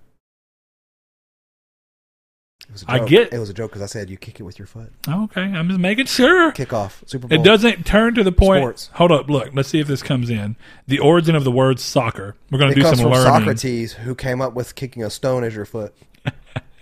[2.69, 3.09] It was a I joke.
[3.09, 4.93] get- it was a joke because I said you kick it with your foot.
[5.09, 6.53] Okay, I'm just making sure.
[6.53, 7.39] Kick off Super Bowl.
[7.39, 8.61] It doesn't turn to the point.
[8.63, 8.91] Sports.
[8.95, 9.51] Hold up, look.
[9.55, 10.57] Let's see if this comes in.
[10.87, 12.37] The origin of the word soccer.
[12.51, 13.41] We're going It to do comes some from learning.
[13.41, 15.95] Socrates, who came up with kicking a stone as your foot.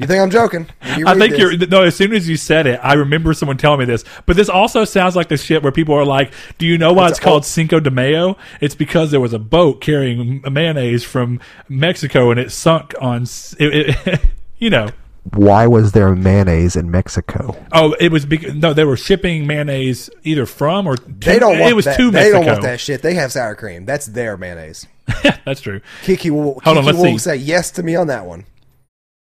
[0.00, 0.68] You think I'm joking?
[0.96, 1.82] You I read think this- you're no.
[1.82, 4.05] As soon as you said it, I remember someone telling me this.
[4.26, 7.05] But this also sounds like the shit where people are like, "Do you know why
[7.09, 8.36] it's, It's called old- Cinco de Mayo?
[8.60, 13.22] It's because there was a boat carrying mayonnaise from Mexico and it sunk on.
[13.22, 14.20] s- It, it,
[14.59, 14.88] you know,
[15.34, 17.56] Why was there mayonnaise in Mexico?
[17.72, 21.59] oh, it was because no, they were shipping mayonnaise either from or to, They don't
[21.59, 21.96] want it was that.
[21.98, 22.38] to They Mexico.
[22.38, 23.02] don't want that shit.
[23.02, 23.84] They have sour cream.
[23.84, 24.86] That's their mayonnaise.
[25.44, 25.80] That's true.
[26.02, 27.18] Kiki will, Hold on, let's will see.
[27.18, 28.44] say yes to me on that one.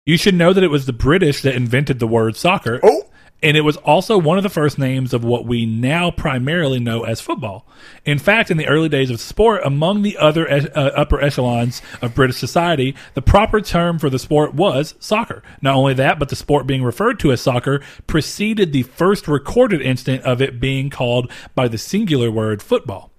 [0.05, 2.79] You should know that it was the British that invented the word soccer.
[2.83, 3.03] Oh.
[3.43, 7.03] And it was also one of the first names of what we now primarily know
[7.03, 7.67] as football.
[8.03, 12.15] In fact, in the early days of sport, among the other uh, upper echelons of
[12.15, 15.43] British society, the proper term for the sport was soccer.
[15.61, 19.81] Not only that, but the sport being referred to as soccer preceded the first recorded
[19.81, 23.11] instant of it being called by the singular word football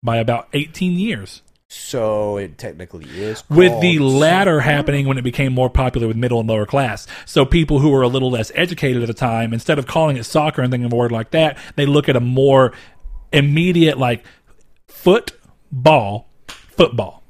[0.00, 3.44] by about 18 years So it technically is.
[3.50, 7.06] with the latter happening when it became more popular with middle and lower class.
[7.26, 10.24] So people who were a little less educated at the time, instead of calling it
[10.24, 12.72] soccer and thinking of a word like that, they look at a more
[13.32, 14.24] immediate like
[14.86, 17.22] football, football.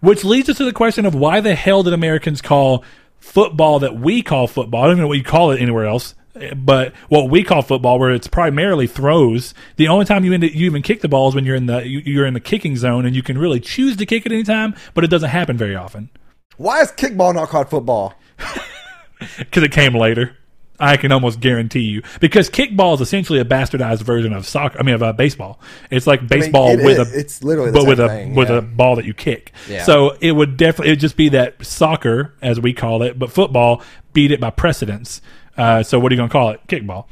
[0.00, 2.84] Which leads us to the question of why the hell did Americans call
[3.18, 4.82] football that we call football?
[4.82, 6.16] I don't even know what you call it anywhere else.
[6.56, 10.66] But what we call football, where it's primarily throws, the only time you, end you
[10.66, 13.04] even kick the ball is when you're in the you- you're in the kicking zone,
[13.04, 15.76] and you can really choose to kick at any time, but it doesn't happen very
[15.76, 16.08] often
[16.56, 18.14] Why is kickball not called football?
[19.38, 20.36] because it came later.
[20.80, 24.80] I can almost guarantee you because kickball is essentially a bastardized version of soccer.
[24.80, 25.60] I mean, of uh, baseball.
[25.92, 27.14] It's like baseball it with is.
[27.14, 28.56] a It's literally but with a thing, with yeah.
[28.56, 29.52] a ball that you kick.
[29.68, 29.84] Yeah.
[29.84, 33.30] So it would definitely it would just be that soccer as we call it, but
[33.30, 33.80] football
[34.12, 35.20] beat it by precedence.
[35.56, 36.66] Uh, so what are you going to call it?
[36.66, 37.06] Kickball.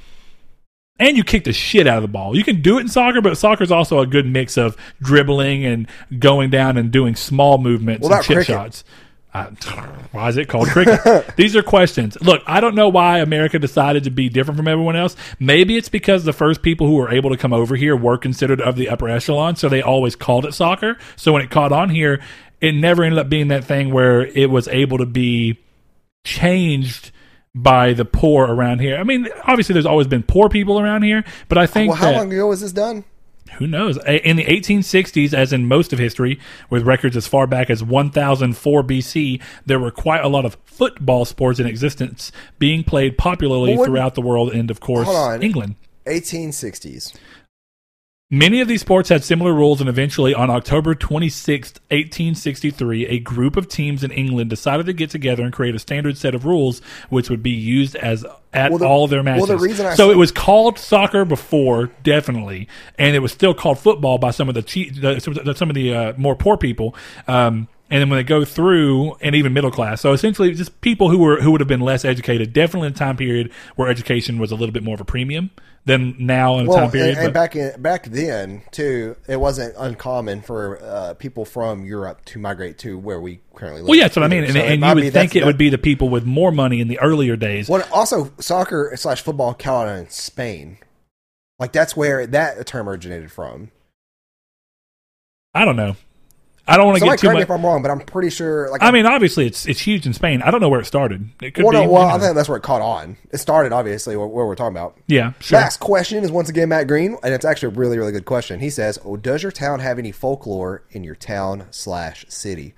[0.98, 2.36] And you kick the shit out of the ball.
[2.36, 5.64] You can do it in soccer, but soccer is also a good mix of dribbling
[5.64, 5.88] and
[6.18, 8.46] going down and doing small movements and chip cricket?
[8.46, 8.84] shots.
[9.32, 9.46] Uh,
[10.12, 11.00] why is it called cricket?
[11.36, 12.20] These are questions.
[12.20, 15.16] Look, I don't know why America decided to be different from everyone else.
[15.38, 18.60] Maybe it's because the first people who were able to come over here were considered
[18.60, 20.98] of the upper echelon, so they always called it soccer.
[21.16, 22.20] So when it caught on here,
[22.60, 25.58] it never ended up being that thing where it was able to be
[26.24, 27.10] changed
[27.54, 28.96] by the poor around here.
[28.96, 32.10] I mean, obviously there's always been poor people around here, but I think Well, how
[32.12, 33.04] that long ago was this done?
[33.58, 33.96] who knows?
[34.06, 36.38] In the 1860s, as in most of history,
[36.70, 41.24] with records as far back as 1004 BC, there were quite a lot of football
[41.24, 45.08] sports in existence being played popularly Well, what- throughout the world and, of course.
[45.42, 45.74] England.
[46.06, 47.14] 1860s.
[48.32, 53.56] Many of these sports had similar rules, and eventually, on October 26th, 1863, a group
[53.56, 56.80] of teams in England decided to get together and create a standard set of rules
[57.08, 59.48] which would be used as at Well, the- all their matches.
[59.48, 62.68] well, the reason I so said- it was called soccer before, definitely,
[63.00, 65.54] and it was still called football by some of the che- the, some of the-
[65.56, 66.94] some of the uh, more poor people.
[67.26, 71.10] Um, and then when they go through, and even middle class, so essentially just people
[71.10, 74.38] who were who would have been less educated, definitely in a time period where education
[74.38, 75.50] was a little bit more of a premium
[75.86, 77.18] than now in Well, time and, period.
[77.18, 82.24] and but- back in, back then too, it wasn't uncommon for uh, people from Europe
[82.26, 83.88] to migrate to where we currently live.
[83.88, 84.44] Well, yeah, that's what I mean.
[84.44, 86.80] And, So and you would that's- think it would be the people with more money
[86.80, 87.68] in the earlier days.
[87.68, 90.78] Well, also soccer slash football on in Spain.
[91.58, 93.70] Like that's where that term originated from.
[95.54, 95.96] I don't know.
[96.70, 97.42] I don't want to Somebody get too much.
[97.42, 98.70] if I'm wrong, but I'm pretty sure.
[98.70, 100.40] Like, I mean, obviously, it's it's huge in Spain.
[100.40, 101.28] I don't know where it started.
[101.42, 101.86] It could well, be.
[101.86, 103.16] no, well, you I think that's where it caught on.
[103.32, 104.96] It started obviously where, where we're talking about.
[105.08, 105.58] yeah, sure.
[105.58, 108.60] Last question is once again Matt Green, and it's actually a really, really good question.
[108.60, 112.74] He says, oh, "Does your town have any folklore in your town slash city?"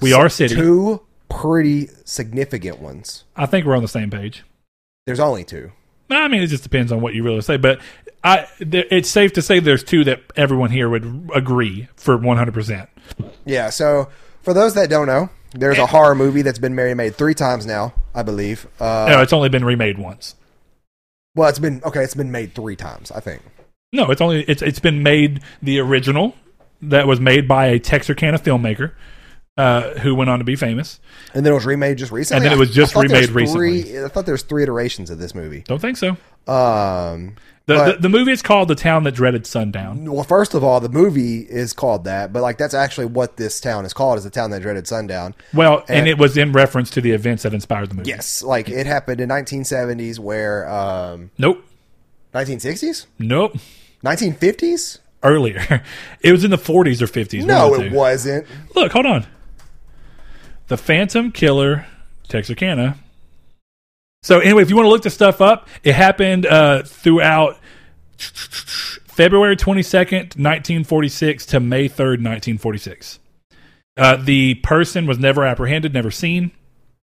[0.00, 0.54] We are city.
[0.54, 3.24] Two pretty significant ones.
[3.36, 4.44] I think we're on the same page.
[5.06, 5.72] There's only two.
[6.10, 7.56] I mean, it just depends on what you really say.
[7.56, 7.80] But
[8.24, 12.54] I, it's safe to say there's two that everyone here would agree for 100.
[12.54, 12.88] percent
[13.44, 13.70] Yeah.
[13.70, 14.08] So
[14.42, 17.94] for those that don't know, there's a horror movie that's been remade three times now,
[18.14, 18.66] I believe.
[18.80, 20.34] Uh, No, it's only been remade once.
[21.34, 22.02] well, it's been okay.
[22.04, 23.42] It's been made three times, I think.
[23.92, 26.34] No, it's only it's it's been made the original
[26.80, 28.92] that was made by a Texarkana filmmaker
[29.58, 30.98] uh, who went on to be famous.
[31.34, 32.38] And then it was remade just recently.
[32.38, 35.34] And then it was just remade three- I thought there was three iterations of this
[35.34, 35.60] movie.
[35.66, 36.16] Don't think so.
[36.50, 37.36] Um,
[37.66, 40.10] The, But- the the movie is called The Town That Dreaded Sundown.
[40.12, 43.60] well, first of all, the movie is called that, but like that's actually what this
[43.60, 44.18] town is called.
[44.18, 45.34] Is the town that dreaded sundown.
[45.54, 48.08] Well, and, And- it was in reference to the events that inspired the movie.
[48.10, 51.64] Yes, like it happened in 1970s, where um, Nope.
[52.34, 53.56] 1960s, Nope.
[54.04, 54.98] 1950s.
[55.24, 55.84] Earlier,
[56.20, 57.44] it was in the 40s or 50s.
[57.44, 58.44] No, one of the it wasn't.
[58.74, 59.24] Look, hold on.
[60.66, 61.86] The Phantom Killer,
[62.28, 62.96] Texarkana.
[64.22, 67.58] So anyway, if you want to look this stuff up, it happened uh, throughout
[68.18, 73.18] February twenty second, nineteen forty six, to May third, nineteen forty six.
[73.96, 76.50] Uh, the person was never apprehended, never seen.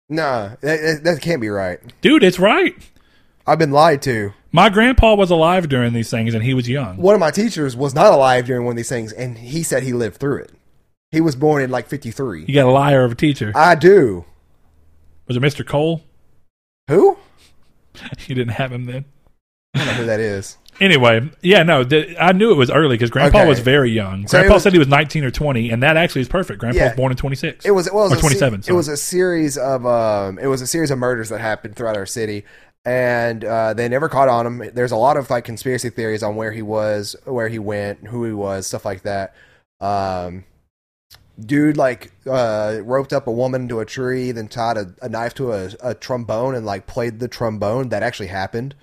[0.09, 1.79] Nah, that, that- that can't be right.
[2.01, 2.75] Dude, it's right.
[3.45, 4.33] I've been lied to.
[4.51, 6.97] My grandpa was alive during these things, and he was young.
[6.97, 9.83] One of my teachers was not alive during one of these things, and he said
[9.83, 10.51] he lived through it.
[11.11, 12.45] He was born in like 53.
[12.47, 13.53] You got a liar of a teacher.
[13.55, 14.25] I do.
[15.27, 15.65] Was it Mr.
[15.65, 16.01] Cole?
[16.89, 17.17] Who?
[18.27, 19.05] You didn't have him then.
[19.73, 20.57] I don't know who that is.
[20.79, 23.47] Anyway, yeah, no, the, I knew it was early because Grandpa Okay.
[23.49, 24.27] was very young.
[24.27, 26.59] So it Grandpa was- said he was 19 or 20, and that actually is perfect.
[26.59, 26.87] Grandpa Yeah.
[26.89, 27.65] was born in 26.
[27.65, 30.45] It was it was Or a se- 27, It was a series of um, it
[30.45, 32.45] was a series of murders that happened throughout our city,
[32.85, 34.69] and uh, they never caught on him.
[34.75, 38.23] There's a lot of like conspiracy theories on where he was, where he went, who
[38.25, 39.33] he was, stuff like that.
[39.81, 40.43] Um,
[41.39, 45.33] dude, like uh, roped up a woman to a tree, then tied a, a knife
[45.35, 47.89] to a, a trombone and like played the trombone.
[47.89, 48.75] That actually happened.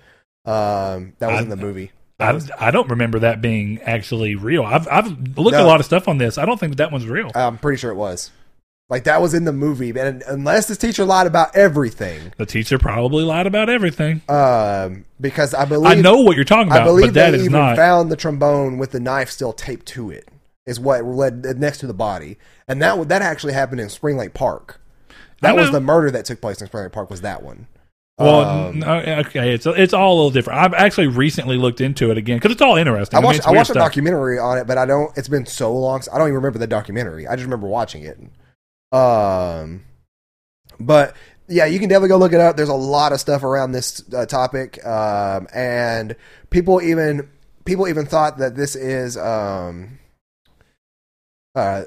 [0.45, 1.91] Um, that was I- in the movie.
[2.17, 4.63] I, I don't remember that being actually real.
[4.63, 5.65] I've, I've looked No.
[5.65, 6.37] a lot of stuff on this.
[6.37, 7.29] I don't think that, that one's real.
[7.35, 8.31] I'm pretty sure it was.
[8.87, 12.77] Like that was in the movie, and unless this teacher lied about everything, The teacher
[12.79, 14.21] probably lied about everything.
[14.29, 16.83] um, because I believe I know what you're talking about.
[16.83, 17.75] I believe but that they is even not.
[17.75, 20.29] found the trombone with the knife still taped to it.
[20.65, 22.37] Is what led next to the body,
[22.67, 24.81] and that that actually happened in Spring Lake Park.
[25.41, 27.09] That was the murder that took place in Spring Lake Park.
[27.11, 27.67] Was that one?
[28.17, 28.39] well,
[28.69, 30.57] Um, no, okay, it's it's all a little different.
[30.59, 33.17] I've actually recently looked into it again because it's all interesting.
[33.17, 33.83] I mean, watched it's I watched a stuff.
[33.83, 35.15] documentary on it, but I don't.
[35.17, 37.27] It's been so long, so I don't even remember the documentary.
[37.27, 38.17] I just remember watching it.
[38.97, 39.83] Um,
[40.79, 41.15] but
[41.47, 42.55] yeah, you can definitely go look it up.
[42.57, 46.15] There's a lot of stuff around this uh, topic, um, and
[46.49, 47.29] people even
[47.65, 49.99] people even thought that this is um,
[51.55, 51.83] uh,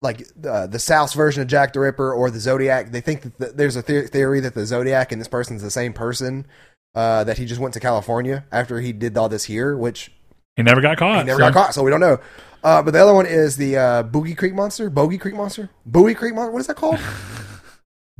[0.00, 2.90] like uh, the South's version of Jack the Ripper or the Zodiac.
[2.90, 5.70] They think that the, there's a the- theory that the Zodiac and this person's the
[5.70, 6.46] same person.
[6.94, 10.12] Uh, that he just went to California after he did all this here, which
[10.56, 11.20] He never got caught.
[11.20, 12.18] he never so- got caught, so we don't know.
[12.62, 16.14] Uh, but the other one is the uh, Boogie Creek Monster, Bogey Creek Monster, Bowie
[16.14, 16.52] Creek Monster.
[16.52, 16.98] What is that called?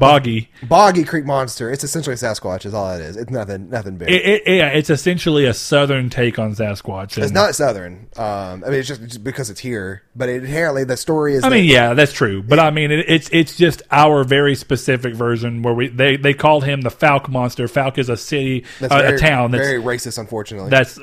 [0.02, 0.48] Boggy.
[0.64, 1.70] Boggy Creek Monster.
[1.70, 2.64] It's essentially Sasquatch.
[2.66, 3.16] Is all it is.
[3.16, 4.10] It's nothing, nothing big.
[4.10, 7.22] It, it, yeah, it's essentially a southern take on Sasquatch.
[7.22, 8.08] it's not southern.
[8.16, 10.02] Um, I mean, it's just, because it's here.
[10.16, 11.44] But it, inherently, the story is.
[11.44, 14.54] I that- mean, yeah, that's true, but I mean, it, it's it's just our very
[14.56, 17.68] specific version where we they they called him the Fouke monster.
[17.68, 20.18] Fouke is a city, that's uh, very, a town that's very racist.
[20.18, 20.98] Unfortunately, that's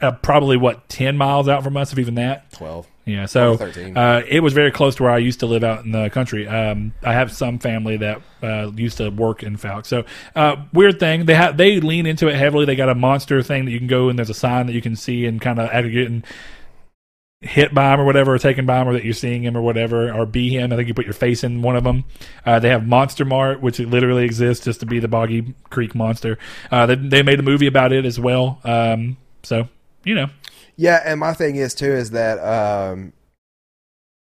[0.00, 2.52] uh, probably what ten miles out from us, if even that.
[2.52, 2.86] twelve.
[3.08, 5.92] Yeah, so uh, it was very close to where I used to live out in
[5.92, 6.46] the country.
[6.46, 9.86] Um, I have some family that uh, used to work in Fouke.
[9.86, 10.04] So
[10.36, 12.66] uh, weird thing, they have they lean into it heavily.
[12.66, 14.82] They got a monster thing that you can go and there's a sign that you
[14.82, 16.22] can see and kind of after getting
[17.40, 19.62] hit by him or whatever, or taken by him, or that you're seeing him or
[19.62, 20.70] whatever, or be him.
[20.70, 22.04] I think you put your face in one of them.
[22.44, 26.36] Uh, they have Monster Mart, which literally exists just to be the Boggy Creek monster.
[26.70, 28.60] Uh, they, they made a movie about it as well.
[28.64, 29.66] Um, so
[30.04, 30.26] you know,
[30.78, 33.12] Yeah, and my thing is too is that um,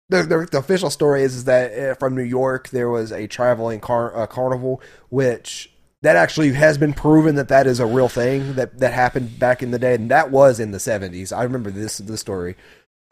[0.09, 3.25] the, the the official story is is that uh, from New York there was a
[3.25, 5.71] traveling car carnival, which
[6.01, 9.63] that actually has been proven that that is a real thing that that happened back
[9.63, 11.31] in the day, and that was in the seventies.
[11.31, 12.57] I remember this this story.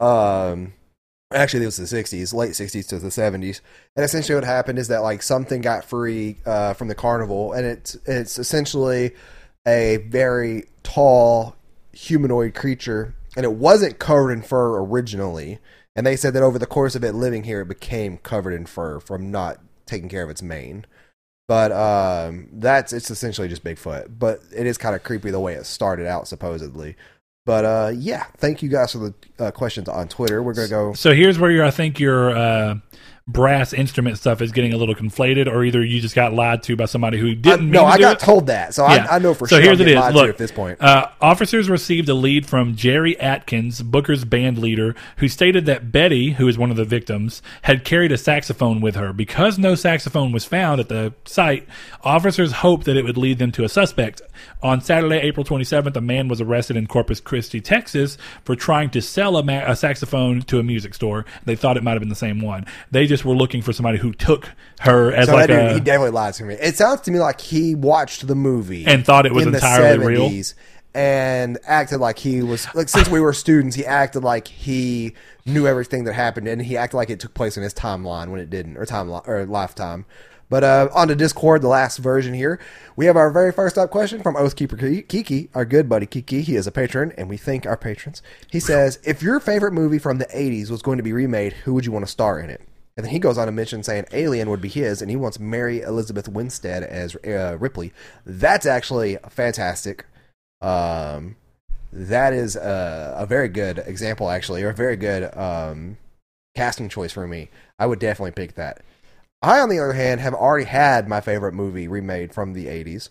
[0.00, 0.74] Um,
[1.32, 3.62] actually, it was the sixties, late sixties to the seventies,
[3.96, 7.64] and essentially what happened is that like something got free uh, from the carnival, and
[7.64, 9.12] it's it's essentially
[9.66, 11.56] a very tall
[11.92, 15.58] humanoid creature, and it wasn't covered in fur originally.
[15.96, 18.66] And they said that over the course of it living here, it became covered in
[18.66, 20.86] fur from not taking care of its mane.
[21.48, 24.18] But um, that's it's essentially just Bigfoot.
[24.18, 26.94] But it is kind of creepy the way it started out, supposedly.
[27.44, 30.42] But uh, yeah, thank you guys for the uh, questions on Twitter.
[30.42, 30.92] We're gonna go.
[30.92, 32.76] So here's where I think your uh,
[33.28, 36.74] brass instrument stuff is getting a little conflated, or either you just got lied to
[36.74, 37.70] by somebody who didn't.
[37.70, 38.24] no, mean to I got it.
[38.24, 39.06] told that, so Yeah.
[39.08, 39.62] I, I know for so sure.
[39.64, 40.14] here's I'm it is.
[40.14, 40.80] Look, at this point.
[40.82, 46.30] Uh, officers received a lead from Jerry Atkins, Booker's band leader, who stated that Betty,
[46.32, 49.12] who is one of the victims, had carried a saxophone with her.
[49.12, 51.68] Because no saxophone was found at the site,
[52.02, 54.22] officers hoped that it would lead them to a suspect.
[54.62, 59.00] On Saturday, April 27th, a man was arrested in Corpus Christi, Texas, for trying to
[59.02, 61.24] sell a, ma- a saxophone to a music store.
[61.44, 62.64] They thought it might have been the same one.
[62.90, 64.48] They just were looking for somebody who took
[64.80, 65.74] her as So like dude, a.
[65.74, 66.54] he definitely lied to me.
[66.54, 70.30] It sounds to me like he watched the movie And thought it was entirely real?
[70.94, 75.14] and acted like he was like since we were students, he acted like he
[75.46, 78.40] knew everything that happened, and he acted like it took place in his timeline when
[78.40, 80.04] it didn't, or timeline or lifetime.
[80.48, 82.58] But uh, on to Discord, the last version here,
[82.96, 86.42] we have our very first up question from Oathkeeper Ki- Kiki, our good buddy Kiki.
[86.42, 88.20] He is a patron, and we thank our patrons.
[88.50, 91.74] He says, "If your favorite movie from the '80s was going to be remade, who
[91.74, 92.62] would you want to star in it?"
[93.00, 95.38] And then he goes on to mention saying Alien would be his, and he wants
[95.38, 97.94] Mary Elizabeth Winstead as uh, Ripley.
[98.26, 100.04] That's actually fantastic.
[100.60, 101.36] Um,
[101.94, 105.96] that is a, a very good example, actually, or a very good um,
[106.54, 107.48] casting choice for me.
[107.78, 108.82] I would definitely pick that.
[109.40, 113.08] I, on the other hand, have already had my favorite movie remade from the '80s,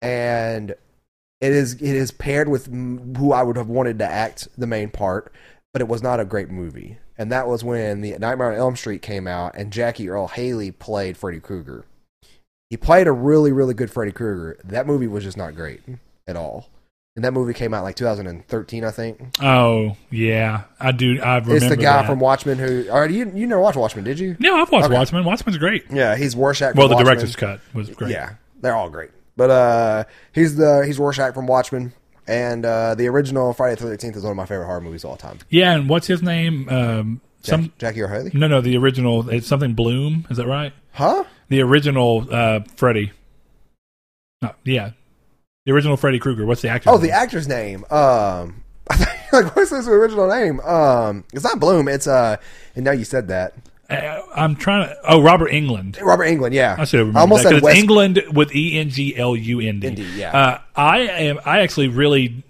[0.00, 4.66] and it is it is paired with who I would have wanted to act the
[4.66, 5.30] main part,
[5.74, 6.96] but it was not a great movie.
[7.18, 10.70] And that was when the Nightmare on Elm Street came out, and Jackie Earle Haley
[10.70, 11.84] played Freddy Krueger.
[12.70, 14.58] He played a really really good Freddy Krueger.
[14.64, 15.80] That movie was just not great
[16.26, 16.68] at all.
[17.16, 19.20] And that movie came out like 2013, I think.
[19.42, 21.20] Oh yeah, I do.
[21.20, 22.06] I remember It's the guy that.
[22.06, 22.88] from Watchmen who.
[22.90, 24.36] Or you you never watched Watchmen, did you?
[24.38, 24.94] No, I've watched Okay.
[24.94, 25.24] Watchmen.
[25.24, 25.86] Watchmen's great.
[25.90, 26.76] Yeah, he's Rorschach.
[26.76, 27.06] Well, the Watchmen.
[27.14, 28.12] director's cut was great.
[28.12, 29.10] Yeah, they're all great.
[29.36, 31.92] But uh, he's the he's Rorschach from Watchmen,
[32.28, 35.10] and uh, the original Friday the Thirteenth is one of my favorite horror movies of
[35.10, 35.38] all time.
[35.48, 36.68] Yeah, and what's his name?
[36.68, 39.28] Um, Jack, some Jackie O'Haley, no, no, the original.
[39.30, 40.26] It's something Bloom.
[40.30, 40.72] Is that right?
[40.92, 41.24] huh?
[41.48, 43.12] The original uh, Freddy.
[44.42, 44.90] No, yeah,
[45.64, 46.46] the original Freddy Krueger.
[46.46, 46.90] What's the actor?
[46.90, 47.84] Oh, the actor's name.
[47.90, 48.62] Um,
[49.32, 50.60] like what's his original name?
[50.60, 51.88] Um, it's not Bloom.
[51.88, 52.36] It's uh,
[52.76, 53.54] and now you said that
[53.88, 54.96] Uh, I'm trying to.
[55.08, 56.00] Oh, Robert Englund.
[56.02, 56.52] Robert Englund.
[56.52, 57.78] Yeah, I should have remembered I almost that, said West.
[57.78, 59.88] England with E N G L U N D.
[60.14, 60.36] Yeah.
[60.36, 61.40] Uh, I am.
[61.44, 62.42] I actually really.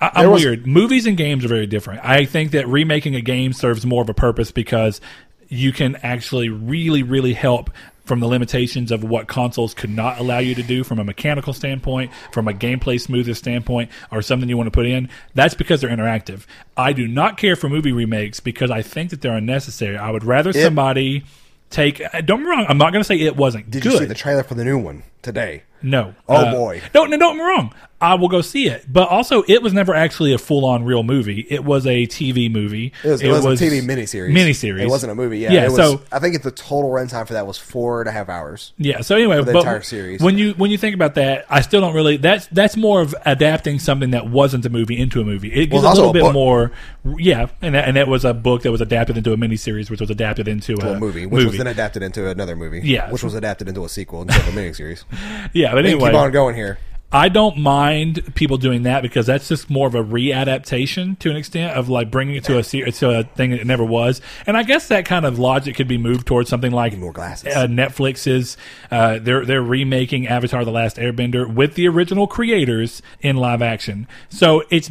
[0.00, 0.66] I, I'm was- weird.
[0.66, 2.04] Movies and games are very different.
[2.04, 5.00] I think that remaking a game serves more of a purpose because
[5.48, 7.70] you can actually really, really help
[8.08, 11.52] from the limitations of what consoles could not allow you to do from a mechanical
[11.52, 15.08] standpoint, from a gameplay smoother standpoint, or something you want to put in.
[15.34, 16.46] That's because they're interactive.
[16.76, 19.96] I do not care for movie remakes because I think that they're unnecessary.
[19.96, 21.24] I would rather somebody
[21.70, 21.98] take.
[21.98, 22.66] Don't get me wrong.
[22.68, 23.92] I'm not going to say it wasn't Did good.
[23.92, 25.62] you see the trailer for the new one today?
[25.82, 26.14] No.
[26.28, 26.82] Oh, Uh, boy.
[26.94, 27.74] No, no, don't get me wrong.
[28.00, 28.84] I will go see it.
[28.92, 31.44] But also, it was never actually a full on real movie.
[31.50, 32.92] It was a TV movie.
[33.02, 34.30] It was, it was, a TV miniseries.
[34.30, 34.82] Miniseries.
[34.82, 35.40] It wasn't a movie.
[35.40, 35.52] Yeah.
[35.52, 38.12] Yeah, It was, so- I think the total runtime for that was four and a
[38.12, 38.72] half hours.
[38.78, 39.00] Yeah.
[39.00, 40.20] So anyway, the entire series.
[40.20, 42.18] when you when you think about that, I still don't really.
[42.18, 45.48] That's that's more of adapting something that wasn't a movie into a movie.
[45.52, 46.32] It Well, gives a little a bit book.
[46.34, 46.70] more.
[47.18, 50.00] Yeah, and that, and that was a book that was adapted into a miniseries, which
[50.00, 52.80] was adapted into a, a movie, which was then adapted into another movie.
[52.84, 53.10] Yeah.
[53.10, 55.04] Which was adapted into a sequel instead of a miniseries.
[55.52, 56.78] yeah, but anyway, keep on going here.
[57.10, 61.36] I don't mind people doing that because that's just more of a readaptation to an
[61.36, 64.20] extent of like bringing it to a to a thing that it never was.
[64.46, 67.56] And I guess that kind of logic could be moved towards something like More glasses.
[67.56, 68.58] Uh, Netflix's
[68.90, 74.06] uh, they're they're remaking Avatar: The Last Airbender with the original creators in live action.
[74.28, 74.90] So it's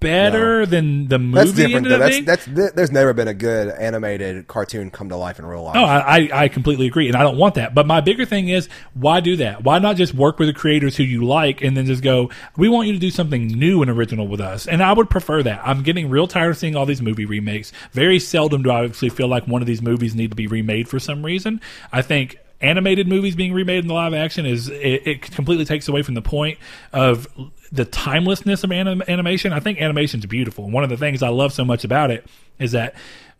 [0.00, 1.36] better than the movie.
[1.36, 1.98] That's different though.
[1.98, 5.76] That's that's there's never been a good animated cartoon come to life in real life.
[5.76, 7.74] Oh, I, I I completely agree, and I don't want that.
[7.74, 9.62] But my bigger thing is, why do that?
[9.62, 12.68] Why not just work with the creators who you like, and then just go, we
[12.68, 14.66] want you to do something new and original with us?
[14.66, 15.60] And I would prefer that.
[15.64, 17.72] I'm getting real tired of seeing all these movie remakes.
[17.92, 20.88] Very seldom do I actually feel like one of these movies need to be remade
[20.88, 21.60] for some reason.
[21.92, 25.88] I think animated movies being remade in the live action is it, it completely takes
[25.88, 26.58] away from the point
[26.92, 27.26] of
[27.72, 29.52] the timelessness of anim- animation.
[29.52, 30.64] I think animation's beautiful.
[30.64, 32.26] And one of the things I love so much about it
[32.58, 32.94] is that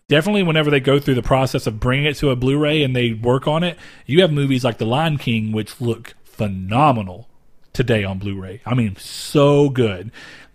[0.09, 3.13] definitely whenever they go through the process of bringing it to a Blu-ray and they
[3.13, 3.77] work on it,
[4.07, 7.29] you have movies like The Lion King which look phenomenal
[7.73, 8.61] today on Blu-ray.
[8.67, 10.11] I mean, so good.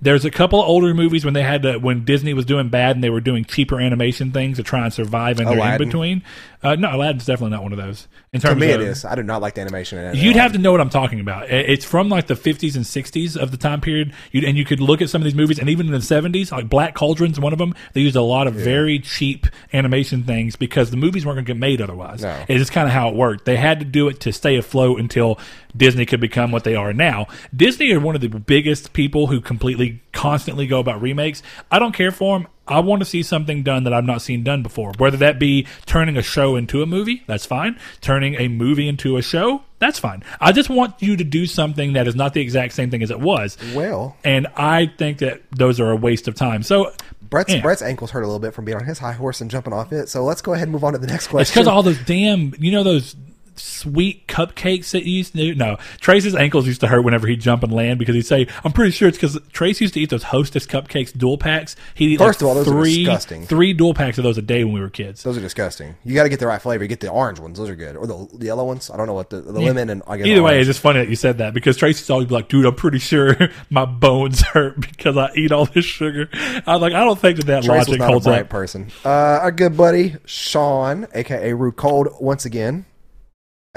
[0.06, 2.96] There's a couple of older movies when they had to when Disney was doing bad
[2.96, 6.24] and they were doing cheaper animation things to try and survive in their in between.
[6.62, 8.08] Uh, no, Aladdin's definitely not one of those.
[8.34, 9.04] In To terms me, of, it is.
[9.06, 10.16] I do not like the animation in.
[10.16, 11.50] You'd have to know what I'm talking about.
[11.50, 14.80] It's from like the 50s and 60s of the time period, You'd, and you could
[14.80, 17.54] look at some of these movies, and even in the 70s, like Black Cauldron's one
[17.54, 17.74] of them.
[17.94, 21.54] They used a lot of very cheap animation things because the movies weren't going to
[21.54, 22.22] get made otherwise.
[22.22, 22.46] No.
[22.48, 23.46] It's just kind of how it worked.
[23.46, 25.40] They had to do it to stay afloat until
[25.76, 27.28] Disney could become what they are now.
[27.56, 31.42] Disney are one of the biggest people who completely, constantly go about remakes.
[31.72, 32.48] I don't care for them.
[32.68, 34.92] I want to see something done that I've not seen done before.
[34.98, 37.80] Whether that be turning a show into a movie, that's fine.
[38.02, 40.24] Turning a movie into a show, that's fine.
[40.42, 43.12] I just want you to do something that is not the exact same thing as
[43.12, 43.58] it was.
[43.76, 46.64] Well, And I think that those are a waste of time.
[46.64, 46.92] So
[47.30, 47.62] Brett's Yeah.
[47.62, 49.92] Brett's ankles hurt a little bit from being on his high horse and jumping off
[49.92, 50.10] it.
[50.10, 51.42] So let's go ahead and move on to the next question.
[51.42, 53.16] It's because all those damn, you know, those
[53.56, 55.56] sweet cupcakes that you used to do.
[55.56, 58.72] No, Trace's ankles used to hurt whenever he'd jump and land because he'd say, "I'm
[58.72, 61.76] pretty sure it's because Trace used to eat those Hostess cupcakes dual packs.
[61.98, 63.46] Eat First like of all, those are three, disgusting.
[63.46, 65.24] three dual packs of those a day when we were kids.
[65.24, 65.96] Those are disgusting.
[66.04, 66.84] You got to get the right flavor.
[66.84, 68.90] You get the orange ones; those are good, or the, the yellow ones.
[68.90, 71.00] I don't know what the, the lemon and I guess Either way, it's just funny
[71.00, 73.36] that you said that because Tracy's always like, "Dude, I'm pretty sure
[73.70, 77.38] my bones hurt because I eat all this sugar." I was like, "I don't think
[77.38, 78.92] that that Trace was logic not a bright up." person.
[79.04, 82.86] Uh, our good buddy Sean, aka Rude Cold, once again.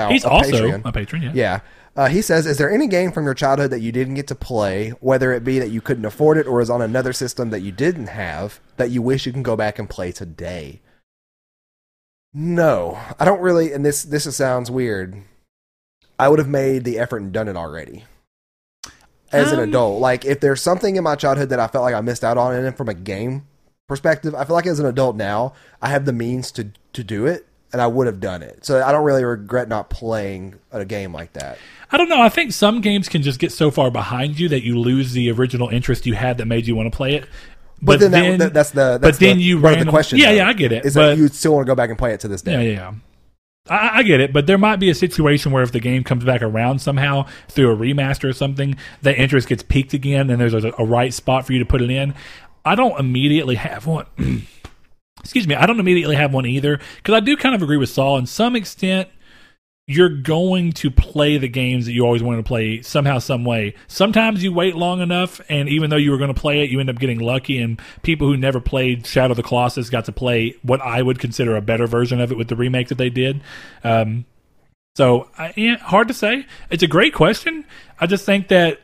[0.06, 0.82] He's of also Patreon.
[0.84, 1.30] a patron, yeah.
[1.34, 1.60] Yeah.
[1.96, 4.36] Uh, he says, "Is there any game from your childhood that you didn't get to
[4.36, 7.60] play, whether it be that you couldn't afford it or is on another system that
[7.60, 10.80] you didn't have, that you wish you can go back and play today?"
[12.32, 13.72] No, I don't really.
[13.72, 15.22] And this this sounds weird.
[16.18, 18.04] I would have made the effort and done it already.
[19.32, 21.94] As an Um, adult, like if there's something in my childhood that I felt like
[21.94, 23.46] I missed out on, and from a game
[23.88, 25.52] perspective, I feel like as an adult now,
[25.82, 28.64] I have the means to to do it, and I would have done it.
[28.64, 31.58] So I don't really regret not playing a game like that.
[31.90, 32.20] I don't know.
[32.20, 35.30] I think some games can just get so far behind you that you lose the
[35.30, 37.26] original interest you had that made you want to play it.
[37.80, 40.18] But, then, that, that- that's the that's but then you of the question.
[40.18, 40.84] Yeah, though, yeah, I get it.
[40.84, 42.72] Is but that you still want to go back and play it to this day?
[42.72, 42.94] Yeah, yeah.
[43.70, 46.24] I, I get it, but there might be a situation where if the game comes
[46.24, 50.54] back around somehow through a remaster or something, the interest gets peaked again, and there's
[50.54, 52.14] a, a right spot for you to put it in.
[52.64, 54.06] I don't immediately have one.
[55.20, 57.90] Excuse me, I don't immediately have one either because I do kind of agree with
[57.90, 59.08] Saul in some extent.
[59.90, 63.74] You're going to play the games that you always wanted to play somehow, some way.
[63.86, 66.78] Sometimes you wait long enough, and even though you were going to play it, you
[66.78, 67.58] end up getting lucky.
[67.58, 71.18] And people who never played Shadow of the Colossus got to play what I would
[71.18, 73.40] consider a better version of it with the remake that they did.
[73.82, 74.26] Um,
[74.94, 76.44] so, I, hard to say.
[76.68, 77.64] It's a great question.
[77.98, 78.82] I just think that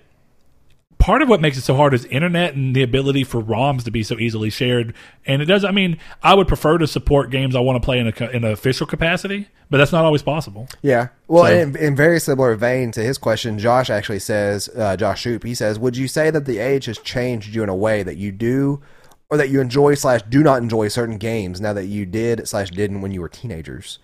[1.04, 3.90] part of what makes it so hard is internet and the ability for ROMs to
[3.90, 4.94] be so easily shared.
[5.26, 5.62] And it does.
[5.62, 8.42] I mean, I would prefer to support games I want to play in a in
[8.42, 10.66] an official capacity, but that's not always possible.
[10.80, 11.08] Yeah.
[11.28, 15.20] Well, So- in, in very similar vein to his question, Josh actually says, uh, Josh
[15.20, 18.02] Shoop, he says, would you say that the age has changed you in a way
[18.02, 18.80] that you do
[19.28, 22.70] or that you enjoy slash do not enjoy certain games now that you did slash
[22.70, 23.98] didn't when you were teenagers?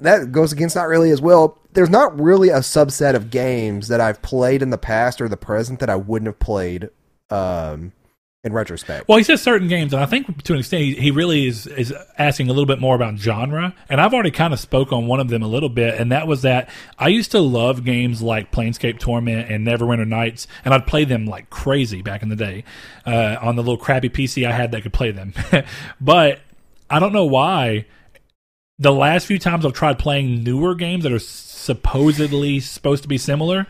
[0.00, 1.58] That goes against not really as well.
[1.72, 5.36] There's not really a subset of games that I've played in the past or the
[5.36, 6.90] present that I wouldn't have played
[7.28, 7.92] um,
[8.42, 9.08] in retrospect.
[9.08, 11.66] Well, he says certain games, and I think to an extent he, he really is
[11.66, 13.74] is asking a little bit more about genre.
[13.88, 16.26] And I've already kind of spoke on one of them a little bit, and that
[16.26, 20.86] was that I used to love games like Planescape Torment and Neverwinter Nights, and I'd
[20.86, 22.64] play them like crazy back in the day
[23.06, 25.34] uh, on the little crappy PC I had that could play them.
[26.00, 26.40] but
[26.88, 27.86] I don't know why.
[28.80, 33.18] The last few times I've tried playing newer games that are supposedly supposed to be
[33.18, 33.66] similar,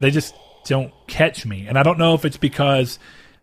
[0.00, 0.34] they just
[0.66, 1.66] don't catch me.
[1.66, 2.98] And I don't know if it's because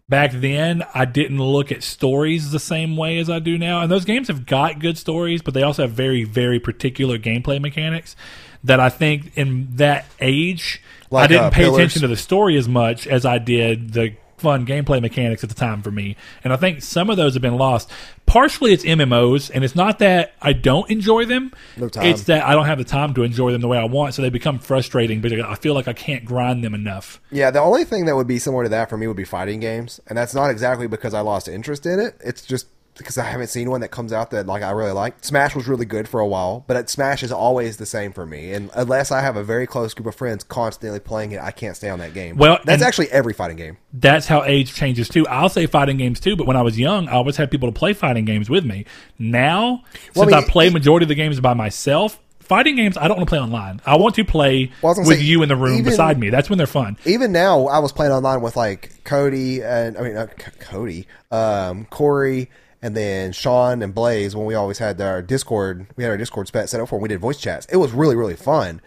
[0.10, 3.82] back then I didn't look at stories the same way as I do now.
[3.82, 7.62] And those games have got good stories, but they also have very, very particular gameplay
[7.62, 8.16] mechanics
[8.64, 10.82] that I think in that age
[11.12, 11.78] I didn't uh, pay Pillars?
[11.78, 15.56] attention to the story as much as I did the fun gameplay mechanics at the
[15.56, 16.18] time for me.
[16.44, 17.90] And I think some of those have been lost.
[18.26, 21.54] Partially it's MMOs, and it's not that I don't enjoy them.
[21.78, 22.06] No time.
[22.06, 24.22] It's that I don't have the time to enjoy them the way I want, so
[24.22, 27.22] they become frustrating because I feel like I can't grind them enough.
[27.32, 29.62] Yeah, the only thing that would be similar to that for me would be fighting
[29.62, 32.18] games, and that's not exactly because I lost interest in it.
[32.20, 32.68] It's just
[32.98, 35.24] because I haven't seen one that comes out that like I really like.
[35.24, 38.26] Smash was really good for a while, but it, Smash is always the same for
[38.26, 38.54] me.
[38.54, 41.76] And unless I have a very close group of friends constantly playing it, I can't
[41.76, 42.38] stay on that game.
[42.38, 43.78] Well, that's actually every fighting game.
[43.94, 45.28] that's how age changes too.
[45.28, 47.78] I'll say fighting games too, but when I was young, I always had people to
[47.78, 48.86] play fighting games with me.
[49.20, 49.84] Now,
[50.16, 52.98] Well, since I I, mean, play e- majority of the games by myself, fighting games
[52.98, 53.82] I don't want to play online.
[53.86, 56.30] I want to play Well, I with say, you in the room even- beside me.
[56.30, 56.98] That's when they're fun.
[57.06, 61.08] Even now, I was playing online with like Cody and I mean uh, C- Cody,
[61.32, 62.50] um, Corey,
[62.84, 65.88] and then Sean and Blaze when we always had our Discord.
[65.96, 66.96] We had our Discord set up for.
[66.96, 67.66] And we did voice chats.
[67.68, 68.80] It was really really fun,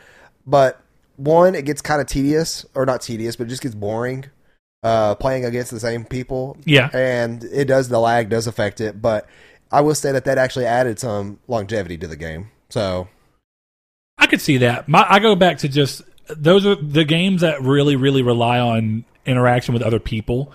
[0.46, 0.80] but
[1.16, 4.26] one, it gets kind of tedious, or not tedious, but it just gets boring
[4.82, 6.56] uh, playing against the same people.
[6.64, 6.90] Yeah.
[6.92, 9.28] and it does the lag does affect it, but
[9.72, 12.50] I will say that that actually added some longevity to the game.
[12.68, 13.08] So
[14.18, 14.88] I could see that.
[14.88, 19.04] My, I go back to just those are the games that really, really rely on
[19.24, 20.52] interaction with other people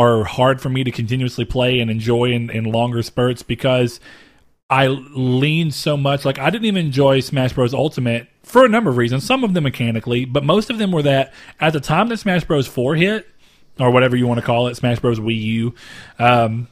[0.00, 4.00] are hard for me to continuously play and enjoy in, in longer spurts because
[4.70, 6.24] I lean so much.
[6.24, 7.74] Like I didn't even enjoy Smash Bros.
[7.74, 9.26] Ultimate for a number of reasons.
[9.26, 12.44] Some of them mechanically, but most of them were that at the time that Smash
[12.44, 12.66] Bros.
[12.66, 13.28] Four hit,
[13.78, 15.20] or whatever you want to call it, Smash Bros.
[15.20, 15.74] Wii U.
[16.18, 16.68] Um,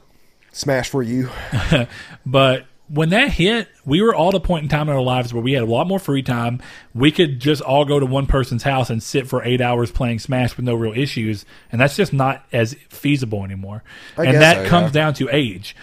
[0.51, 1.29] smash for you.
[2.25, 5.33] but when that hit, we were all at a point in time in our lives
[5.33, 6.59] where we had a lot more free time.
[6.93, 10.19] We could just all go to one person's house and sit for eight hours playing
[10.19, 13.83] Smash with no real issues, and that's just not as feasible anymore.
[14.17, 14.69] I and that so, yeah.
[14.69, 15.75] comes down to age.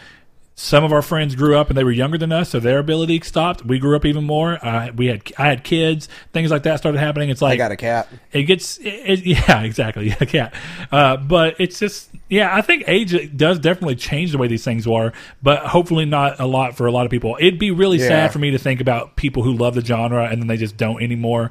[0.58, 3.20] Some of our friends grew up and they were younger than us, so their ability
[3.20, 3.66] stopped.
[3.66, 4.58] We grew up even more.
[4.64, 7.28] Uh, we had I had kids, things like that started happening.
[7.28, 8.08] It's like I got a cat.
[8.32, 10.54] it gets it, it- yeah exactly yeah cat
[10.90, 14.86] uh, but it's just yeah i think age does definitely change the way these things
[14.86, 15.12] are
[15.42, 18.08] but hopefully not a lot for a lot of people it'd be really Yeah.
[18.08, 20.76] sad for me to think about people who love the genre and then they just
[20.78, 21.50] don't anymore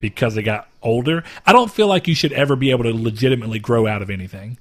[0.00, 3.58] because they got older i don't feel like you should ever be able to legitimately
[3.58, 4.58] grow out of anything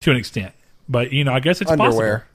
[0.00, 0.52] to an extent
[0.88, 1.90] but you know i guess it's Underwear.
[2.18, 2.32] possible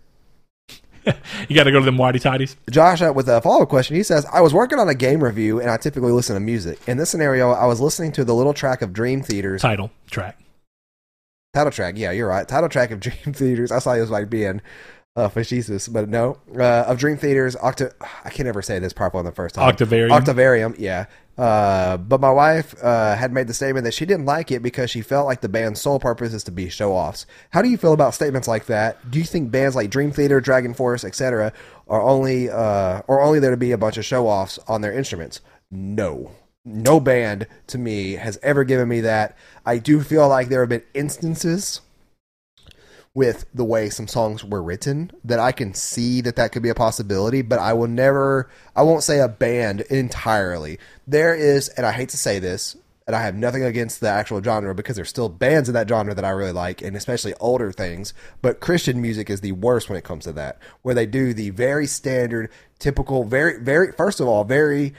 [1.50, 3.96] you got to go to them whitey tidies Josh, uh, with a follow up question,
[3.96, 6.80] he says, I was working on a game review and I typically listen to music.
[6.88, 10.38] In this scenario, I was listening to the little track of Dream Theater's title track
[11.54, 11.96] title track.
[11.98, 12.48] Yeah, you're right.
[12.48, 13.72] Title track of Dream Theaters.
[13.72, 14.62] I saw he was like being
[15.16, 16.38] uh, facetious, but no.
[16.58, 17.94] Uh, of Dream Theaters, Octa.
[18.24, 19.68] I can't ever say this properly on the first time.
[19.68, 20.12] Octavarium.
[20.12, 21.06] Octavarium, yeah.
[21.38, 24.90] Uh, but my wife uh, had made the statement that she didn't like it because
[24.90, 27.26] she felt like the band's sole purpose is to be show offs.
[27.52, 29.10] How do you feel about statements like that?
[29.10, 31.54] Do you think bands like Dream Theater, Dragon Force, etc.,
[31.88, 34.94] are only uh, or only there to be a bunch of show offs on their
[34.94, 35.42] instruments?
[35.72, 36.32] No.
[36.64, 39.36] No band to me has ever given me that.
[39.66, 41.82] I do feel like there have been instances
[43.14, 46.70] with the way some songs were written that I can see that that could be
[46.70, 50.80] a possibility, but I will never, I won't say a band entirely.
[51.06, 52.78] There is, and I hate to say this,
[53.08, 56.14] and I have nothing against the actual genre because there's still bands in that genre
[56.14, 58.14] that I really like, and especially older things.
[58.42, 61.50] But Christian music is the worst when it comes to that, where they do the
[61.50, 64.94] very standard, typical, very, very, first of all, very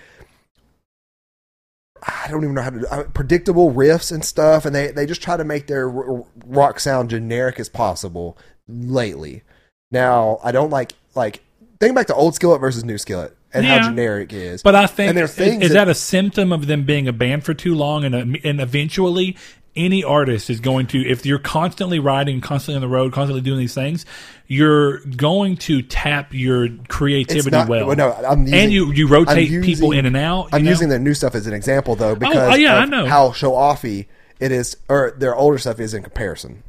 [2.02, 5.22] I don't even know how to uh, predictable riffs and stuff, and they they just
[5.22, 8.36] try to make their r- rock sound generic as possible.
[8.68, 9.42] Lately,
[9.90, 11.42] now I don't like like
[11.80, 13.78] think back to old Skillet versus new Skillet and Yeah.
[13.78, 14.62] how generic it is.
[14.62, 17.06] But I think And there are is, is that- that, a symptom of them being
[17.08, 18.14] a band for too long, and
[18.44, 19.36] and eventually
[19.74, 23.58] any artist is going to, if you're constantly riding, constantly on the road, constantly doing
[23.58, 24.04] these things,
[24.46, 27.86] you're going to tap your creativity not- well.
[27.86, 30.50] well, no, I'm using- and you you rotate I'm people in and out.
[30.52, 30.70] I'm know?
[30.70, 33.06] using the new stuff as an example though oh, because oh, yeah, I know.
[33.06, 34.06] how show offy
[34.40, 36.64] it is, or their older stuff is in comparison.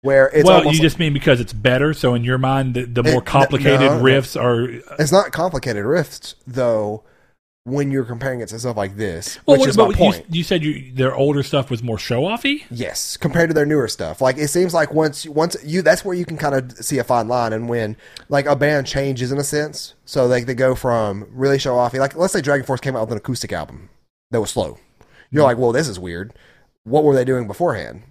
[0.00, 1.94] Where it's well, you just mean because it's better.
[1.94, 4.04] So in your mind, the, the more complicated no, no.
[4.04, 4.68] riffs are.
[4.98, 7.04] it's not complicated riffs though.
[7.66, 9.96] When you're comparing it to stuff like this, Well, which what, is my but you,
[9.96, 10.26] point.
[10.28, 12.64] you said you their older stuff was more show offy.
[12.70, 14.20] Yes, compared to their newer stuff.
[14.20, 17.04] Like it seems like once once you that's where you can kind of see a
[17.04, 17.96] fine line and when
[18.28, 19.94] like a band changes in a sense.
[20.04, 21.98] So like they go from really show offy.
[21.98, 23.88] Like let's say Dragon Force came out with an acoustic album
[24.30, 24.78] that was slow.
[25.30, 25.46] You're mm.
[25.46, 26.34] like, well, this is weird.
[26.82, 28.02] What were they doing beforehand?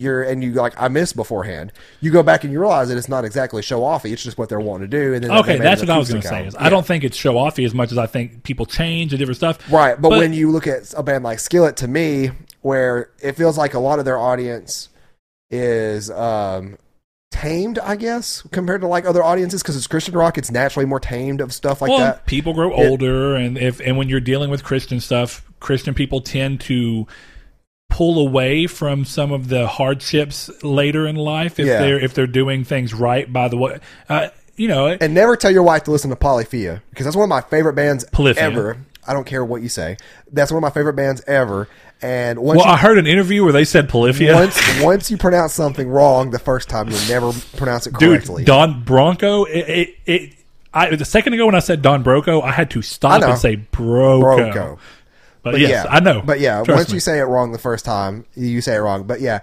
[0.00, 1.72] You're and you like I missed beforehand.
[2.00, 4.12] You go back and you realize that it's not exactly show offy.
[4.12, 5.12] It's just what they're wanting to do.
[5.12, 6.46] And then Okay, that's what I was going to say.
[6.46, 9.18] Is I don't think it's show offy as much as I think people change and
[9.18, 9.58] different stuff.
[9.72, 12.30] Right, but, But- when you look at a band like Skillet, to me,
[12.62, 14.88] where it feels like a lot of their audience
[15.50, 16.78] is um,
[17.32, 21.00] tamed, I guess, compared to like other audiences, because it's Christian rock, it's naturally more
[21.00, 22.26] tamed of stuff like well, that.
[22.26, 26.60] people grow older, and if and when you're dealing with Christian stuff, Christian people tend
[26.62, 27.08] to
[27.90, 31.78] pull away from some of the hardships later in life if Yeah.
[31.80, 33.78] they're if they're doing things right by the way.
[34.08, 37.22] Uh, you know, And never tell your wife to listen to Polyphia, because that's one
[37.24, 38.42] of my favorite bands Polyphia.
[38.42, 38.76] ever.
[39.06, 39.96] I don't care what you say.
[40.32, 41.68] That's one of my favorite bands ever.
[42.02, 44.34] And once well, you I heard an interview where they said Polyphia.
[44.34, 48.42] once once you pronounce something wrong the first time, you'll never pronounce it correctly.
[48.42, 49.44] Dude, Don Bronco.
[49.44, 50.32] It, it, it
[50.74, 53.56] I, a second ago when I said Don Broco, I had to stop and say
[53.56, 54.52] Broco.
[54.52, 54.78] Broco.
[55.52, 56.22] But, But yes, yeah, I know.
[56.22, 56.94] But yeah, Trust once me.
[56.94, 59.04] you say it wrong the first time, you say it wrong.
[59.04, 59.40] But yeah,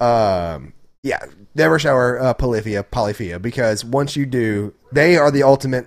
[0.00, 0.72] um,
[1.02, 1.18] yeah,
[1.54, 5.86] never show her uh, polyphia, polyphia, because once you do, they are the ultimate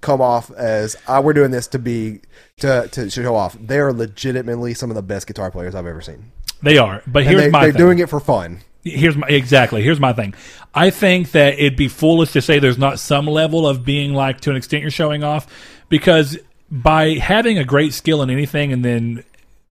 [0.00, 2.20] come off as uh, we're doing this to be
[2.58, 3.56] to to show off.
[3.60, 6.32] They are legitimately some of the best guitar players I've ever seen.
[6.62, 7.02] they are.
[7.06, 7.78] But And here's they, my they're thing.
[7.78, 8.60] doing it for fun.
[8.84, 10.34] here's my exactly here's my thing
[10.74, 14.40] i think that it'd be foolish to say there's not some level of being like
[14.40, 15.46] to an extent you're showing off
[15.88, 16.36] because
[16.72, 19.22] by having a great skill in anything and then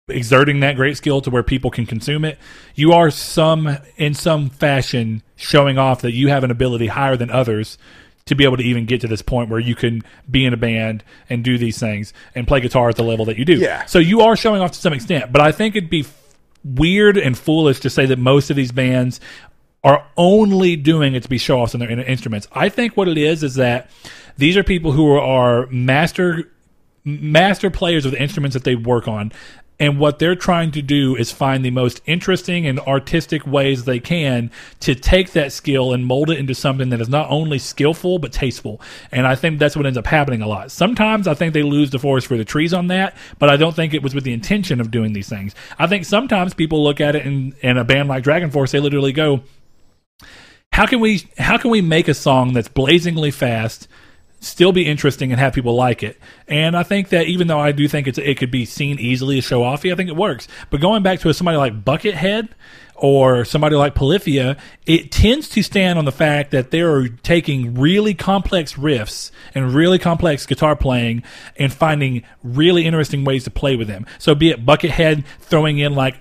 [0.09, 2.39] exerting that great skill to where people can consume it.
[2.73, 7.29] You are some in some fashion showing off that you have an ability higher than
[7.29, 7.77] others
[8.25, 10.57] to be able to even get to this point where you can be in a
[10.57, 13.57] band and do these things and play guitar at the level that you do.
[13.57, 13.85] Yeah.
[13.85, 17.17] So you are showing off to some extent, but I think it'd be f- weird
[17.17, 19.19] and foolish to say that most of these bands
[19.83, 22.47] are only doing it to be show offs in their in- instruments.
[22.51, 23.89] I think what it is is that
[24.35, 26.51] these are people who are master
[27.07, 29.31] master players of the instruments that they work on.
[29.79, 33.99] And what they're trying to do is find the most interesting and artistic ways they
[33.99, 38.17] can to take that skill and mold it into something that is not only skillful
[38.17, 38.81] but tasteful.
[39.11, 40.71] And I think that's what ends up happening a lot.
[40.71, 43.75] Sometimes I think they lose the forest for the trees on that, but I don't
[43.75, 45.53] think it was with the intention of doing these things.
[45.77, 48.79] I think sometimes people look at it and in a band like Dragon Force, they
[48.79, 49.43] literally go,
[50.71, 53.87] how can we how can we make a song that's blazingly fast
[54.47, 56.17] still be interesting and have people like it.
[56.47, 59.37] And i think that even though i do think it's, it could be seen easily
[59.37, 60.47] as show offy i think it works.
[60.69, 62.49] But going back to somebody like buckethead
[62.95, 68.13] or somebody like polyphia it tends to stand on the fact that they're taking really
[68.13, 71.23] complex riffs and really complex guitar playing
[71.57, 74.05] and finding really interesting ways to play with them.
[74.17, 76.15] So be it buckethead throwing in like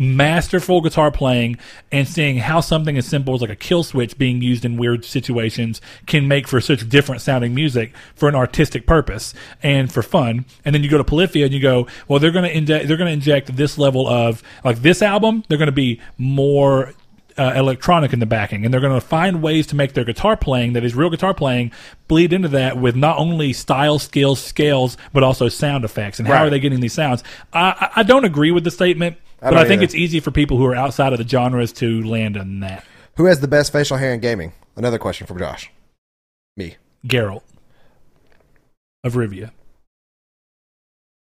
[0.00, 1.58] masterful guitar playing
[1.92, 5.04] and seeing how something as simple as like a kill switch being used in weird
[5.04, 10.46] situations can make for such different sounding music for an artistic purpose and for fun.
[10.64, 12.96] And then you go to Polyphia and you go, well, they're going to inject, they're
[12.96, 15.44] going to inject this level of like this album.
[15.48, 16.94] They're going to be more
[17.36, 20.36] uh, electronic in the backing, and they're going to find ways to make their guitar
[20.36, 21.72] playing, that is real guitar playing,
[22.08, 26.18] bleed into that with not only style, skills, scales, but also sound effects.
[26.18, 27.22] And how are they getting these sounds?
[27.52, 29.84] I I don't agree with the statement, but I think either.
[29.84, 32.84] it's easy for people who are outside of the genres to land on that.
[33.16, 34.52] Who has the best facial hair in gaming?
[34.76, 35.70] Another question from Josh.
[36.56, 36.76] Me.
[37.06, 37.42] Geralt
[39.04, 39.50] of Rivia.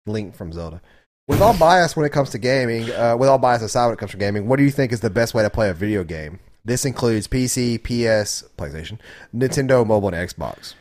[0.05, 0.81] Link from Zelda.
[1.27, 3.99] With all bias when it comes to gaming, uh, with all bias aside when it
[3.99, 6.03] comes to gaming, what do you think is the best way to play a video
[6.03, 6.39] game?
[6.65, 8.97] This includes PC, PS, PlayStation,
[9.33, 10.73] Nintendo, mobile, and Xbox.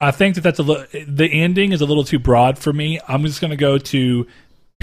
[0.00, 3.00] I think that that's a li- the ending is a little too broad for me.
[3.08, 4.26] I'm just going to go to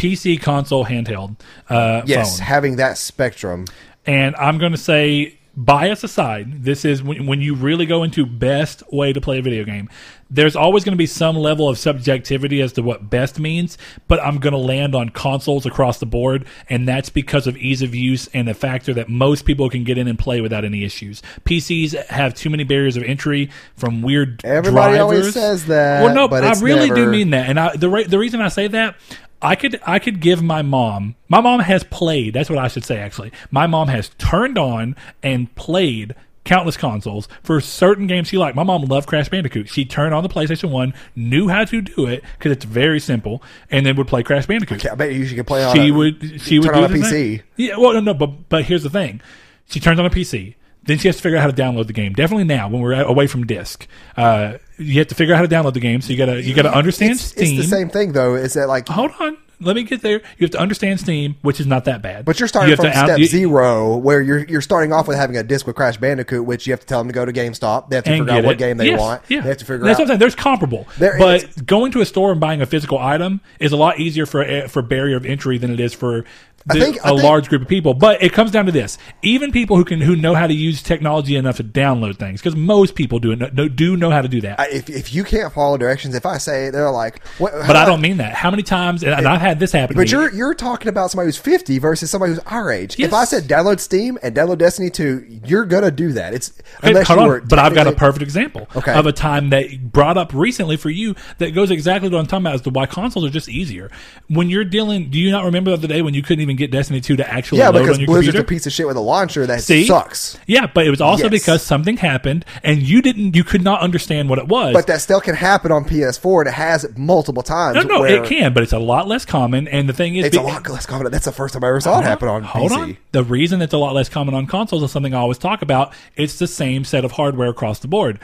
[0.01, 1.35] PC, console, handheld,
[1.69, 2.47] uh, Yes, phone.
[2.47, 3.65] having that spectrum.
[4.05, 8.25] And I'm going to say, bias aside, this is when, when you really go into
[8.25, 9.89] best way to play a video game.
[10.33, 14.19] There's always going to be some level of subjectivity as to what best means, but
[14.23, 17.93] I'm going to land on consoles across the board, and that's because of ease of
[17.93, 21.21] use and the factor that most people can get in and play without any issues.
[21.43, 26.27] PCs have too many barriers of entry from weird Everybody always says that, Well, no,
[26.29, 28.95] but I really do mean that, and I, the re- the reason I say that,
[29.41, 31.15] I could I could give my mom.
[31.27, 32.33] My mom has played.
[32.33, 32.97] That's what I should say.
[32.97, 36.13] Actually, my mom has turned on and played
[36.43, 38.55] countless consoles for certain games she liked.
[38.55, 39.69] My mom loved Crash Bandicoot.
[39.69, 43.43] She turned on the PlayStation One, knew how to do it because it's very simple,
[43.69, 44.85] and then would play Crash Bandicoot.
[44.85, 45.75] I bet you she could play on.
[45.75, 47.09] She a- would she would turn do on a PC.
[47.09, 47.43] thing.
[47.57, 49.21] Yeah, well, no, no, but but here's the thing:
[49.67, 50.55] she turns on a PC.
[50.83, 52.13] Then she has to figure out how to download the game.
[52.13, 53.87] Definitely now, when we're away from disc,
[54.17, 56.01] uh, you have to figure out how to download the game.
[56.01, 57.59] So you gotta you gotta understand It's, Steam.
[57.59, 58.33] it's the same thing though.
[58.35, 58.87] Is that like?
[58.89, 60.21] Hold on, let me get there.
[60.39, 62.25] You have to understand Steam, which is not that bad.
[62.25, 65.07] But you're starting have from to out- step you- zero, where you're you're starting off
[65.07, 67.25] with having a disc with Crash Bandicoot, which you have to tell them to go
[67.25, 67.89] to GameStop.
[67.91, 68.57] They have to figure out what it.
[68.57, 69.21] game they Yes, want.
[69.27, 69.41] Yeah.
[69.41, 70.01] They have to figure That's out.
[70.01, 70.19] what I'm saying.
[70.19, 73.77] There's comparable, There but going to a store and buying a physical item is a
[73.77, 76.25] lot easier for for barrier of entry than it is for
[76.67, 77.93] the- think- I a think- large group of people.
[77.93, 80.81] But it comes down to this: even people who can who know how to use
[80.81, 84.59] technology enough to download things, because most people do do know how to do that.
[84.59, 87.85] I- if if you can't follow directions, if I say they're like, what, but I
[87.85, 88.33] don't mean that.
[88.33, 89.03] How many times?
[89.03, 89.95] And, and I've had this happen.
[89.95, 92.97] But you're you're talking about somebody who's 50 versus somebody who's our age.
[92.97, 93.07] Yes.
[93.07, 96.33] If I said download Steam and download Destiny 2, you're gonna do that.
[96.33, 98.93] It's unless hold you were but I've got a perfect example Okay.
[98.93, 102.45] of a time that brought up recently for you that goes exactly what I'm talking
[102.45, 103.89] about as to why consoles are just easier.
[104.27, 106.71] When you're dealing, do you not remember the other day when you couldn't even get
[106.71, 108.41] Destiny 2 to actually Yeah, load because on your Blizzard's computer?
[108.41, 109.85] a piece of shit with a launcher that See?
[109.85, 110.37] sucks.
[110.47, 111.31] Yeah, but it was also Yes.
[111.31, 114.73] because something happened and you didn't, you could not understand what it was.
[114.73, 117.75] But that still can happen on PS4, and it has it multiple times.
[117.75, 119.67] no, no, it can, but it's a lot less common.
[119.67, 121.11] And the thing is, It's a lot less common.
[121.11, 122.77] That's the first time I ever saw it happen on Hold PC.
[122.77, 122.97] on.
[123.11, 125.93] The reason it's a lot less common on consoles is something I always talk about.
[126.15, 128.19] It's the same set of hardware across the board.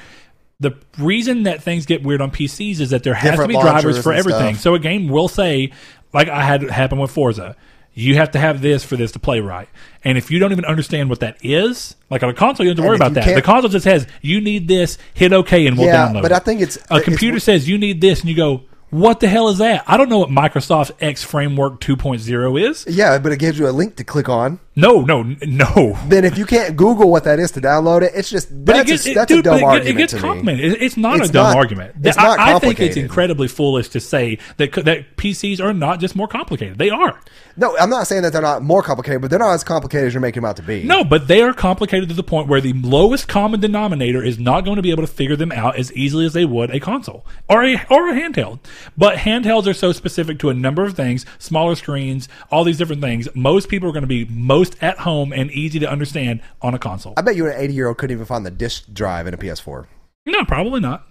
[0.59, 3.61] The reason that things get weird on PCs is that there has Different to be
[3.61, 4.55] drivers for everything.
[4.55, 4.63] stuff.
[4.63, 5.71] So a game will say,
[6.13, 7.55] like I had happen with Forza,
[7.97, 9.67] you have to have this for this to play right.
[10.03, 12.77] And if you don't even understand what that is, like on a console, you don't
[12.77, 13.35] have to worry about that.
[13.35, 15.91] The console just says you need this, hit OK, and we'll download.
[15.91, 16.21] Yeah, download.
[16.21, 16.35] but it.
[16.35, 18.63] I think it's- a it's- computer says you need this, and you go.
[18.89, 19.83] What the hell is that?
[19.85, 22.85] I don't know what Microsoft X Framework 2.0 is.
[22.87, 24.61] Yeah, but it gives you a link to click on.
[24.77, 25.97] No, no, no.
[26.07, 28.89] Then if you can't Google what that is to download it, it's just But that's,
[28.89, 30.81] it gets, a, that's dude, a dumb it, argument it gets complicated.
[30.81, 31.95] It's not It's a dumb not- argument.
[32.03, 35.99] it's I- not I, think it's incredibly foolish to say that that PCs are not
[35.99, 36.77] just more complicated.
[36.77, 37.19] They are.
[37.59, 40.13] No, I'm not saying that they're not more complicated, but they're not as complicated as
[40.13, 40.83] you're making them out to be.
[40.83, 44.61] No, but they are complicated to the point where the lowest common denominator is not
[44.63, 47.25] going to be able to figure them out as easily as they would a console
[47.49, 48.59] or a or a handheld.
[48.95, 53.01] But handhelds are so specific to a number of things, smaller screens, all these different
[53.01, 53.27] things.
[53.33, 56.79] Most people are going to be most at home and easy to understand on a
[56.79, 57.13] console.
[57.17, 59.37] I bet you an 80 year old couldn't even find the disk drive in a
[59.37, 59.85] PS4.
[60.25, 61.07] No, probably not.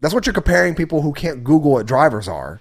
[0.00, 2.60] That's what you're comparing people who can't Google what drivers are.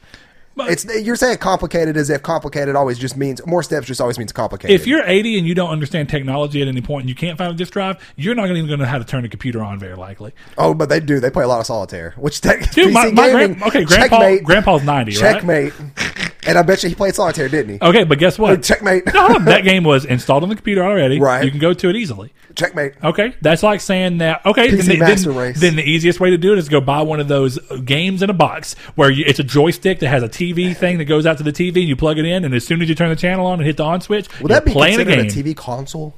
[0.57, 4.17] But- It's you're saying complicated as if complicated always just means more steps just always
[4.17, 4.73] means complicated.
[4.73, 7.51] If you're 80 and you don't understand technology at any point and you can't find
[7.51, 9.79] a disk drive, you're not even going to know how to turn a computer on
[9.79, 10.31] very likely.
[10.57, 11.19] oh, but they do.
[11.19, 14.43] They play a lot of solitaire, which tech, Dude, my, my grand, okay, grandpa, checkmate,
[14.45, 15.19] grandpa's 90, right?
[15.19, 15.73] checkmate.
[16.45, 17.85] and I bet you he played solitaire, didn't he?
[17.85, 18.61] Okay, but guess what?
[18.63, 19.05] Checkmate.
[19.13, 21.19] No, that game was installed on the computer already.
[21.19, 21.43] Right.
[21.43, 22.33] You can go to it easily.
[22.55, 22.93] Checkmate.
[23.03, 24.45] Okay, that's like saying that.
[24.45, 25.59] Okay, PC then, Master then, Race.
[25.59, 28.29] then the easiest way to do it is go buy one of those games in
[28.29, 31.37] a box where you, it's a joystick that has a TV thing that goes out
[31.37, 31.79] to the TV.
[31.79, 33.65] and You plug it in, and as soon as you turn the channel on and
[33.67, 35.19] hit the on switch, Would you're that be playing a game.
[35.19, 36.15] a, TV console?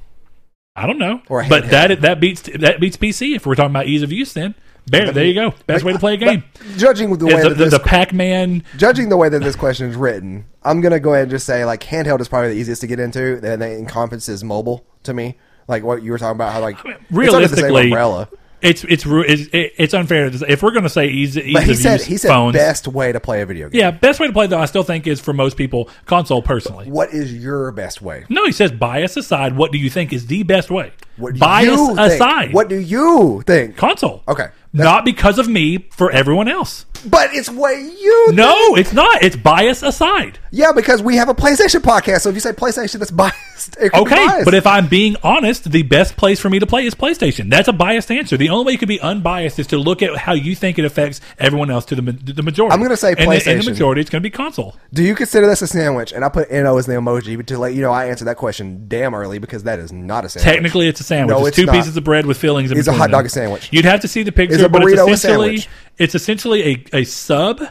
[0.76, 4.04] I don't know, but that that beats that beats PC if we're talking about ease
[4.04, 4.34] of use.
[4.34, 4.54] Then
[4.88, 5.54] there, there you go.
[5.68, 6.44] Best way to play a game.
[6.54, 8.64] But judging the way the, that this, the Pac-Man.
[8.78, 11.64] judging the way that this question is written, I'm gonna go ahead and just say
[11.66, 15.38] like handheld is probably the easiest to get into, and it encompasses mobile to me.
[15.68, 18.30] Like what you were talking about, how like the same Realistically, umbrella.
[18.62, 22.00] it's it's it's, it's unfair if we're going to say ease, ease But he said
[22.00, 22.54] use he said phones.
[22.56, 23.78] best way to play a video game.
[23.82, 26.42] Yeah, best way to play though, I still think is for most people console.
[26.42, 28.24] Personally, What is your best way?
[28.30, 29.58] no, he says bias aside.
[29.58, 30.94] What do you think is the best way?
[31.18, 33.76] What bias aside, What do you think?
[33.76, 34.24] console?
[34.28, 34.48] Okay.
[34.84, 36.86] Not because of me, for everyone else.
[37.06, 39.24] But it's what you No, it's not.
[39.24, 40.40] It's bias aside.
[40.52, 42.22] Yeah, because we have a PlayStation podcast.
[42.22, 43.38] So if you say PlayStation, that's biased.
[43.82, 44.46] It could be Okay, biased.
[44.46, 47.50] but if I'm being honest, the best place for me to play is PlayStation.
[47.50, 48.38] That's a biased answer.
[48.38, 50.86] The only way you could be unbiased is to look at how you think it
[50.86, 52.74] affects everyone else to the, the majority.
[52.74, 54.76] I'm gonna say And the- And the, majority, it's going to be console.
[54.94, 56.14] do you consider this a sandwich?
[56.14, 58.86] And I put NO as the emoji to let you know I answered that question
[58.88, 60.54] damn early because that is not a sandwich.
[60.54, 61.36] Technically, it's a sandwich.
[61.36, 61.76] No, it's, it's two not.
[61.76, 62.72] pieces of bread with fillings.
[62.72, 63.28] In It's a hot dog them.
[63.28, 63.70] a sandwich.
[63.72, 65.70] You'd have to see the picture, Is a but burrito a it's essentially sandwich?
[65.98, 67.62] It's essentially a, a sub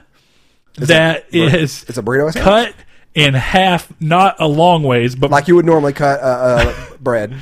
[0.75, 2.45] that is it's a burrito sandwich?
[2.45, 2.75] cut
[3.15, 7.35] in half, not a long ways, but like you would normally cut uh, uh, bread.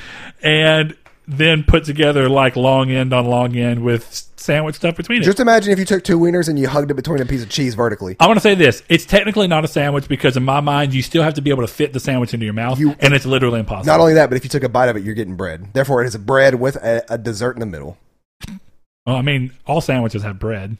[0.43, 0.97] and
[1.27, 5.25] then put together like long end on long end with sandwich stuff between it.
[5.25, 7.49] Just imagine if you took two wieners and you hugged it between a piece of
[7.49, 8.15] cheese vertically.
[8.21, 11.03] I want to say this: it's technically not a sandwich because, in my mind, you
[11.03, 13.25] still have to be able to fit the sandwich into your mouth, You- and it's
[13.27, 13.87] literally impossible.
[13.87, 15.73] Not only that, but if you took a bite of it, you're getting bread.
[15.73, 17.97] Therefore, it is a bread with a, a dessert in the middle.
[19.07, 20.77] Well, I mean, all sandwiches have bread.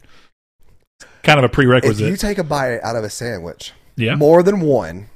[1.23, 2.07] Kind of a If prerequisite.
[2.09, 4.15] you take a bite out of a sandwich, Yeah.
[4.15, 5.07] more than one,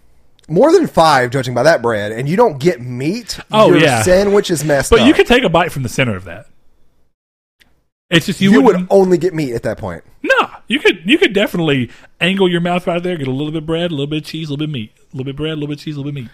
[0.47, 4.01] more than five, judging by that bread, and you don't get meat, Oh, your yeah.
[4.01, 5.07] sandwich is messed but up.
[5.07, 6.47] you could take a bite from the center of that.
[8.09, 10.03] It's just you, you, would wouldn't- only get meat at that point.
[10.23, 13.59] No, you could you could definitely angle your mouth right there, get a little bit
[13.61, 15.29] of bread, a little bit of cheese, a little bit of meat, a little bit
[15.31, 16.31] of bread, a little bit of cheese, a little bit of meat.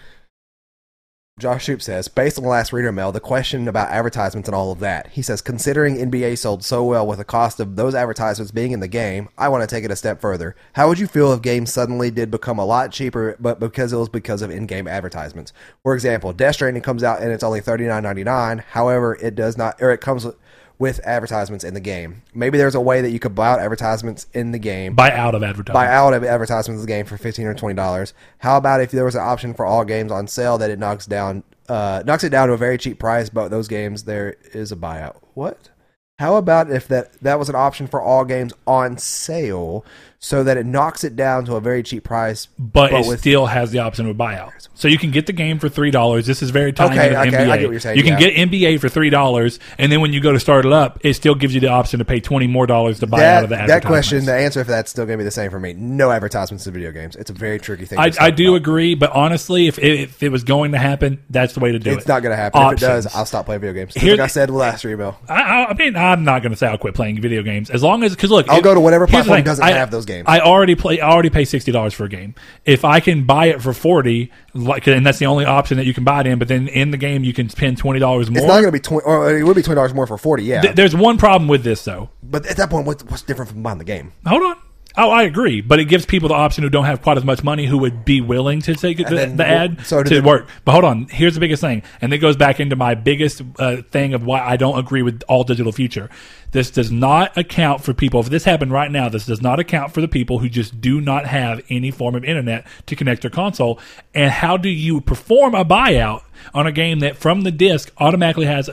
[1.38, 4.72] Josh Shoop says, based on the last reader mail, the question about advertisements and all
[4.72, 5.08] of that.
[5.08, 8.80] He says, considering NBA sold so well with the cost of those advertisements being in
[8.80, 10.56] the game, I want to take it a step further.
[10.72, 13.98] How would you feel if games suddenly did become a lot cheaper, but because it
[13.98, 15.52] was because of in-game advertisements?
[15.82, 18.64] For example, Death Stranding comes out and it's only thirty nine ninety nine.
[18.70, 20.36] However, it does not, or it comes with,
[20.78, 22.22] with advertisements in the game.
[22.34, 25.34] Maybe there's a way that you could buy out advertisements in the game Buy out
[25.34, 25.72] of advertisements.
[25.72, 28.12] buy out of advertisements in the game for fifteen or twenty dollars.
[28.38, 31.06] How about if there was an option for all games on sale that it knocks
[31.06, 34.70] down uh, knocks it down to a very cheap price, but those games there is
[34.70, 35.16] a buyout.
[35.34, 35.70] What?
[36.18, 39.84] How about if that that was an option for all games on sale,
[40.18, 43.46] so that it knocks it down to a very cheap price, but, it with still
[43.46, 44.68] has the option of a buyout.
[44.74, 46.26] So you can get the game for three dollars.
[46.26, 47.50] This is very timely Okay, okay, NBA.
[47.50, 48.30] I get what you're saying, You can yeah.
[48.30, 51.14] get NBA for three dollars, and then when you go to start it up, it
[51.14, 53.62] still gives you the option to pay twenty more dollars to buy out of that
[53.62, 55.72] the that question, the answer for that's still going to be the same for me.
[55.74, 57.16] No advertisements in video games.
[57.16, 57.98] It's a very tricky thing.
[57.98, 58.56] I, I do about.
[58.56, 61.78] agree, but honestly, if it, if it was going to happen, that's the way to
[61.78, 61.98] do it.
[61.98, 62.62] It's not going to happen.
[62.62, 63.94] If it does, I'll stop playing video games.
[63.94, 65.18] Here- like I said last email.
[65.28, 67.82] I, I, I mean, I'm not going to say I'll quit playing video games as
[67.82, 70.05] long as because look, I'll it- go to whatever platform thing, doesn't I- have those
[70.06, 70.24] games.
[70.28, 71.00] I already play.
[71.00, 72.34] I already pay sixty dollars for a game.
[72.64, 75.92] If I can buy it for forty, like, and that's the only option that you
[75.94, 76.38] can buy it in.
[76.38, 78.38] But then in the game, you can spend twenty dollars more.
[78.38, 80.44] It's not going to be twenty, or it would be twenty dollars more for forty.
[80.44, 82.10] Yeah, Th- There's one problem with this though.
[82.22, 84.12] But at that point, what's, what's different from buying the game?
[84.26, 84.56] Hold on.
[84.98, 87.44] Oh, I agree, but it gives people the option who don't have quite as much
[87.44, 90.48] money who would be willing to take the, then the ad so to work.
[90.64, 93.82] But hold on, here's the biggest thing, and it goes back into my biggest uh,
[93.90, 96.08] thing of why I don't agree with all digital future.
[96.52, 98.20] This does not account for people.
[98.20, 101.02] If this happened right now, this does not account for the people who just do
[101.02, 103.78] not have any form of internet to connect their console.
[104.14, 106.22] And how do you perform a buyout
[106.54, 108.70] on a game that from the disc automatically has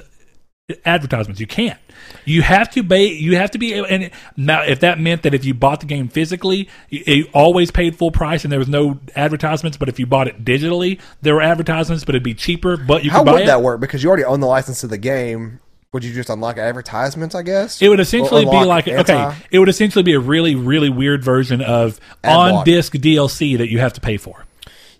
[0.85, 1.39] advertisements.
[1.39, 1.79] You can't.
[2.25, 3.07] You have to be.
[3.17, 3.73] You have to be.
[3.73, 7.27] able- And now, if that meant that if you bought the game physically, you, you
[7.33, 9.77] always paid full price and there was no advertisements.
[9.77, 12.77] But if you bought it digitally, there were advertisements, but it'd be cheaper.
[12.77, 13.45] But you How could buy would it.
[13.47, 13.79] that work?
[13.79, 15.59] Because you already own the license to the game.
[15.91, 17.35] Would you just unlock advertisements?
[17.35, 19.37] I guess It would essentially be like anti- okay.
[19.51, 23.77] It would essentially be a really really weird version of on disc DLC that you
[23.79, 24.43] have to pay for.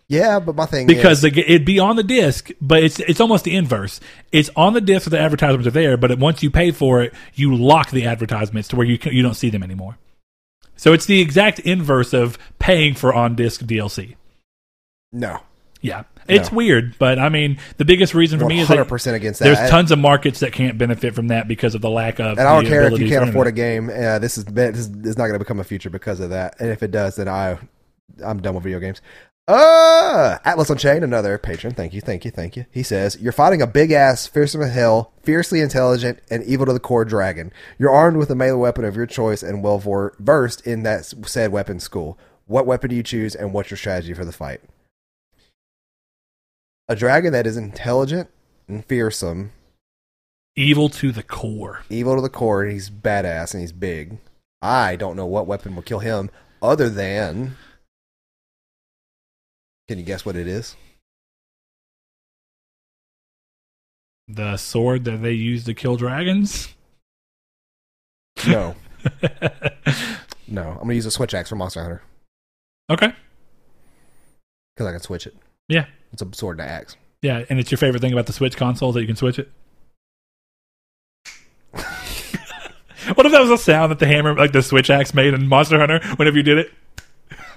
[0.10, 3.22] Yeah, but my thing because is, the, it'd be on the disc, but it's it's
[3.22, 4.00] almost the inverse.
[4.32, 7.14] It's on the disc, so the advertisements are there, but once you pay for it,
[7.34, 9.98] you lock the advertisements to where you can, you don't see them anymore.
[10.76, 14.16] So it's the exact inverse of paying for on disc DLC.
[15.12, 15.40] no,
[15.82, 16.58] Yeah, it's No.
[16.58, 19.46] weird, but I mean, the biggest reason for me is hundred percent against that.
[19.46, 22.38] there's tons of markets that can't benefit from that because of the lack of.
[22.38, 23.90] and I don't care if you can't afford a game.
[23.90, 26.56] Uh, this is this is not going to become a feature because of that.
[26.60, 27.58] And if it does, then I
[28.24, 29.02] I'm done with video games.
[29.46, 31.74] Uh Atlas on Chain, another patron.
[31.74, 32.66] Thank you, thank you, thank you.
[32.72, 36.72] He says you're fighting a big ass, fearsome as hell, fiercely intelligent, and evil to
[36.72, 37.52] the core dragon.
[37.78, 39.80] You're armed with a melee weapon of your choice and well
[40.20, 42.18] versed in that said weapon school.
[42.46, 44.62] What weapon do you choose, and what's your strategy for the fight?
[46.88, 48.30] A dragon that is intelligent
[48.68, 49.52] and fearsome,
[50.56, 51.82] Evil to the core.
[51.90, 54.20] evil to the core, and he's badass and he's big.
[54.62, 56.30] I don't know what weapon will kill him
[56.62, 57.58] other than.
[59.88, 60.76] Can you guess what it is?
[64.28, 66.70] The sword that they use to kill dragons.
[68.48, 68.76] No,
[70.48, 70.70] no.
[70.70, 72.02] I'm gonna use a switch axe from Monster Hunter
[72.90, 73.14] okay.
[74.76, 75.36] because I can switch it.
[75.68, 75.86] Yeah.
[76.12, 76.96] It's a sword an axe.
[77.22, 79.50] Yeah, and it's your favorite thing about the Switch console that you can switch it.
[83.16, 85.48] what if that was a sound that the hammer, like the Switch axe, made in
[85.48, 86.72] Monster Hunter whenever you did it?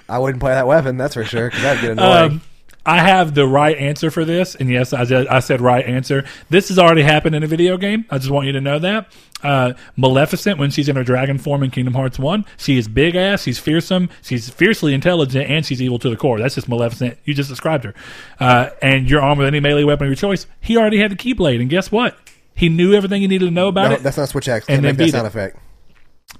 [0.08, 2.32] I wouldn't play that weapon, that's for sure, because that'd get annoying.
[2.32, 2.40] Um,
[2.88, 6.24] I have the right answer for this, and yes, I said, I said right answer.
[6.50, 8.04] This has already happened in a video game.
[8.10, 9.12] I just want you to know that.
[9.42, 13.16] Uh, Maleficent, when she's in her dragon form in Kingdom Hearts 1, she is big
[13.16, 16.38] ass, she's fearsome, she's fiercely intelligent, and she's evil to the core.
[16.38, 17.18] That's just Maleficent.
[17.24, 17.94] You just described her.
[18.38, 20.46] Uh, and you're armed with any melee weapon of your choice.
[20.60, 22.16] He already had the Keyblade, and guess what?
[22.54, 24.02] He knew everything he needed to know about no, it.
[24.04, 24.64] that's not switch axe.
[24.68, 25.30] and Can't then make that sound it.
[25.30, 25.58] effect.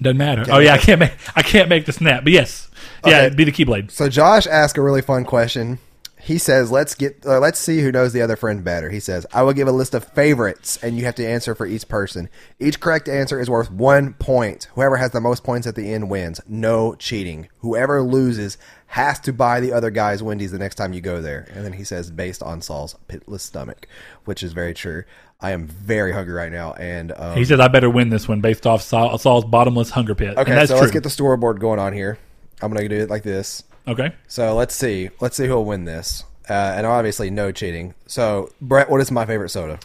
[0.01, 0.45] Doesn't matter.
[0.51, 2.71] oh yeah, I can't make I can't make the snap, but yes,
[3.07, 3.91] yeah, it'd be the Keyblade.
[3.91, 5.79] So Josh asked a really fun question.
[6.19, 9.27] He says, "Let's get, uh, let's see who knows the other friend better." He says,
[9.33, 12.29] "I will give a list of favorites, and you have to answer for each person.
[12.59, 14.67] Each correct answer is worth one point.
[14.75, 16.41] Whoever has the most points at the end wins.
[16.49, 17.49] No cheating.
[17.61, 18.59] Whoever loses
[18.89, 21.75] has to buy the other guy's Wendy's the next time you go there." And then
[21.75, 23.87] he says, "Based on Saul's pitless stomach,"
[24.25, 25.05] which is very true.
[25.41, 28.41] I am very hungry right now, and um, He says "I better win this one
[28.41, 30.51] based off Saul, Saul's bottomless hunger pit." okay.
[30.51, 30.81] and that's So true.
[30.81, 32.19] let's get the storyboard going on here.
[32.63, 33.63] I'm gonna do it like this.
[33.87, 34.13] okay.
[34.29, 35.11] So let's see.
[35.21, 36.25] Let's see who'll win this.
[36.49, 37.95] Uh, and obviously, no cheating.
[38.07, 39.79] So, Brett, what is my favorite soda?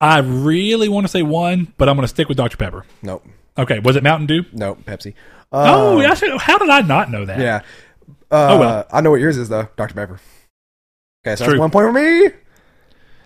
[0.00, 2.86] I really want to say one, but I'm going to stick with Dr Pepper.
[3.02, 3.26] Nope.
[3.58, 4.44] Okay, was it Mountain Dew?
[4.52, 4.78] Nope.
[4.84, 5.14] Pepsi.
[5.52, 7.40] oh, Uh, I should- how did I not know that?
[7.40, 7.62] yeah.
[8.30, 8.86] Uh, Oh, well.
[8.92, 9.68] I know what yours is though.
[9.76, 10.20] Dr Pepper.
[11.26, 11.54] Okay, so True.
[11.54, 12.28] that's one point for me.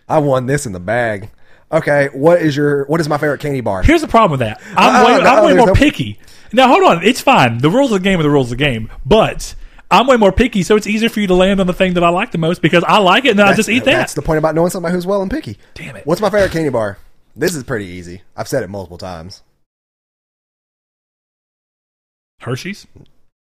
[0.09, 1.31] I won this in the bag.
[1.71, 2.85] Okay, what is your?
[2.87, 3.83] What is my favorite candy bar?
[3.83, 4.61] Here's the problem with that.
[4.77, 6.19] I'm Uh, way, no, I'm way more no- picky.
[6.55, 7.05] Now, hold on.
[7.05, 7.59] It's fine.
[7.59, 8.91] The rules of the game are the rules of the game.
[9.05, 9.55] But
[9.91, 12.05] I'm way more picky, so it's easier for you to land on the thing that
[12.05, 13.93] I like the most because I like it and then I just eat that.
[13.93, 15.59] That's the point about knowing somebody who's well and picky.
[15.75, 16.07] Damn it.
[16.07, 16.99] What's my favorite candy bar?
[17.37, 18.23] This is pretty easy.
[18.37, 19.43] I've said it multiple times.
[22.41, 22.87] Hershey's?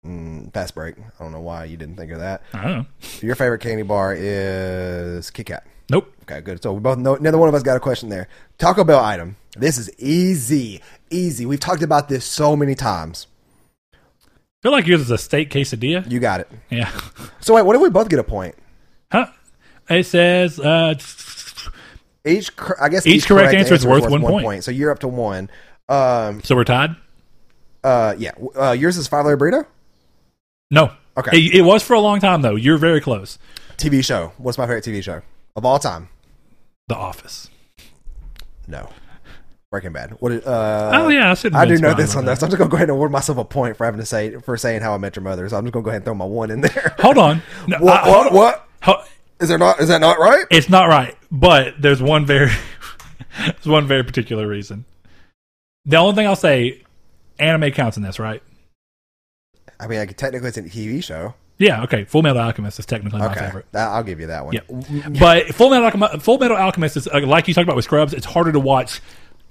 [0.05, 0.97] Mm, fast break.
[0.99, 2.43] I don't know why you didn't think of that.
[2.53, 2.86] I don't know.
[3.20, 5.66] Your favorite candy bar is Kit Kat.
[5.90, 6.12] Nope.
[6.23, 6.62] Okay, good.
[6.62, 8.28] So we both know neither one of us got a question there.
[8.59, 9.36] Taco Bell item.
[9.56, 10.81] This is easy,
[11.11, 11.47] easy.
[11.47, 13.27] We've talked about this so many times.
[13.94, 13.98] I
[14.62, 16.11] feel like yours is a steak quesadilla.
[16.11, 16.51] You got it.
[16.70, 16.90] Yeah.
[17.40, 18.55] So wait, what if we both get a point?
[19.12, 19.27] Huh?
[19.90, 20.94] It says uh,
[22.24, 24.65] Each, cor- I guess Each correct answer is worth one point.
[24.65, 25.51] So you're up to one.
[25.89, 26.97] Um, so we're tied.
[27.85, 28.32] uh, yeah.
[28.59, 29.66] Uh, yours is five layer burrito.
[30.70, 30.93] No.
[31.19, 31.36] Okay.
[31.36, 32.56] It, it was for a long time though.
[32.56, 33.39] You're very close.
[33.77, 34.32] TV show.
[34.39, 35.20] What's my favorite TV show
[35.56, 36.09] of all time?
[36.89, 37.48] The Office.
[38.66, 38.90] No.
[39.70, 40.10] Breaking Bad.
[40.20, 40.32] What?
[40.32, 41.55] Is, uh, oh yeah, I should.
[41.55, 43.39] I do know this one though, so I'm just gonna go ahead and award myself
[43.39, 45.48] a point for having to say for saying how I met your mother.
[45.48, 46.94] So I'm just gonna go ahead and throw my one in there.
[47.01, 47.43] Hold on.
[47.68, 48.05] No, what?
[48.05, 48.26] I- hold what?
[48.26, 48.35] on.
[48.35, 48.68] What?
[48.82, 49.05] Ho-
[49.40, 49.81] Is there not?
[49.81, 50.44] Is that not right?
[50.51, 52.51] It's not right, but there's one very,
[53.39, 54.85] there's one very particular reason.
[55.86, 56.82] The only thing I'll say,
[57.39, 58.43] anime counts in this, right?
[59.81, 61.35] I mean, like, technically it's a TV show.
[61.59, 62.05] Yeah, okay.
[62.05, 63.66] Full Metal Alchemist is technically my Okay, favorite.
[63.74, 64.55] I'll give you that one.
[64.55, 67.85] Yeah, but Full Metal Alchemist, Full Metal Alchemist is uh, like you talked about with
[67.85, 68.12] Scrubs.
[68.12, 69.01] It's harder to watch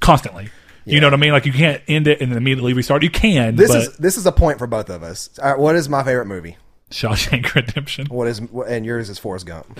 [0.01, 0.49] constantly.
[0.85, 1.31] You know what I mean?
[1.31, 3.03] Like you can't end it and then immediately restart.
[3.03, 5.30] You can, This but is this is a point for both of us.
[5.41, 6.57] All right, what is my favorite movie?
[6.91, 8.07] Shawshank Redemption.
[8.07, 9.80] What is and yours is Forrest Gump.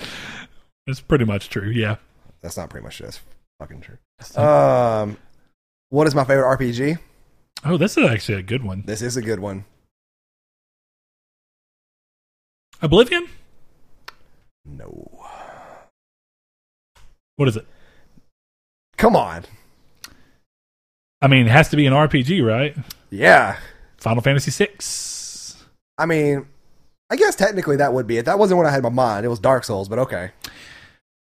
[0.86, 1.68] It's pretty much true.
[1.68, 1.96] Yeah.
[2.40, 3.06] That's not pretty much true.
[3.06, 3.20] That's
[3.58, 4.42] fucking true.
[4.42, 5.18] Um,
[5.90, 6.98] what is my favorite RPG?
[7.64, 8.82] Oh, this is actually a good one.
[8.86, 9.64] This is a good one.
[12.84, 13.26] Oblivion.
[14.66, 15.20] No,
[17.36, 17.66] What is it?
[18.96, 19.44] come on.
[21.20, 22.76] I mean, it has to be an RPG, right?
[23.10, 23.56] Yeah,
[23.98, 25.58] Final Fantasy VI.
[25.98, 26.46] I mean,
[27.10, 28.26] I guess technically that would be it.
[28.26, 29.24] That wasn't what I had in my mind.
[29.26, 30.30] It was Dark Souls, but okay.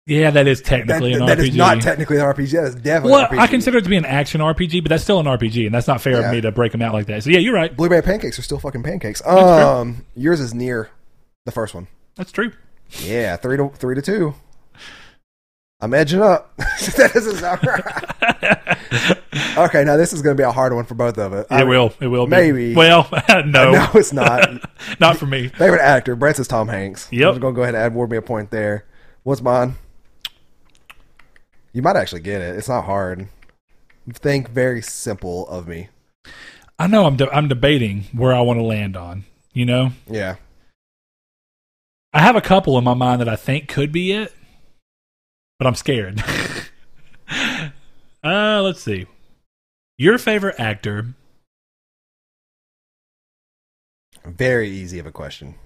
[0.07, 1.49] Yeah, that is That, technically an that RPG.
[1.49, 2.53] is not technically an RPG.
[2.53, 3.41] That is definitely well, an RPG.
[3.41, 5.89] I consider it to be an action RPG, but that's still an RPG, and that's
[5.89, 6.29] not fair Yeah.
[6.29, 7.25] of me to break them out like that.
[7.25, 7.75] So yeah, you're right.
[7.77, 9.21] blueberry pancakes are still fucking pancakes.
[9.27, 10.91] Um, yours is Nier
[11.47, 11.89] the first one.
[12.17, 12.53] That's true.
[13.03, 14.35] Yeah, three to three to two.
[15.81, 16.57] I'm edging up.
[16.57, 19.19] that doesn't right.
[19.69, 21.47] okay, now this is going to be a hard one for both of us.
[21.51, 21.93] I it mean, will.
[22.01, 22.25] It will.
[22.27, 22.31] Be.
[22.31, 22.75] maybe.
[22.75, 24.49] Well, no, No, it's not.
[25.01, 25.49] not for me.
[25.49, 27.09] Favorite actor, Brett's is Tom Hanks.
[27.13, 27.35] Yep.
[27.35, 28.87] I'm going to go ahead and award me a point there.
[29.23, 29.75] What's mine?
[31.75, 32.57] You might actually get it.
[32.57, 33.29] It's not hard.
[34.11, 35.89] Think very simple of me.
[36.79, 37.05] I know.
[37.05, 37.17] I'm.
[37.17, 39.25] De- I'm debating where I want to land on.
[39.53, 40.37] You know, Yeah.
[42.17, 44.33] I have a couple in my mind that I think could be it,
[45.59, 46.25] but I'm scared.
[48.25, 49.05] uh, let's see.
[49.99, 51.09] Your favorite actor?
[54.25, 55.57] Very easy of a question.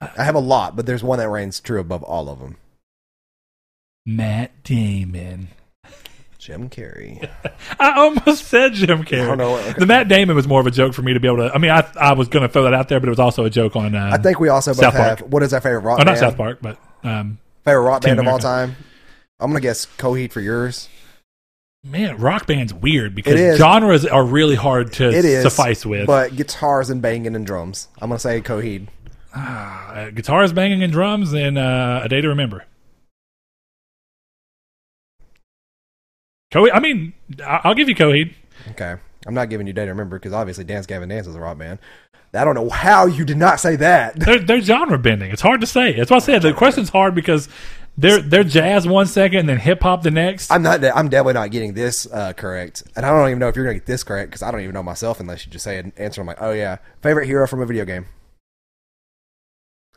[0.00, 2.56] I have a lot, but there's one that reigns true above all of them.
[4.06, 5.48] Matt Damon.
[6.46, 7.28] Jim Carrey.
[7.80, 9.22] I almost said Jim Carrey.
[9.22, 11.18] I don't know what- The Matt Damon was more of a joke for me to
[11.18, 11.52] be able to.
[11.52, 13.44] I mean, I I was going to throw that out there, but it was also
[13.44, 13.96] a joke on.
[13.96, 15.18] Uh, I think we also both South have.
[15.18, 15.30] Park.
[15.32, 16.14] What is our favorite rock oh, band?
[16.14, 18.76] not South Park, but um, Favorite rock Team band of all time.
[19.40, 20.88] I'm gonna guess Coheed for yours.
[21.82, 26.06] man, rock band's weird because genres are really hard to It is suffice with.
[26.06, 27.88] but guitars and banging and drums.
[27.98, 28.86] I'm gonna say Coheed.
[29.34, 32.64] uh, guitars banging and drums and uh, a day to remember.
[36.56, 36.70] Coheed.
[36.72, 37.12] I mean,
[37.44, 38.34] I'll give you Coheed.
[38.70, 38.96] Okay,
[39.26, 41.58] I'm not giving you day to remember because obviously Dance Gavin Dance is a rock
[41.58, 41.78] band.
[42.34, 44.18] I don't know how you did not say that.
[44.20, 45.30] They're, they're genre bending.
[45.30, 45.94] It's hard to say.
[45.94, 47.48] That's why I said the question's hard because
[47.96, 50.50] they're they're jazz one second and then hip hop the next.
[50.50, 50.84] I'm not.
[50.84, 53.78] I'm definitely not getting this uh, correct, and I don't even know if you're gonna
[53.78, 56.20] get this correct because I don't even know myself unless you just say an answer.
[56.20, 58.06] I'm like, oh yeah, favorite hero from a video game.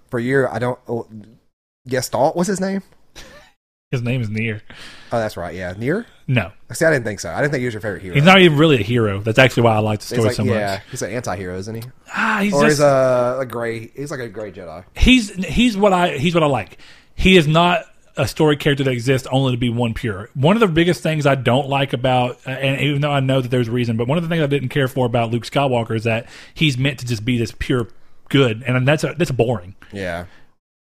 [0.10, 0.80] For your, I don't.
[0.88, 1.08] Oh,
[1.88, 2.84] Gestalt, what's his name?
[3.92, 4.62] His name is Nier.
[5.12, 5.56] Oh, that's right.
[5.56, 6.06] Yeah, Nier.
[6.32, 7.32] No, See, I didn't think so.
[7.32, 8.14] I didn't think he was your favorite hero.
[8.14, 9.20] he's not even really a hero.
[9.20, 11.82] That's actually why I like the story like, so yeah, he's an anti-hero, isn't he?
[12.16, 13.88] Ah, he's Or just he's a, a gray.
[13.96, 14.84] He's like a gray Jedi.
[14.96, 16.78] he's he's what I he's what I like.
[17.16, 17.84] He is not
[18.16, 20.30] a story character that exists only to be one pure.
[20.36, 23.50] One of the biggest things I don't like about, and even though I know that
[23.50, 25.96] there's a reason, but one of the things I didn't care for about Luke Skywalker
[25.96, 27.88] is that he's meant to just be this pure
[28.28, 29.74] good, and that's a, that's boring.
[29.92, 30.26] Yeah,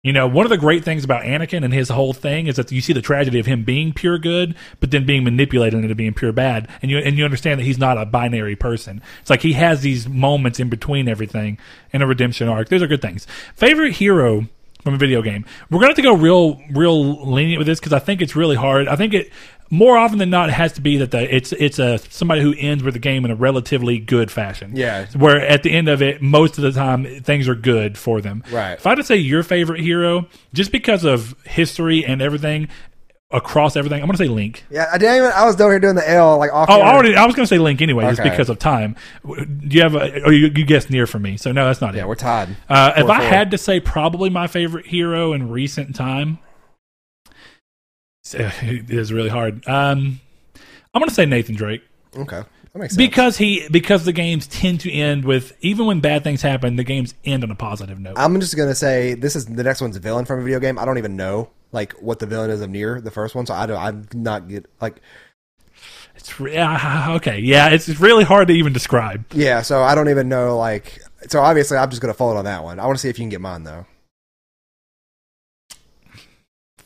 [0.06, 2.72] You know, one of the great things about Anakin and his whole thing is that
[2.72, 6.14] you see the tragedy of him being pure good, but then being manipulated into being
[6.14, 9.02] pure bad, and you and you understand that he's not a binary person.
[9.22, 11.58] It's like he has these moments in between everything
[11.92, 12.70] in a redemption arc.
[12.70, 13.26] Those are good things.
[13.56, 14.48] Favorite hero
[14.84, 15.44] from a video game.
[15.72, 18.56] We're gonna have to go real, real lenient with this because I think it's really
[18.56, 18.88] hard.
[18.88, 19.32] I think it
[19.72, 22.54] more often than not it has to be that the it's it's a somebody who
[22.58, 24.74] ends with the game in a relatively good fashion.
[24.76, 25.06] Yeah.
[25.18, 28.44] where at the end of it, most of the time things are good for them.
[28.52, 28.74] Right.
[28.74, 32.68] If I had to say your favorite hero, just because of history and everything
[33.32, 34.64] across everything, I'm gonna say Link.
[34.70, 34.88] yeah.
[34.94, 35.32] I didn't even.
[35.32, 36.70] I was down here doing the L like off.
[36.70, 37.16] Oh, I already.
[37.16, 38.96] I was gonna say Link anyway, just because of time.
[39.26, 40.24] Do you have a?
[40.24, 42.08] Or you, you guessed Nier for me, so no, that's not Yeah, it.
[42.08, 42.56] we're tied.
[42.70, 43.28] Uh, if Four, I four.
[43.28, 46.38] had to say, probably my favorite hero in recent time,
[48.34, 49.68] it is really hard.
[49.68, 50.20] Um,
[50.94, 51.82] I'm gonna say Nathan Drake
[52.18, 52.42] Okay,
[52.74, 52.98] that makes sense.
[52.98, 56.84] because he because the games tend to end with even when bad things happen, the
[56.84, 58.14] games end on a positive note.
[58.18, 60.80] I'm just gonna say this is the next one's a villain from a video game.
[60.80, 63.54] I don't even know like what the villain is of Nier the first one, so
[63.54, 63.78] I don't.
[63.78, 65.02] I'm not get like
[66.16, 69.26] It's re- yeah, okay, yeah, it's, it's really hard to even describe.
[69.34, 69.62] yeah.
[69.62, 71.00] So I don't even know like.
[71.28, 72.80] So obviously, I'm just gonna fold on that one.
[72.80, 73.86] I want to see if you can get mine though.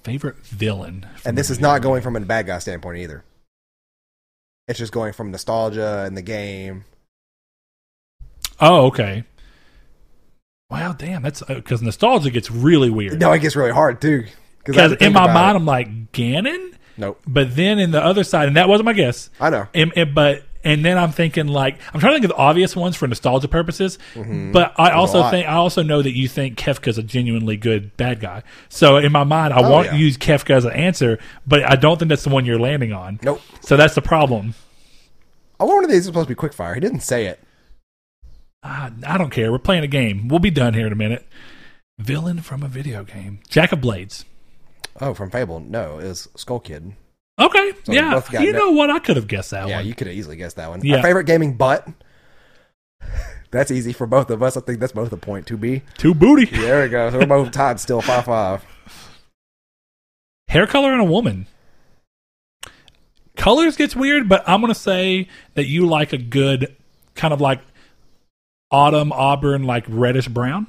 [0.10, 3.24] Favorite villain, And this is not going from a bad guy standpoint either.
[4.68, 6.86] It's just going from nostalgia and the game.
[8.60, 9.24] Oh, okay.
[10.70, 13.20] Wow, damn, that's uh, because nostalgia gets really weird.
[13.20, 14.26] No, it gets really hard too.
[14.66, 15.60] Because in my mind, it.
[15.60, 17.20] I'm like Ganon, nope.
[17.28, 19.30] but then in the other side, and that wasn't my guess.
[19.40, 19.68] I know.
[19.74, 22.76] In, in- but And then I'm thinking like I'm trying to think of the obvious
[22.76, 24.52] ones for nostalgia purposes, Mm-hmm.
[24.52, 28.20] but I also think I also know that you think Kefka's a genuinely good bad
[28.20, 28.44] guy.
[28.68, 29.92] So in my mind, I Oh, want yeah.
[29.94, 31.18] to use Kefka as an answer,
[31.48, 33.20] but I don't think that's the one you're landing on.
[33.24, 33.42] Nope.
[33.62, 34.54] So that's the problem.
[35.62, 36.74] I wonder if these supposed to be quickfire.
[36.74, 37.40] He didn't say it.
[38.64, 39.52] Ah, I don't care.
[39.54, 40.28] We're playing a game.
[40.28, 41.26] We'll be done here in a minute.
[41.98, 43.40] Villain from a video game.
[43.50, 44.26] Jack of Blades.
[45.00, 45.62] Oh, from Fable.
[45.62, 46.94] No, it was Skull Kid.
[47.40, 47.72] Okay.
[47.84, 48.22] So yeah.
[48.32, 48.58] You that.
[48.58, 48.90] know what?
[48.90, 49.88] I could have guessed that yeah, one.
[49.88, 50.82] you could have easily guessed that one.
[50.84, 50.98] Yeah.
[50.98, 51.88] Our favorite gaming butt.
[53.52, 54.56] That's easy for both of us.
[54.58, 55.82] I think that's both a point to be.
[55.98, 56.46] Two booty.
[56.56, 57.10] There we go.
[57.10, 58.64] So we're both tied still five five.
[60.50, 61.48] Hair color in a woman.
[63.36, 66.76] Colors gets weird, but I'm gonna say that you like a good
[67.16, 67.62] kind of like
[68.70, 70.68] autumn auburn, like reddish brown.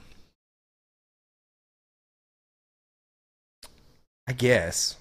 [4.27, 4.97] I guess.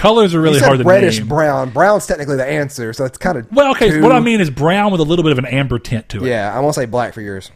[0.00, 1.28] Colors are really you said hard to reddish name.
[1.28, 1.70] brown.
[1.70, 3.90] Brown's technically the answer, so it's kind of well, okay.
[3.90, 6.24] two- What I mean is brown with a little bit of an amber tint to
[6.24, 6.28] it.
[6.28, 7.50] Yeah, I'm gonna say black for yours.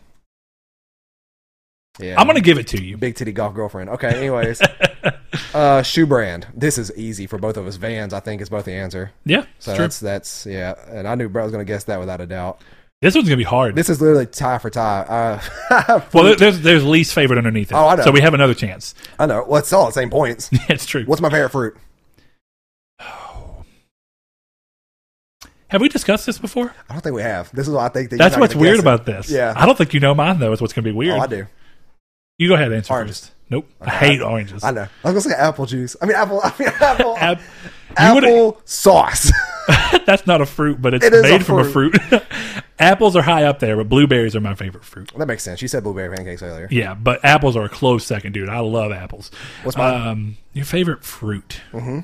[2.00, 2.96] Yeah, I'm gonna give it to you.
[2.96, 3.88] big titty golf girlfriend.
[3.90, 4.60] Okay, anyways,
[5.54, 6.46] uh, shoe brand.
[6.54, 7.76] This is easy for both of us.
[7.76, 9.12] Vans, I think, is both the answer.
[9.24, 9.84] Yeah, So true.
[9.84, 12.60] that's that's yeah, and I knew Brett was gonna guess that without a doubt.
[13.00, 13.76] This one's gonna be hard.
[13.76, 15.40] This is literally tie for tie.
[15.70, 17.74] Uh, well, there's there's least favorite underneath it.
[17.74, 18.02] Oh, I know.
[18.02, 18.94] So we have another chance.
[19.18, 19.44] I know.
[19.46, 20.48] Well, it's all the same points.
[20.68, 21.04] it's true.
[21.04, 21.76] What's my favorite fruit?
[25.68, 26.74] Have we discussed this before?
[26.88, 27.50] I don't think we have.
[27.52, 28.10] This is what I think.
[28.10, 28.80] That That's what's weird it.
[28.80, 29.30] about this.
[29.30, 29.52] Yeah.
[29.56, 30.52] I don't think you know mine though.
[30.52, 31.18] Is what's gonna be weird.
[31.18, 31.46] Oh, I do.
[32.38, 33.20] You go ahead and answer Oranges.
[33.20, 33.30] first.
[33.50, 33.68] Nope.
[33.80, 34.64] I hate oranges.
[34.64, 34.86] I know.
[35.04, 35.96] I was gonna say apple juice.
[36.00, 36.40] I mean apple.
[36.42, 37.16] I mean apple.
[37.18, 37.40] Ab-
[37.96, 39.30] apple sauce.
[40.06, 41.96] That's not a fruit, but it's It made a from a fruit.
[42.78, 45.10] apples are high up there, but blueberries are my favorite fruit.
[45.16, 45.62] that makes sense.
[45.62, 46.68] You said blueberry pancakes earlier.
[46.70, 48.48] Yeah, but apples are a close second, dude.
[48.50, 49.30] I love apples.
[49.62, 50.06] What's mine?
[50.08, 51.60] Um, your favorite fruit?
[51.72, 52.00] hmm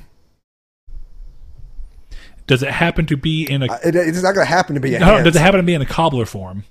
[2.47, 3.71] Does it happen to be in a?
[3.71, 5.73] Uh, It, it's not gonna happen to be a no, does it happen to be
[5.73, 6.63] in a cobbler form?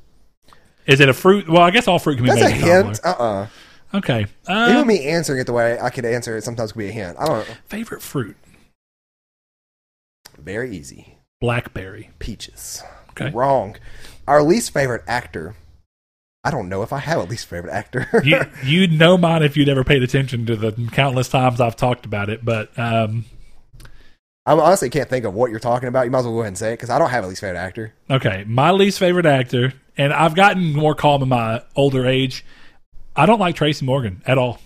[0.87, 1.49] Is it a fruit?
[1.49, 2.85] Well, I guess all fruit can be That's made a in cobbler.
[2.85, 3.01] hint.
[3.05, 3.47] Uh uh
[3.93, 4.27] Okay.
[4.49, 6.93] Even Um, me answering it the way I could answer it sometimes could be a
[6.93, 7.17] hint.
[7.19, 7.55] I don't know.
[7.69, 8.37] favorite fruit?
[10.39, 11.17] Very easy.
[11.41, 12.11] Blackberry.
[12.19, 12.83] Peaches.
[13.11, 13.31] Okay.
[13.31, 13.77] Wrong.
[14.29, 15.55] Our least favorite actor.
[16.45, 18.09] I don't know if I have a least favorite actor.
[18.25, 22.07] you you'd know mine if you'd ever paid attention to the countless times I've talked
[22.07, 23.25] about it, but um,
[24.51, 26.05] I honestly can't think of what you're talking about.
[26.07, 27.41] You might as well go ahead and say it because I don't have a least
[27.41, 27.95] favorite actor.
[28.11, 32.45] okay, my least favorite actor, and I've gotten more calm in my older age.
[33.15, 34.59] I don't like Tracy Morgan at all.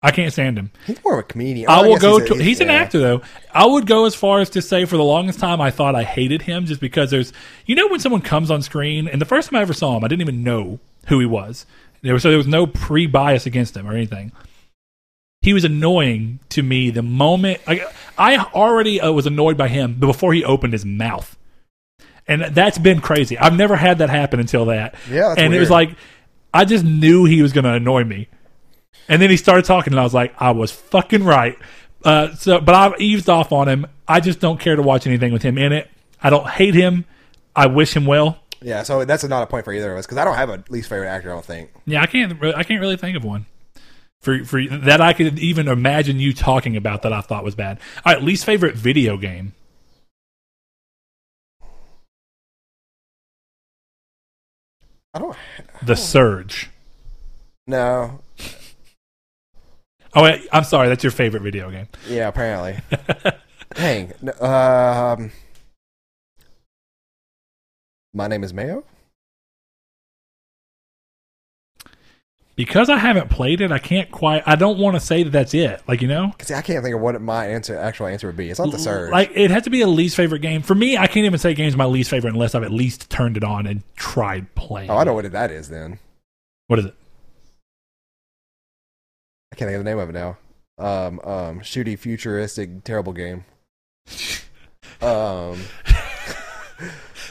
[0.00, 0.70] I can't stand him.
[0.86, 1.68] He's more of a comedian.
[1.68, 2.34] I Oh, will go a- to.
[2.36, 2.74] He's an yeah.
[2.74, 3.20] actor though.
[3.52, 6.04] I would go as far as to say for the longest time I thought I
[6.04, 7.32] hated him just because there's
[7.66, 10.04] you know when someone comes on screen and the first time I ever saw him
[10.04, 10.78] I didn't even know
[11.08, 11.66] who he was.
[12.02, 14.30] There was so there was no pre bias against him or anything.
[15.42, 17.86] He was annoying to me the moment I
[18.16, 21.36] I already uh, was annoyed by him before he opened his mouth.
[22.26, 23.38] And that's been crazy.
[23.38, 24.96] I've never had that happen until that.
[25.08, 25.96] Yeah, that's and it was like
[26.52, 28.28] I just knew he was going to annoy me.
[29.08, 31.56] And then he started talking, and I was like, I was fucking right.
[32.04, 33.86] Uh, so, but I've eaved off on him.
[34.06, 35.90] I just don't care to watch anything with him in it.
[36.22, 37.04] I don't hate him.
[37.54, 38.38] I wish him well.
[38.60, 40.62] Yeah, so that's not a point for either of us because I don't have a
[40.68, 41.30] least favorite actor.
[41.30, 41.70] I don't think.
[41.86, 42.42] Yeah, I can't.
[42.42, 43.46] I can't really think of one
[44.20, 47.78] for for that I could even imagine you talking about that I thought was bad.
[48.04, 49.52] All right, least favorite video game.
[55.14, 55.36] I don't.
[55.82, 56.70] The Surge.
[57.66, 58.20] No.
[60.14, 60.88] Oh, wait, I'm sorry.
[60.88, 61.88] That's your favorite video game.
[62.08, 62.78] Yeah, apparently.
[63.74, 64.12] Dang.
[64.40, 65.30] Um.
[68.14, 68.84] My name is Mayo.
[72.58, 74.42] Because I haven't played it, I can't quite.
[74.44, 75.80] I don't want to say that that's it.
[75.86, 78.50] Like you know, See, I can't think of what my answer, actual answer would be.
[78.50, 79.12] It's not the surge.
[79.12, 80.98] Like it has to be a least favorite game for me.
[80.98, 83.68] I can't even say game's my least favorite unless I've at least turned it on
[83.68, 84.90] and tried playing.
[84.90, 85.68] oh, I know what that is.
[85.68, 86.00] Then
[86.66, 86.96] What is it?
[89.52, 90.36] I can't think of the name of it now.
[90.78, 93.44] Um, um, shooty, futuristic, terrible game.
[95.00, 95.58] Um,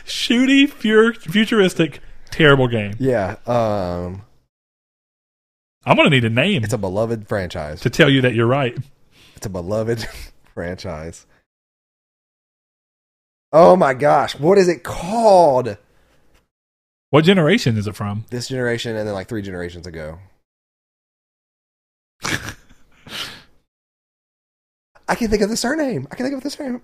[0.05, 1.99] Shooty, futuristic,
[2.29, 2.93] terrible game.
[2.97, 3.35] yeah.
[3.45, 4.21] Um,
[5.87, 7.79] I'm gonna need a name it's a beloved franchise.
[7.81, 8.77] to tell you that you're right.
[9.37, 10.05] It's a beloved
[10.53, 11.25] franchise.
[13.53, 15.77] Oh my gosh, what is it called?
[17.09, 18.25] What generation is it from?
[18.29, 20.19] This generation and then like three generations ago.
[25.07, 26.05] I can think of the surname.
[26.11, 26.81] I can think of the surname.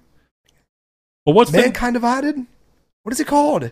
[1.26, 2.46] Well, what's Mankind Divided.
[3.04, 3.70] What is it called?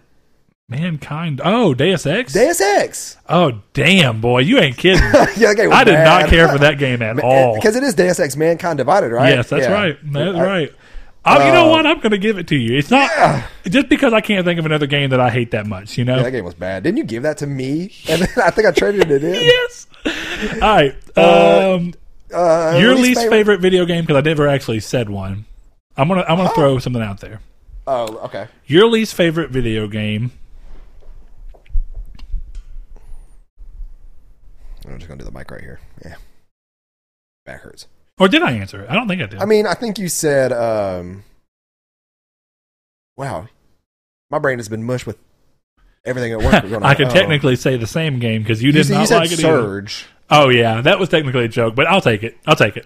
[0.72, 1.40] Mankind?
[1.44, 2.34] Oh, Deus Ex.
[2.34, 3.18] Deus Ex.
[3.30, 5.04] oh, damn, boy, you ain't kidding.
[5.38, 7.54] yeah, I did not care for that game at all.
[7.56, 9.36] because it is Deus Ex Mankind Divided, right?
[9.36, 9.74] Yes, that's Yeah.
[9.74, 9.98] right.
[10.04, 10.72] That's I- right.
[11.24, 11.86] Oh, you know Uh, what?
[11.86, 12.76] I'm going to give it to you.
[12.80, 13.44] It's not Yeah.
[13.70, 15.96] just because I can't think of another game that I hate that much.
[15.96, 16.16] You know?
[16.18, 16.82] Yeah, that game was bad.
[16.82, 17.92] Didn't you give that to me?
[18.10, 19.36] And then I think I traded it in.
[19.36, 19.86] yes.
[20.54, 20.96] All right.
[21.16, 21.94] Uh, Um,
[22.34, 23.60] Uh, your least favorite?
[23.60, 25.46] video game because I never actually said one.
[25.96, 26.56] I'm gonna I'm gonna Oh.
[26.56, 27.40] throw something out there.
[27.86, 28.48] Oh, okay.
[28.66, 30.32] Your least favorite video game.
[34.92, 35.80] I'm just gonna do the mic right here.
[36.04, 36.16] Yeah.
[37.46, 37.88] Back hurts.
[38.20, 38.90] Or did I answer it?
[38.90, 39.40] I don't think I did.
[39.42, 40.52] I mean, I think you said.
[40.54, 41.24] um
[43.18, 43.48] Wow,
[44.30, 45.18] my brain has been mush with
[46.06, 46.70] everything at work.
[46.70, 46.84] going.
[46.84, 47.12] I could Oh.
[47.14, 49.40] technically say the same game because you You, did said- you not said like it.
[49.40, 49.42] Either.
[49.62, 50.06] Surge.
[50.30, 52.38] Oh yeah, that was technically a joke, but I'll take it.
[52.48, 52.86] I'll take it.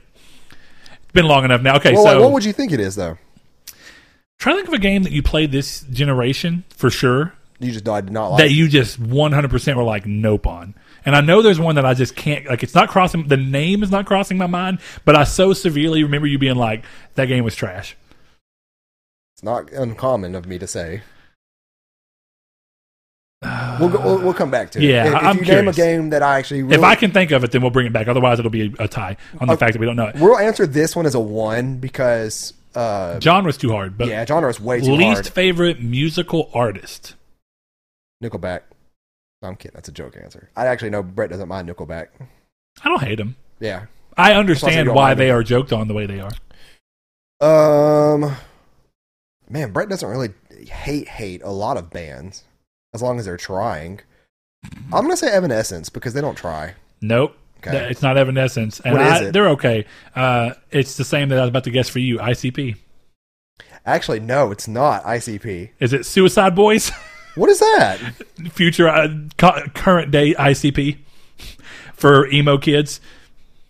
[1.03, 1.76] It's been long enough now.
[1.77, 3.18] Okay, well, so like, what would you think it is though?
[4.38, 7.88] try to think of a game that you played this generation for sure You just
[7.88, 8.40] I did not like.
[8.40, 10.76] that you just 100% were like nope on.
[11.06, 12.64] And I know there's one that I just can't like.
[12.64, 13.27] It's not crossing.
[13.27, 16.84] The name is not crossing my mind, but I so severely remember you being like
[17.15, 17.95] that game was trash.
[19.36, 21.02] it's not uncommon of me to say.
[23.80, 24.86] We'll, go, we'll we'll come back to it.
[24.86, 27.11] Yeah, if, if I'm you name a game that I actually really, If I can
[27.11, 28.07] think of it, then we'll bring it back.
[28.07, 29.60] Otherwise, it'll be a tie on the Okay.
[29.60, 30.15] fact that we don't know it.
[30.15, 34.49] we'll answer this one as a one because uh, Genre's too hard, but yeah, genre
[34.49, 35.27] is way too least hard.
[35.27, 37.14] favorite musical artist.
[38.23, 38.61] Nickelback.
[39.41, 39.76] I'm kidding.
[39.76, 40.49] That's a joke answer.
[40.56, 42.07] I actually know Brett doesn't mind Nickelback.
[42.84, 43.36] I don't hate them.
[43.60, 43.86] Yeah.
[44.18, 45.38] I understand why they them.
[45.38, 46.32] are joked on the way they are.
[47.41, 48.36] Um,
[49.49, 50.30] man, Brett doesn't really
[50.68, 52.44] hate hate a lot of bands
[52.94, 53.99] as long as they're trying.
[54.94, 56.74] I'm gonna say Evanescence because they don't try.
[57.02, 57.36] Nope.
[57.60, 57.90] Okay.
[57.90, 58.80] It's not Evanescence.
[58.82, 59.32] And What is I, it?
[59.32, 59.86] they're okay.
[60.16, 62.78] Uh, it's the same that I was about to guess for you, ICP.
[63.86, 65.72] Actually, no, it's not ICP.
[65.80, 66.91] Is it Suicide Boys?
[67.36, 67.99] What is that?
[68.52, 69.07] Future, uh,
[69.38, 70.98] cu- current day ICP
[71.94, 72.99] for emo kids.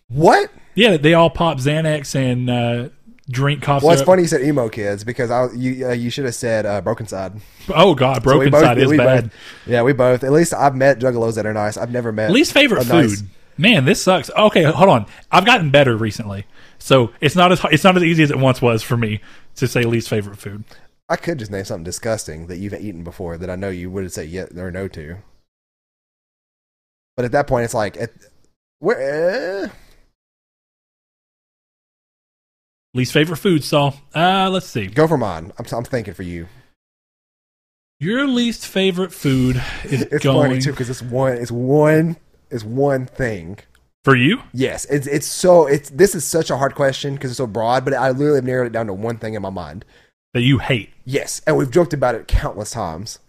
[0.08, 0.52] What?
[0.76, 2.90] Yeah, they all pop Xanax and uh,
[3.30, 3.86] drink coffee.
[3.86, 6.66] Well, it's funny you said emo kids because I you uh, you should have said
[6.66, 7.40] uh, Brokencyde.
[7.74, 8.18] Oh, God.
[8.18, 9.24] So Broken both- Side is bad.
[9.26, 9.34] both-
[9.66, 10.24] yeah, we both.
[10.24, 11.78] At least I've met juggalos that are nice.
[11.78, 13.10] I've never met Least favorite food.
[13.10, 13.24] nice-
[13.58, 14.30] Man, this sucks.
[14.38, 15.06] Okay, hold on.
[15.32, 16.46] I've gotten better recently,
[16.78, 19.22] so it's not as it's not as easy as it once was for me
[19.56, 20.66] to say least favorite food.
[21.08, 24.14] I could just name something disgusting that you've eaten before that I know you wouldn't
[24.14, 25.18] say yes or no to.
[27.16, 28.12] But at that point, it's like, at,
[28.80, 29.66] where?
[29.66, 29.70] Uh,
[32.94, 33.96] Least favorite food, Saul.
[34.16, 34.88] Uh, let's see.
[34.88, 35.52] go for mine.
[35.60, 36.48] I'm, I'm thinking for you.
[38.00, 41.34] Your least favorite food is It's going funny too because it's one.
[41.34, 42.16] It's one.
[42.50, 43.60] It's one thing.
[44.06, 44.42] for you.
[44.54, 47.84] Yes, it's it's so it's this is such a hard question because it's so broad,
[47.84, 49.84] but I literally have narrowed it down to one thing in my mind.
[50.36, 50.90] That you hate.
[51.06, 53.20] Yes, and we've joked about it countless times.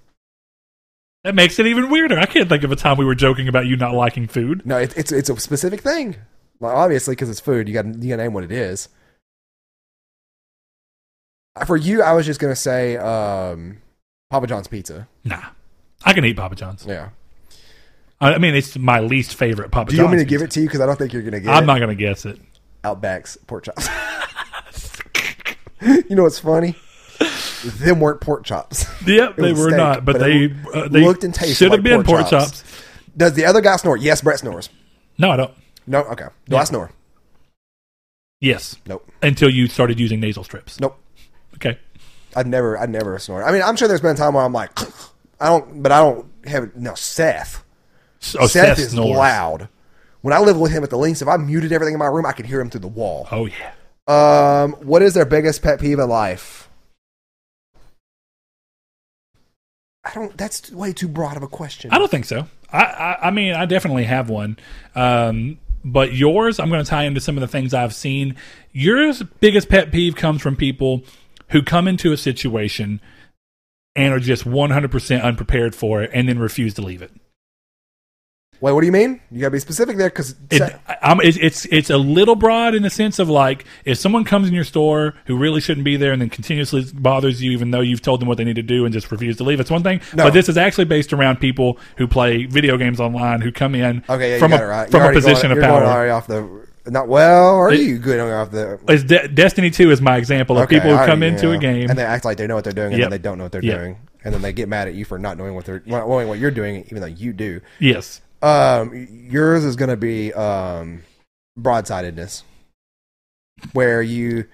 [1.22, 2.18] That makes it even weirder.
[2.18, 4.66] I can't think of a time we were joking about you not liking food.
[4.66, 6.16] No, it, it's it's a specific thing.
[6.58, 8.88] Well, obviously, because it's food, you got you got to name what it is.
[11.54, 13.78] Uh, For you, I was just gonna say um,
[14.30, 15.06] Papa John's pizza.
[15.22, 15.42] Nah,
[16.04, 16.84] I can eat Papa John's.
[16.84, 17.10] Yeah.
[18.20, 20.08] I I mean, it's my least favorite Papa Do you John's.
[20.08, 20.44] want me to give pizza.
[20.44, 20.66] it to you?
[20.66, 21.56] Because I don't think you're gonna get it?
[21.56, 21.66] I'm it.
[21.66, 22.40] not gonna guess it.
[22.82, 23.88] Outback's pork chops.
[26.08, 26.74] you know what's funny?
[27.64, 28.84] Them weren't pork chops.
[29.06, 31.80] Yep, they were steak, not, but, but they uh, they looked and tasted should have
[31.80, 32.62] like been pork pork chops.
[32.62, 32.82] chops.
[33.16, 33.96] Does the other guy snore?
[33.96, 34.68] Yes, Brett snores.
[35.18, 35.52] No, I don't.
[35.86, 36.26] No, okay.
[36.48, 36.90] Do I snore?
[38.40, 39.08] Yes, Nope.
[39.22, 40.78] until you started using nasal strips.
[40.78, 40.98] Nope.
[41.54, 41.78] Okay,
[42.34, 43.42] I'd never, I'd never snore.
[43.42, 44.78] I mean, I'm sure there's been a time where I'm like,
[45.40, 47.64] I don't, but I don't have no Seth.
[48.38, 49.16] oh, Seth, Seth is snores.
[49.16, 49.68] loud.
[50.20, 52.26] When I lived with him at the links, if I muted everything in my room,
[52.26, 53.26] I could hear him through the wall.
[53.30, 53.72] Oh yeah,
[54.06, 56.65] Um, what is their biggest pet peeve in life?
[60.06, 60.36] I don't.
[60.36, 61.90] That's way too broad of a question.
[61.92, 62.46] I don't think so.
[62.72, 64.56] I I, I mean, I definitely have one.
[64.94, 68.36] Um, but yours, I'm going to tie into some of the things I've seen.
[68.72, 71.02] Yours biggest pet peeve comes from people
[71.50, 73.00] who come into a situation
[73.94, 77.12] and are just 100% unprepared for it and then refuse to leave it.
[78.60, 79.20] Wait, what do you mean?
[79.30, 82.90] You gotta be specific there, because It, it's, it's it's a little broad in the
[82.90, 86.20] sense of like if someone comes in your store who really shouldn't be there and
[86.22, 88.92] then continuously bothers you even though you've told them what they need to do and
[88.92, 89.60] just refuse to leave.
[89.60, 90.24] It's one thing, No.
[90.24, 94.02] but this is actually based around people who play video games online who come in
[94.08, 94.90] okay, yeah, from a right.
[94.90, 95.84] from a position going, of power.
[95.84, 96.66] already off the.
[96.88, 97.56] Not well.
[97.56, 98.78] Are It- you good off the?
[98.88, 101.90] It's De- Destiny Two is my example of Okay, people who come into a game.
[101.90, 103.10] and they act like they know what they're doing, and Yep.
[103.10, 103.78] they don't know what they're Yep.
[103.80, 106.28] doing, and then they get mad at you for not knowing what they're not knowing
[106.28, 107.60] what you're doing, even though you do.
[107.80, 111.02] yes, Um, yours is going to be um,
[111.58, 112.42] broadsidedness,
[113.72, 114.46] where you,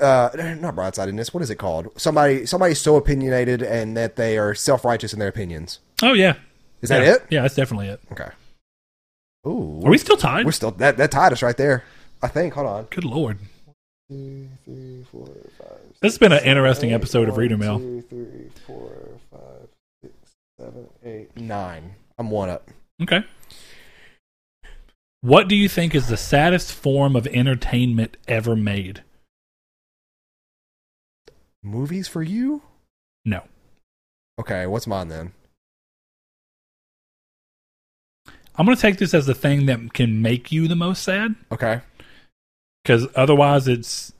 [0.00, 1.32] uh, not broadsidedness.
[1.34, 1.88] What is it called?
[2.00, 5.78] Somebody, somebody's so opinionated and that they are self righteous in their opinions.
[6.02, 6.34] oh yeah,
[6.82, 7.14] Is that Yeah.
[7.14, 7.26] it?
[7.30, 8.00] Yeah, that's definitely it.
[8.12, 8.28] Okay.
[9.46, 10.44] Ooh, Are we still tied?
[10.44, 11.82] we're still that that tied us right there.
[12.22, 12.54] I think.
[12.54, 12.84] Hold on.
[12.90, 13.38] Good lord,
[14.08, 15.26] two, three, four,
[15.58, 15.78] five.
[16.00, 17.78] This has been an interesting eight, episode of one, Reader Mail.
[17.80, 18.92] Two, three, four,
[19.32, 19.68] five,
[20.02, 20.14] six,
[20.60, 21.94] seven, eight, nine.
[22.18, 22.70] I'm one up.
[23.02, 23.24] Okay.
[25.20, 29.02] What do you think is the saddest form of entertainment ever made?
[31.62, 32.62] Movies for you?
[33.24, 33.42] No.
[34.40, 35.32] Okay, what's mine then?
[38.56, 41.34] I'm going to take this as the thing that can make you the most sad
[41.50, 41.80] Okay.
[42.82, 44.12] because otherwise it's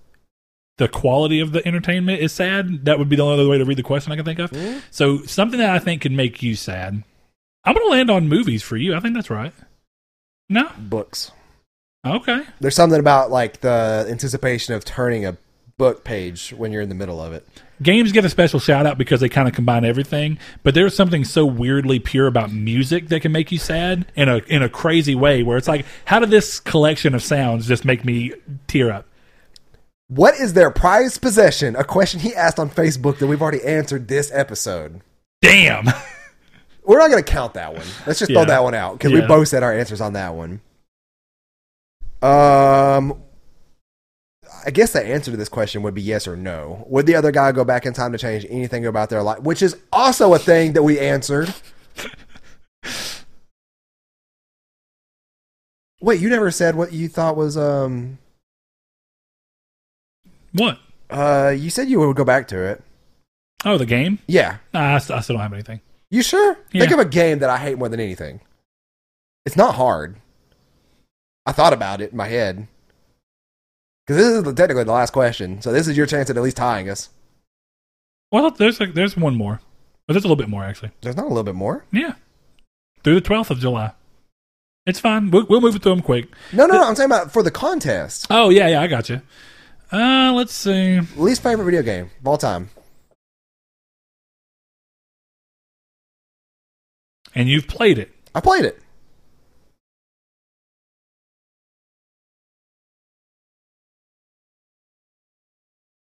[0.79, 2.87] the quality of the entertainment is sad.
[2.87, 4.51] That would be the only other way to read the question I can think of.
[4.51, 4.79] Hmm?
[4.91, 7.03] So something that I think could make you sad.
[7.65, 8.95] I'm going to land on movies for you.
[8.95, 9.53] I think that's right.
[10.49, 10.71] No?
[10.79, 11.31] Books.
[12.05, 12.43] Okay.
[12.61, 15.37] There's something about like the anticipation of turning a
[15.79, 17.47] book page when you're in the middle of it.
[17.83, 21.25] Games get a special shout out because they kind of combine everything, but there's something
[21.25, 25.15] so weirdly pure about music that can make you sad in a in a crazy
[25.15, 28.33] way where it's like how did this collection of sounds just make me
[28.69, 29.07] tear up?
[30.09, 31.75] What is their prized possession?
[31.75, 35.01] A question he asked on Facebook that we've already answered this episode.
[35.41, 35.87] Damn.
[36.85, 37.87] We're not going to count that one.
[38.07, 38.39] Let's just Yeah.
[38.41, 40.61] throw that one out because we both said our answers on that one.
[42.23, 43.21] Um,
[44.67, 46.85] I guess the answer to this question would be yes or no.
[46.89, 49.41] Would the other guy go back in time to change anything about their life?
[49.41, 51.53] Which is also a thing that we answered.
[56.01, 58.19] Wait, you never said what you thought was um.
[60.53, 60.79] what?
[61.09, 62.83] Uh, you said you would go back to it.
[63.65, 64.19] Oh, the game?
[64.27, 65.81] Yeah, Nah, I, st- I still don't have anything.
[66.13, 66.57] You sure?
[66.71, 68.41] Think of a game that I hate more than anything.
[69.47, 70.17] It's not hard.
[71.47, 72.69] I thought about it in my head.
[74.07, 76.59] Because this is technically the last question, so this is your chance at at least
[76.59, 77.09] tying us.
[78.31, 79.61] Well, there's like there's one more,
[80.07, 80.91] but there's a little bit more actually.
[81.01, 81.87] There's not a little bit more.
[81.91, 82.15] Yeah,
[83.03, 83.93] through the 12th of July.
[84.85, 85.31] It's fine.
[85.31, 86.29] We'll, we'll move it through them quick.
[86.53, 86.85] No, no, no.
[86.85, 88.27] I'm talking about for the contest.
[88.29, 89.23] Oh yeah, yeah, I got you.
[89.93, 91.01] Uh, let's see.
[91.17, 92.69] Least favorite video game of all time.
[97.35, 98.13] And you've played it.
[98.35, 98.81] I played it.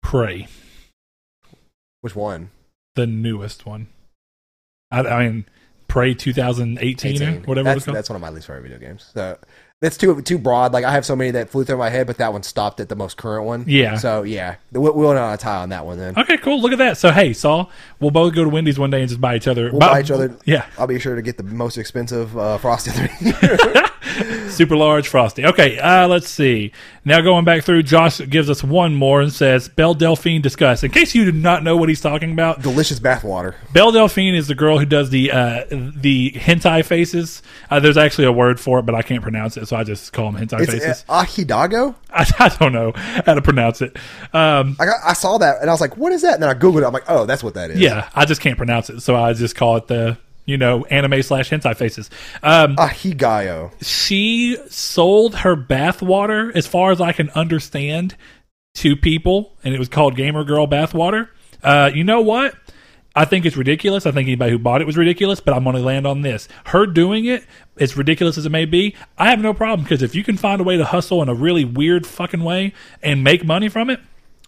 [0.01, 0.47] Prey,
[2.01, 2.51] Which one?
[2.95, 3.87] the newest one.
[4.91, 5.45] I, I mean,
[5.87, 9.09] Prey 2018 or whatever That's, that's one of my least favorite video games.
[9.11, 9.39] So
[9.81, 10.73] that's too too broad.
[10.73, 12.89] Like I have so many that flew through my head, but that one stopped at
[12.89, 13.65] the most current one.
[13.67, 13.97] Yeah.
[13.97, 16.17] So yeah, we'll, we'll not tie on that one then.
[16.17, 16.61] Okay, cool.
[16.61, 16.97] Look at that.
[16.97, 17.69] So hey, Saul,
[17.99, 19.71] we'll both go to Wendy's one day and just buy each other.
[19.71, 20.37] We'll buy each other.
[20.45, 22.93] Yeah, I'll be sure to get the most expensive uh, frosted.
[24.53, 25.45] super large frosty.
[25.45, 26.71] Okay, uh, let's see.
[27.05, 30.83] Now going back through, Josh gives us one more and says Belle Delphine discuss.
[30.83, 33.55] In case you do not know what he's talking about, Delicious bathwater.
[33.73, 37.41] Belle Delphine is the girl who does the uh, the hentai faces.
[37.69, 40.13] Uh, there's actually a word for it, but I can't pronounce it, so I just
[40.13, 41.05] call them hentai It's faces.
[41.09, 41.95] uh, Ahidago.
[42.09, 43.97] I, I don't know how to pronounce it.
[44.33, 46.49] Um, I got, I saw that and I was like, "What is that?" And then
[46.49, 46.85] I googled it.
[46.85, 49.33] I'm like, "Oh, that's what that is." yeah, I just can't pronounce it, so I
[49.33, 52.09] just call it the you know anime slash hentai faces.
[52.41, 53.71] Um, Ahigayo.
[53.81, 58.15] she sold her bathwater, as far as I can understand,
[58.75, 61.29] to people, and it was called Gamer Girl Bathwater.
[61.61, 62.55] Uh, you know what?
[63.15, 64.07] I think it's ridiculous.
[64.07, 66.47] I think anybody who bought it was ridiculous, but I'm going to land on this.
[66.65, 67.43] Her doing it,
[67.77, 70.59] as ridiculous as it may be, I have no problem because if you can find
[70.59, 73.99] a way to hustle in a really weird fucking way and make money from it,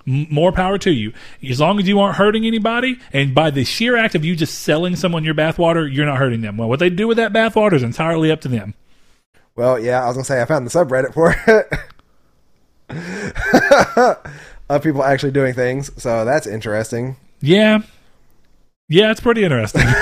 [0.05, 1.13] more power to you.
[1.47, 4.59] As long as you aren't hurting anybody, and by the sheer act of you just
[4.59, 6.57] selling someone your bathwater, you're not hurting them.
[6.57, 8.73] Well, what they do with that bathwater is entirely up to them.
[9.55, 11.67] Well, yeah, I was gonna say I found the subreddit for it.
[14.69, 17.15] of people actually doing things, so that's interesting.
[17.41, 17.79] Yeah.
[18.87, 19.81] Yeah, it's pretty interesting.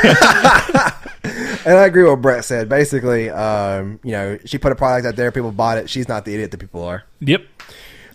[1.66, 2.68] And I agree with what Brett said.
[2.68, 5.90] Basically, um, you know, she put a product out there, people bought it.
[5.90, 7.04] She's not the idiot that people are.
[7.22, 7.46] yep.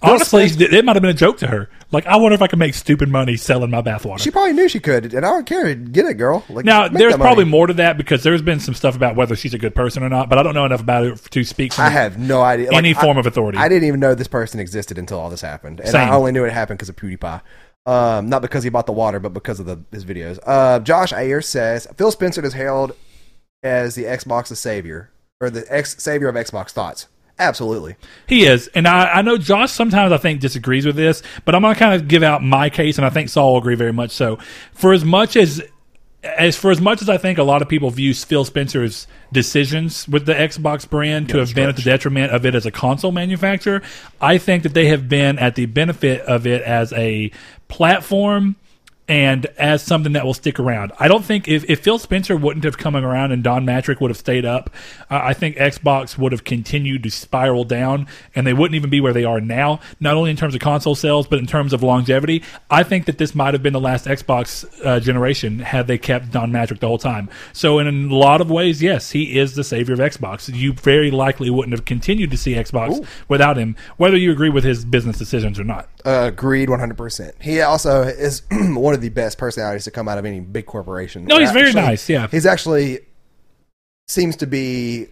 [0.03, 1.69] Honestly, it it might have been a joke to her.
[1.91, 4.20] Like, I wonder if I can make stupid money selling my bathwater.
[4.20, 5.75] She probably knew she could, and I don't care.
[5.75, 6.45] Get it, girl.
[6.49, 7.51] Like, now, make there's that probably money.
[7.53, 10.09] more to that because there's been some stuff about whether she's a good person or
[10.09, 12.70] not, but I don't know enough about it to speak from I have no idea.
[12.73, 13.59] any Like, form I, of authority.
[13.59, 16.09] I didn't even know this person existed until all this happened, and Same.
[16.11, 17.41] I only knew it happened because of PewDiePie.
[17.87, 20.39] Um, not because he bought the water, but because of the, his videos.
[20.47, 22.93] Uh, Josh Ayer says Phil Spencer is hailed
[23.62, 25.11] as the Xbox's savior
[25.41, 26.70] or the ex savior of Xbox.
[26.70, 27.07] Thoughts?
[27.39, 27.94] Absolutely.
[28.27, 31.62] He is, and I, I know Josh sometimes I think disagrees with this, but I'm
[31.62, 34.10] gonna kind of give out my case, and I think Saul will agree very much
[34.10, 34.39] so.
[34.73, 35.62] For as much as
[36.23, 40.09] as for as much as I think a lot of people view Phil Spencer's decisions
[40.09, 43.12] with the Xbox brand to have been at the detriment of it as a console
[43.12, 43.82] manufacturer,
[44.20, 47.31] I think that they have been at the benefit of it as a
[47.69, 48.56] platform
[49.09, 50.93] and as something that will stick around.
[50.98, 54.10] I don't think if, if Phil Spencer wouldn't have come around and Don Mattrick would
[54.10, 54.70] have stayed up,
[55.10, 59.01] uh, I think Xbox would have continued to spiral down and they wouldn't even be
[59.01, 61.82] where they are now, not only in terms of console sales, but in terms of
[61.82, 62.43] longevity.
[62.70, 66.30] I think that this might have been the last Xbox uh, generation had they kept
[66.30, 67.30] Don Mattrick the whole time.
[67.52, 70.55] So, in a lot of ways, yes, he is the savior of Xbox.
[70.55, 74.64] You very likely wouldn't have continued to see Xbox without him, whether you agree with
[74.64, 75.89] his business decisions or not.
[76.05, 77.35] Uh, agreed, one hundred percent.
[77.40, 81.25] He also is one of the best personalities to come out of any big corporation.
[81.25, 82.29] No, he's very nice, yeah.
[82.29, 83.01] he's actually
[84.09, 85.09] seems to be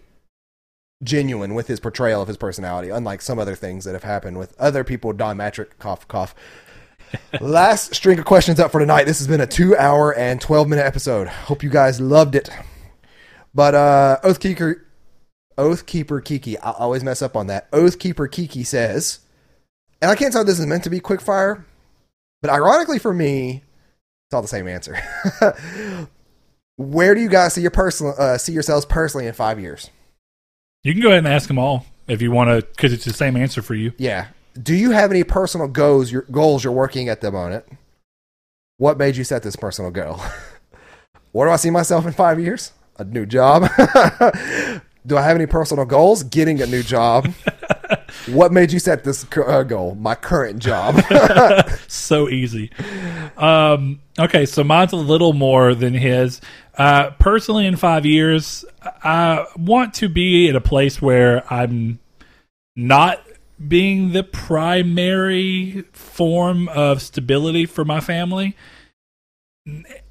[1.03, 4.59] genuine with his portrayal of his personality, unlike some other things that have happened with
[4.59, 5.13] other people.
[5.13, 6.35] Don Mattrick, cough, cough.
[7.41, 9.05] Last string of questions up for tonight.
[9.05, 11.29] This has been a two-hour and twelve-minute episode.
[11.29, 12.49] Hope you guys loved it.
[13.55, 14.83] But uh, Oathkeeper,
[15.57, 17.71] Oathkeeper Kiki, I always mess up on that.
[17.71, 19.21] Oathkeeper Kiki says,
[20.03, 21.65] and I can't tell if this is meant to be quickfire,
[22.43, 23.63] but ironically for me,
[24.27, 24.97] it's all the same answer.
[26.77, 29.90] Where do you guys see your personal uh, see yourselves personally in five years?
[30.82, 33.12] You can go ahead and ask them all if you want to, because it's the
[33.12, 33.93] same answer for you.
[33.98, 34.28] Yeah.
[34.61, 36.11] Do you have any personal goals?
[36.11, 37.65] Your goals you're working at the moment.
[38.78, 40.20] What made you set this personal goal?
[41.32, 42.73] Where do I see myself in five years?
[42.98, 43.62] A new job.
[45.07, 46.23] do I have any personal goals?
[46.23, 47.32] Getting a new job.
[48.27, 49.95] What made you set this uh, goal?
[49.95, 51.01] My current job.
[51.89, 52.71] so easy.
[53.37, 56.41] Um, okay, so mine's a little more than his.
[56.77, 61.99] Uh, personally, in five years, I want to be at a place where I'm
[62.75, 63.23] not
[63.67, 68.57] being the primary form of stability for my family.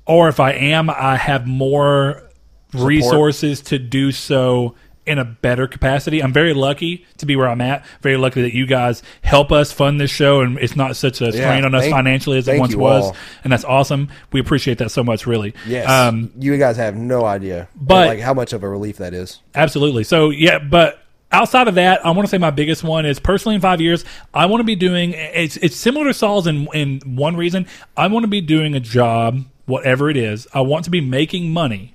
[0.07, 2.29] Or if I am, I have more
[2.73, 4.75] resources to do so
[5.05, 6.21] in a better capacity.
[6.23, 7.85] I'm very lucky to be where I'm at.
[8.01, 11.31] Very lucky that you guys help us fund this show, and it's not such a
[11.31, 13.15] strain on us thank- financially as it once was, all.
[13.43, 14.09] and that's awesome.
[14.31, 15.53] We appreciate that so much, really.
[15.67, 15.89] yes.
[15.89, 19.39] Um, you guys have no idea, But- like how much of a relief that is.
[19.53, 20.03] Absolutely.
[20.03, 20.99] So yeah, but
[21.31, 24.05] outside of that, I want to say my biggest one is personally in five years,
[24.33, 25.13] I want to be doing.
[25.15, 27.67] It's it's similar to Saul's in in one reason.
[27.97, 30.47] I want to be doing a job, whatever it is.
[30.53, 31.94] I want to be making money.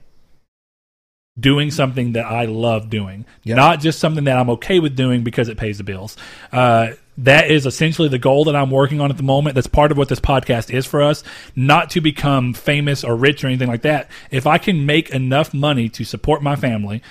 [1.41, 5.49] Doing something that I love doing, not just something that I'm okay with doing because
[5.49, 6.17] it pays the bills.
[6.53, 9.55] Uh, that is essentially the goal that I'm working on at the moment.
[9.55, 11.23] That's part of what this podcast is for us.
[11.55, 14.11] Not to become famous or rich or anything like that.
[14.31, 17.03] If I can make enough money to support my family,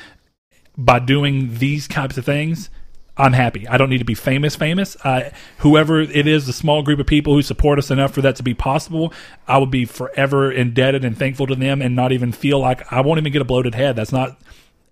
[0.79, 2.69] by doing these types of things,
[3.19, 3.67] I'm happy.
[3.67, 4.95] I don't need to be famous, famous.
[5.03, 8.37] Uh, whoever it is, the small group of people who support us enough for that
[8.37, 9.13] to be possible,
[9.47, 13.01] I would be forever indebted and thankful to them, and not even feel like I
[13.01, 13.95] won't even get a bloated head.
[13.95, 14.39] That's not.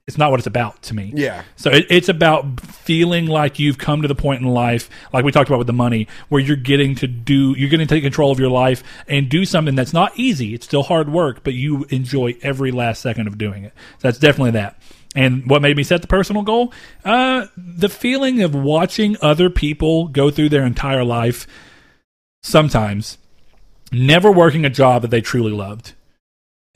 [0.07, 1.11] It's not what it's about to me.
[1.15, 1.43] Yeah.
[1.57, 5.33] So it, it's about feeling like you've come to the point in life, like we
[5.33, 8.31] talked about with the money, where you're getting to do, you're getting to take control
[8.31, 10.53] of your life and do something that's not easy.
[10.53, 13.73] It's still hard work, but you enjoy every last second of doing it.
[13.99, 14.81] So that's definitely that.
[15.15, 16.73] And what made me set the personal goal?
[17.03, 21.47] Uh, the feeling of watching other people go through their entire life,
[22.43, 23.17] sometimes
[23.91, 25.93] never working a job that they truly loved.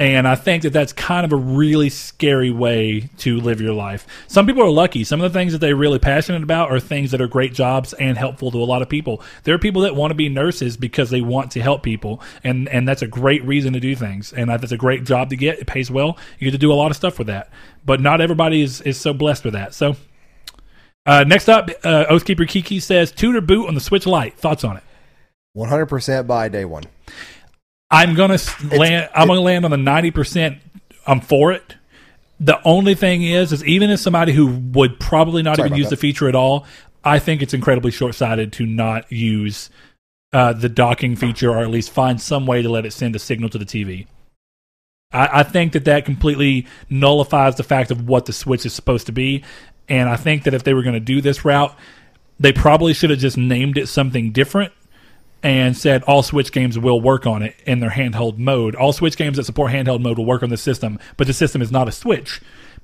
[0.02, 4.08] And I think that that's kind of a really scary way to live your life.
[4.28, 5.04] Some people are lucky.
[5.04, 7.94] Some of the things that they're really passionate about are things that are great jobs
[7.94, 9.22] and helpful to a lot of people.
[9.44, 12.68] There are people that want to be nurses because they want to help people, and
[12.70, 14.34] and that's a great reason to do things.
[14.34, 15.60] And that's a great job to get.
[15.60, 16.18] It pays well.
[16.40, 17.52] You get to do a lot of stuff with that.
[17.86, 19.76] But not everybody is is so blessed with that.
[19.76, 19.98] So.
[21.04, 24.38] Uh, next up, uh, Oathkeeper Kiki says Tudor boot on the Switch Lite.
[24.38, 24.84] Thoughts on it?
[25.58, 26.84] 100% by day one.
[27.92, 29.10] I'm gonna s- land.
[29.14, 30.60] I'm gonna land on the ninety percent.
[31.06, 31.76] I'm for it.
[32.40, 35.98] The only thing is, is even as somebody who would probably not even use that.
[35.98, 36.66] the feature at all,
[37.04, 39.70] I think it's incredibly short sighted to not use
[40.34, 43.20] uh, the docking feature, or at least find some way to let it send a
[43.20, 44.08] signal to the TV.
[45.12, 49.06] I, I think that that completely nullifies the fact of what the Switch is supposed
[49.08, 49.44] to be,
[49.90, 51.76] and I think that if they were going to do this route,
[52.40, 54.74] they probably should have just named it something different
[55.44, 58.76] and said all Switch games will work on it in their handheld mode.
[58.76, 61.62] All Switch games that support handheld mode will work on the system, but the system
[61.62, 62.42] is not a Switch.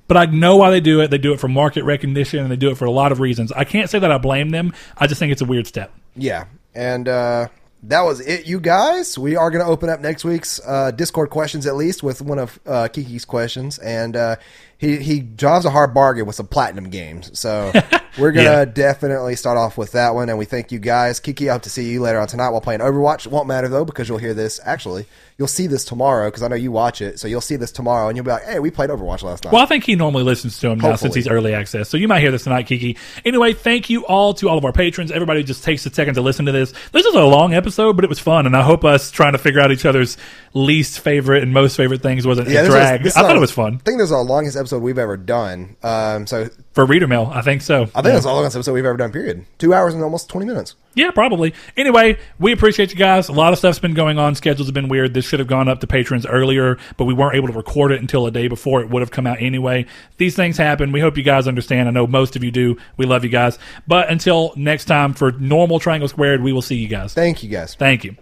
[0.08, 1.10] But I know why they do it.
[1.10, 3.52] They do it for market recognition and they do it for a lot of reasons.
[3.52, 4.72] I can't say that I blame them.
[4.96, 5.92] I just think it's a weird step.
[6.16, 7.48] Yeah, and uh,
[7.84, 9.18] that was it, you guys.
[9.18, 12.38] We are going to open up next week's uh, Discord questions at least with one
[12.38, 14.36] of uh, Kiki's questions, and uh,
[14.78, 17.36] he he drives a hard bargain with some platinum games.
[17.38, 17.72] So
[18.18, 18.64] we're gonna Yeah.
[18.64, 21.20] definitely start off with that one, and we thank you guys.
[21.20, 23.26] Kiki, I hope to see you later on tonight while playing Overwatch.
[23.26, 24.60] Won't matter though because you'll hear this.
[24.64, 27.72] Actually, you'll see this tomorrow because I know you watch it, so you'll see this
[27.72, 29.96] tomorrow, and you'll be like, "Hey, we played Overwatch last night." Well, I think he
[29.96, 31.88] normally listens to him now since he's early access.
[31.88, 32.96] So you might hear this tonight, Kiki.
[33.24, 35.10] Anyway, thank you all to all of our patrons.
[35.10, 36.72] Everybody who just takes a second to listen to this.
[36.92, 39.38] This is a long episode, but it was fun, and I hope us trying to
[39.38, 40.16] figure out each other's
[40.54, 43.06] least favorite and most favorite things wasn't Yeah, a this was- drag.
[43.06, 45.16] I thought our- it was fun I think this is the longest episode we've ever
[45.16, 45.76] done.
[45.82, 47.30] Um, so for reader mail.
[47.32, 47.84] I think so.
[47.94, 49.12] I think it's the longest episode we've ever done.
[49.12, 49.46] Period.
[49.58, 50.74] Two hours and almost twenty minutes.
[50.94, 51.54] Yeah, probably.
[51.76, 53.28] Anyway, we appreciate you guys.
[53.28, 54.34] A lot of stuff's been going on.
[54.34, 55.14] Schedules have been weird.
[55.14, 58.00] This should have gone up to patrons earlier, but we weren't able to record it
[58.00, 59.86] until a day before it would have come out anyway.
[60.16, 60.92] These things happen.
[60.92, 61.88] We hope you guys understand.
[61.88, 62.76] I know most of you do.
[62.96, 63.58] We love you guys.
[63.86, 67.14] But until next time for normal Triangle Squared, we will see you guys.
[67.14, 67.74] Thank you guys.
[67.74, 68.16] Thank you.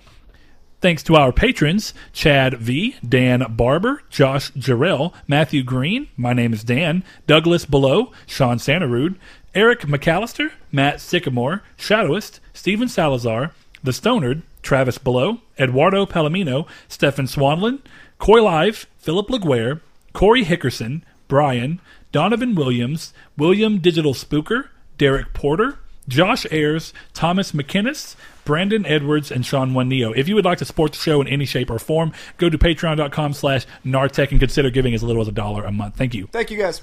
[0.81, 6.63] Thanks to our patrons Chad V, Dan Barber, Josh Jarrell, Matthew Green, my name is
[6.63, 9.17] Dan, Douglas Below, Sean Santarud,
[9.55, 17.79] Eric McAllister, Matt Sycamore, Shadowist, Stephen Salazar, The Stonard, Travis Below, Eduardo Palomino, Stefan Swanlin,
[18.19, 19.81] Coy Live, Philip Laguerre,
[20.13, 21.81] Corey Hickerson, Brian,
[22.13, 28.15] Donovan Williams, William Digital Spooker, Derek Porter, Josh Ayers, Thomas McKinnis,
[28.47, 30.17] Brandon Edwards, and Sean Juanillo.
[30.17, 32.57] If you would like to support the show in any shape or form, go to
[32.57, 35.97] patreon.com slash nartech and consider giving as little as a dollar a month.
[35.97, 36.29] Thank you.
[36.33, 36.81] Thank you guys.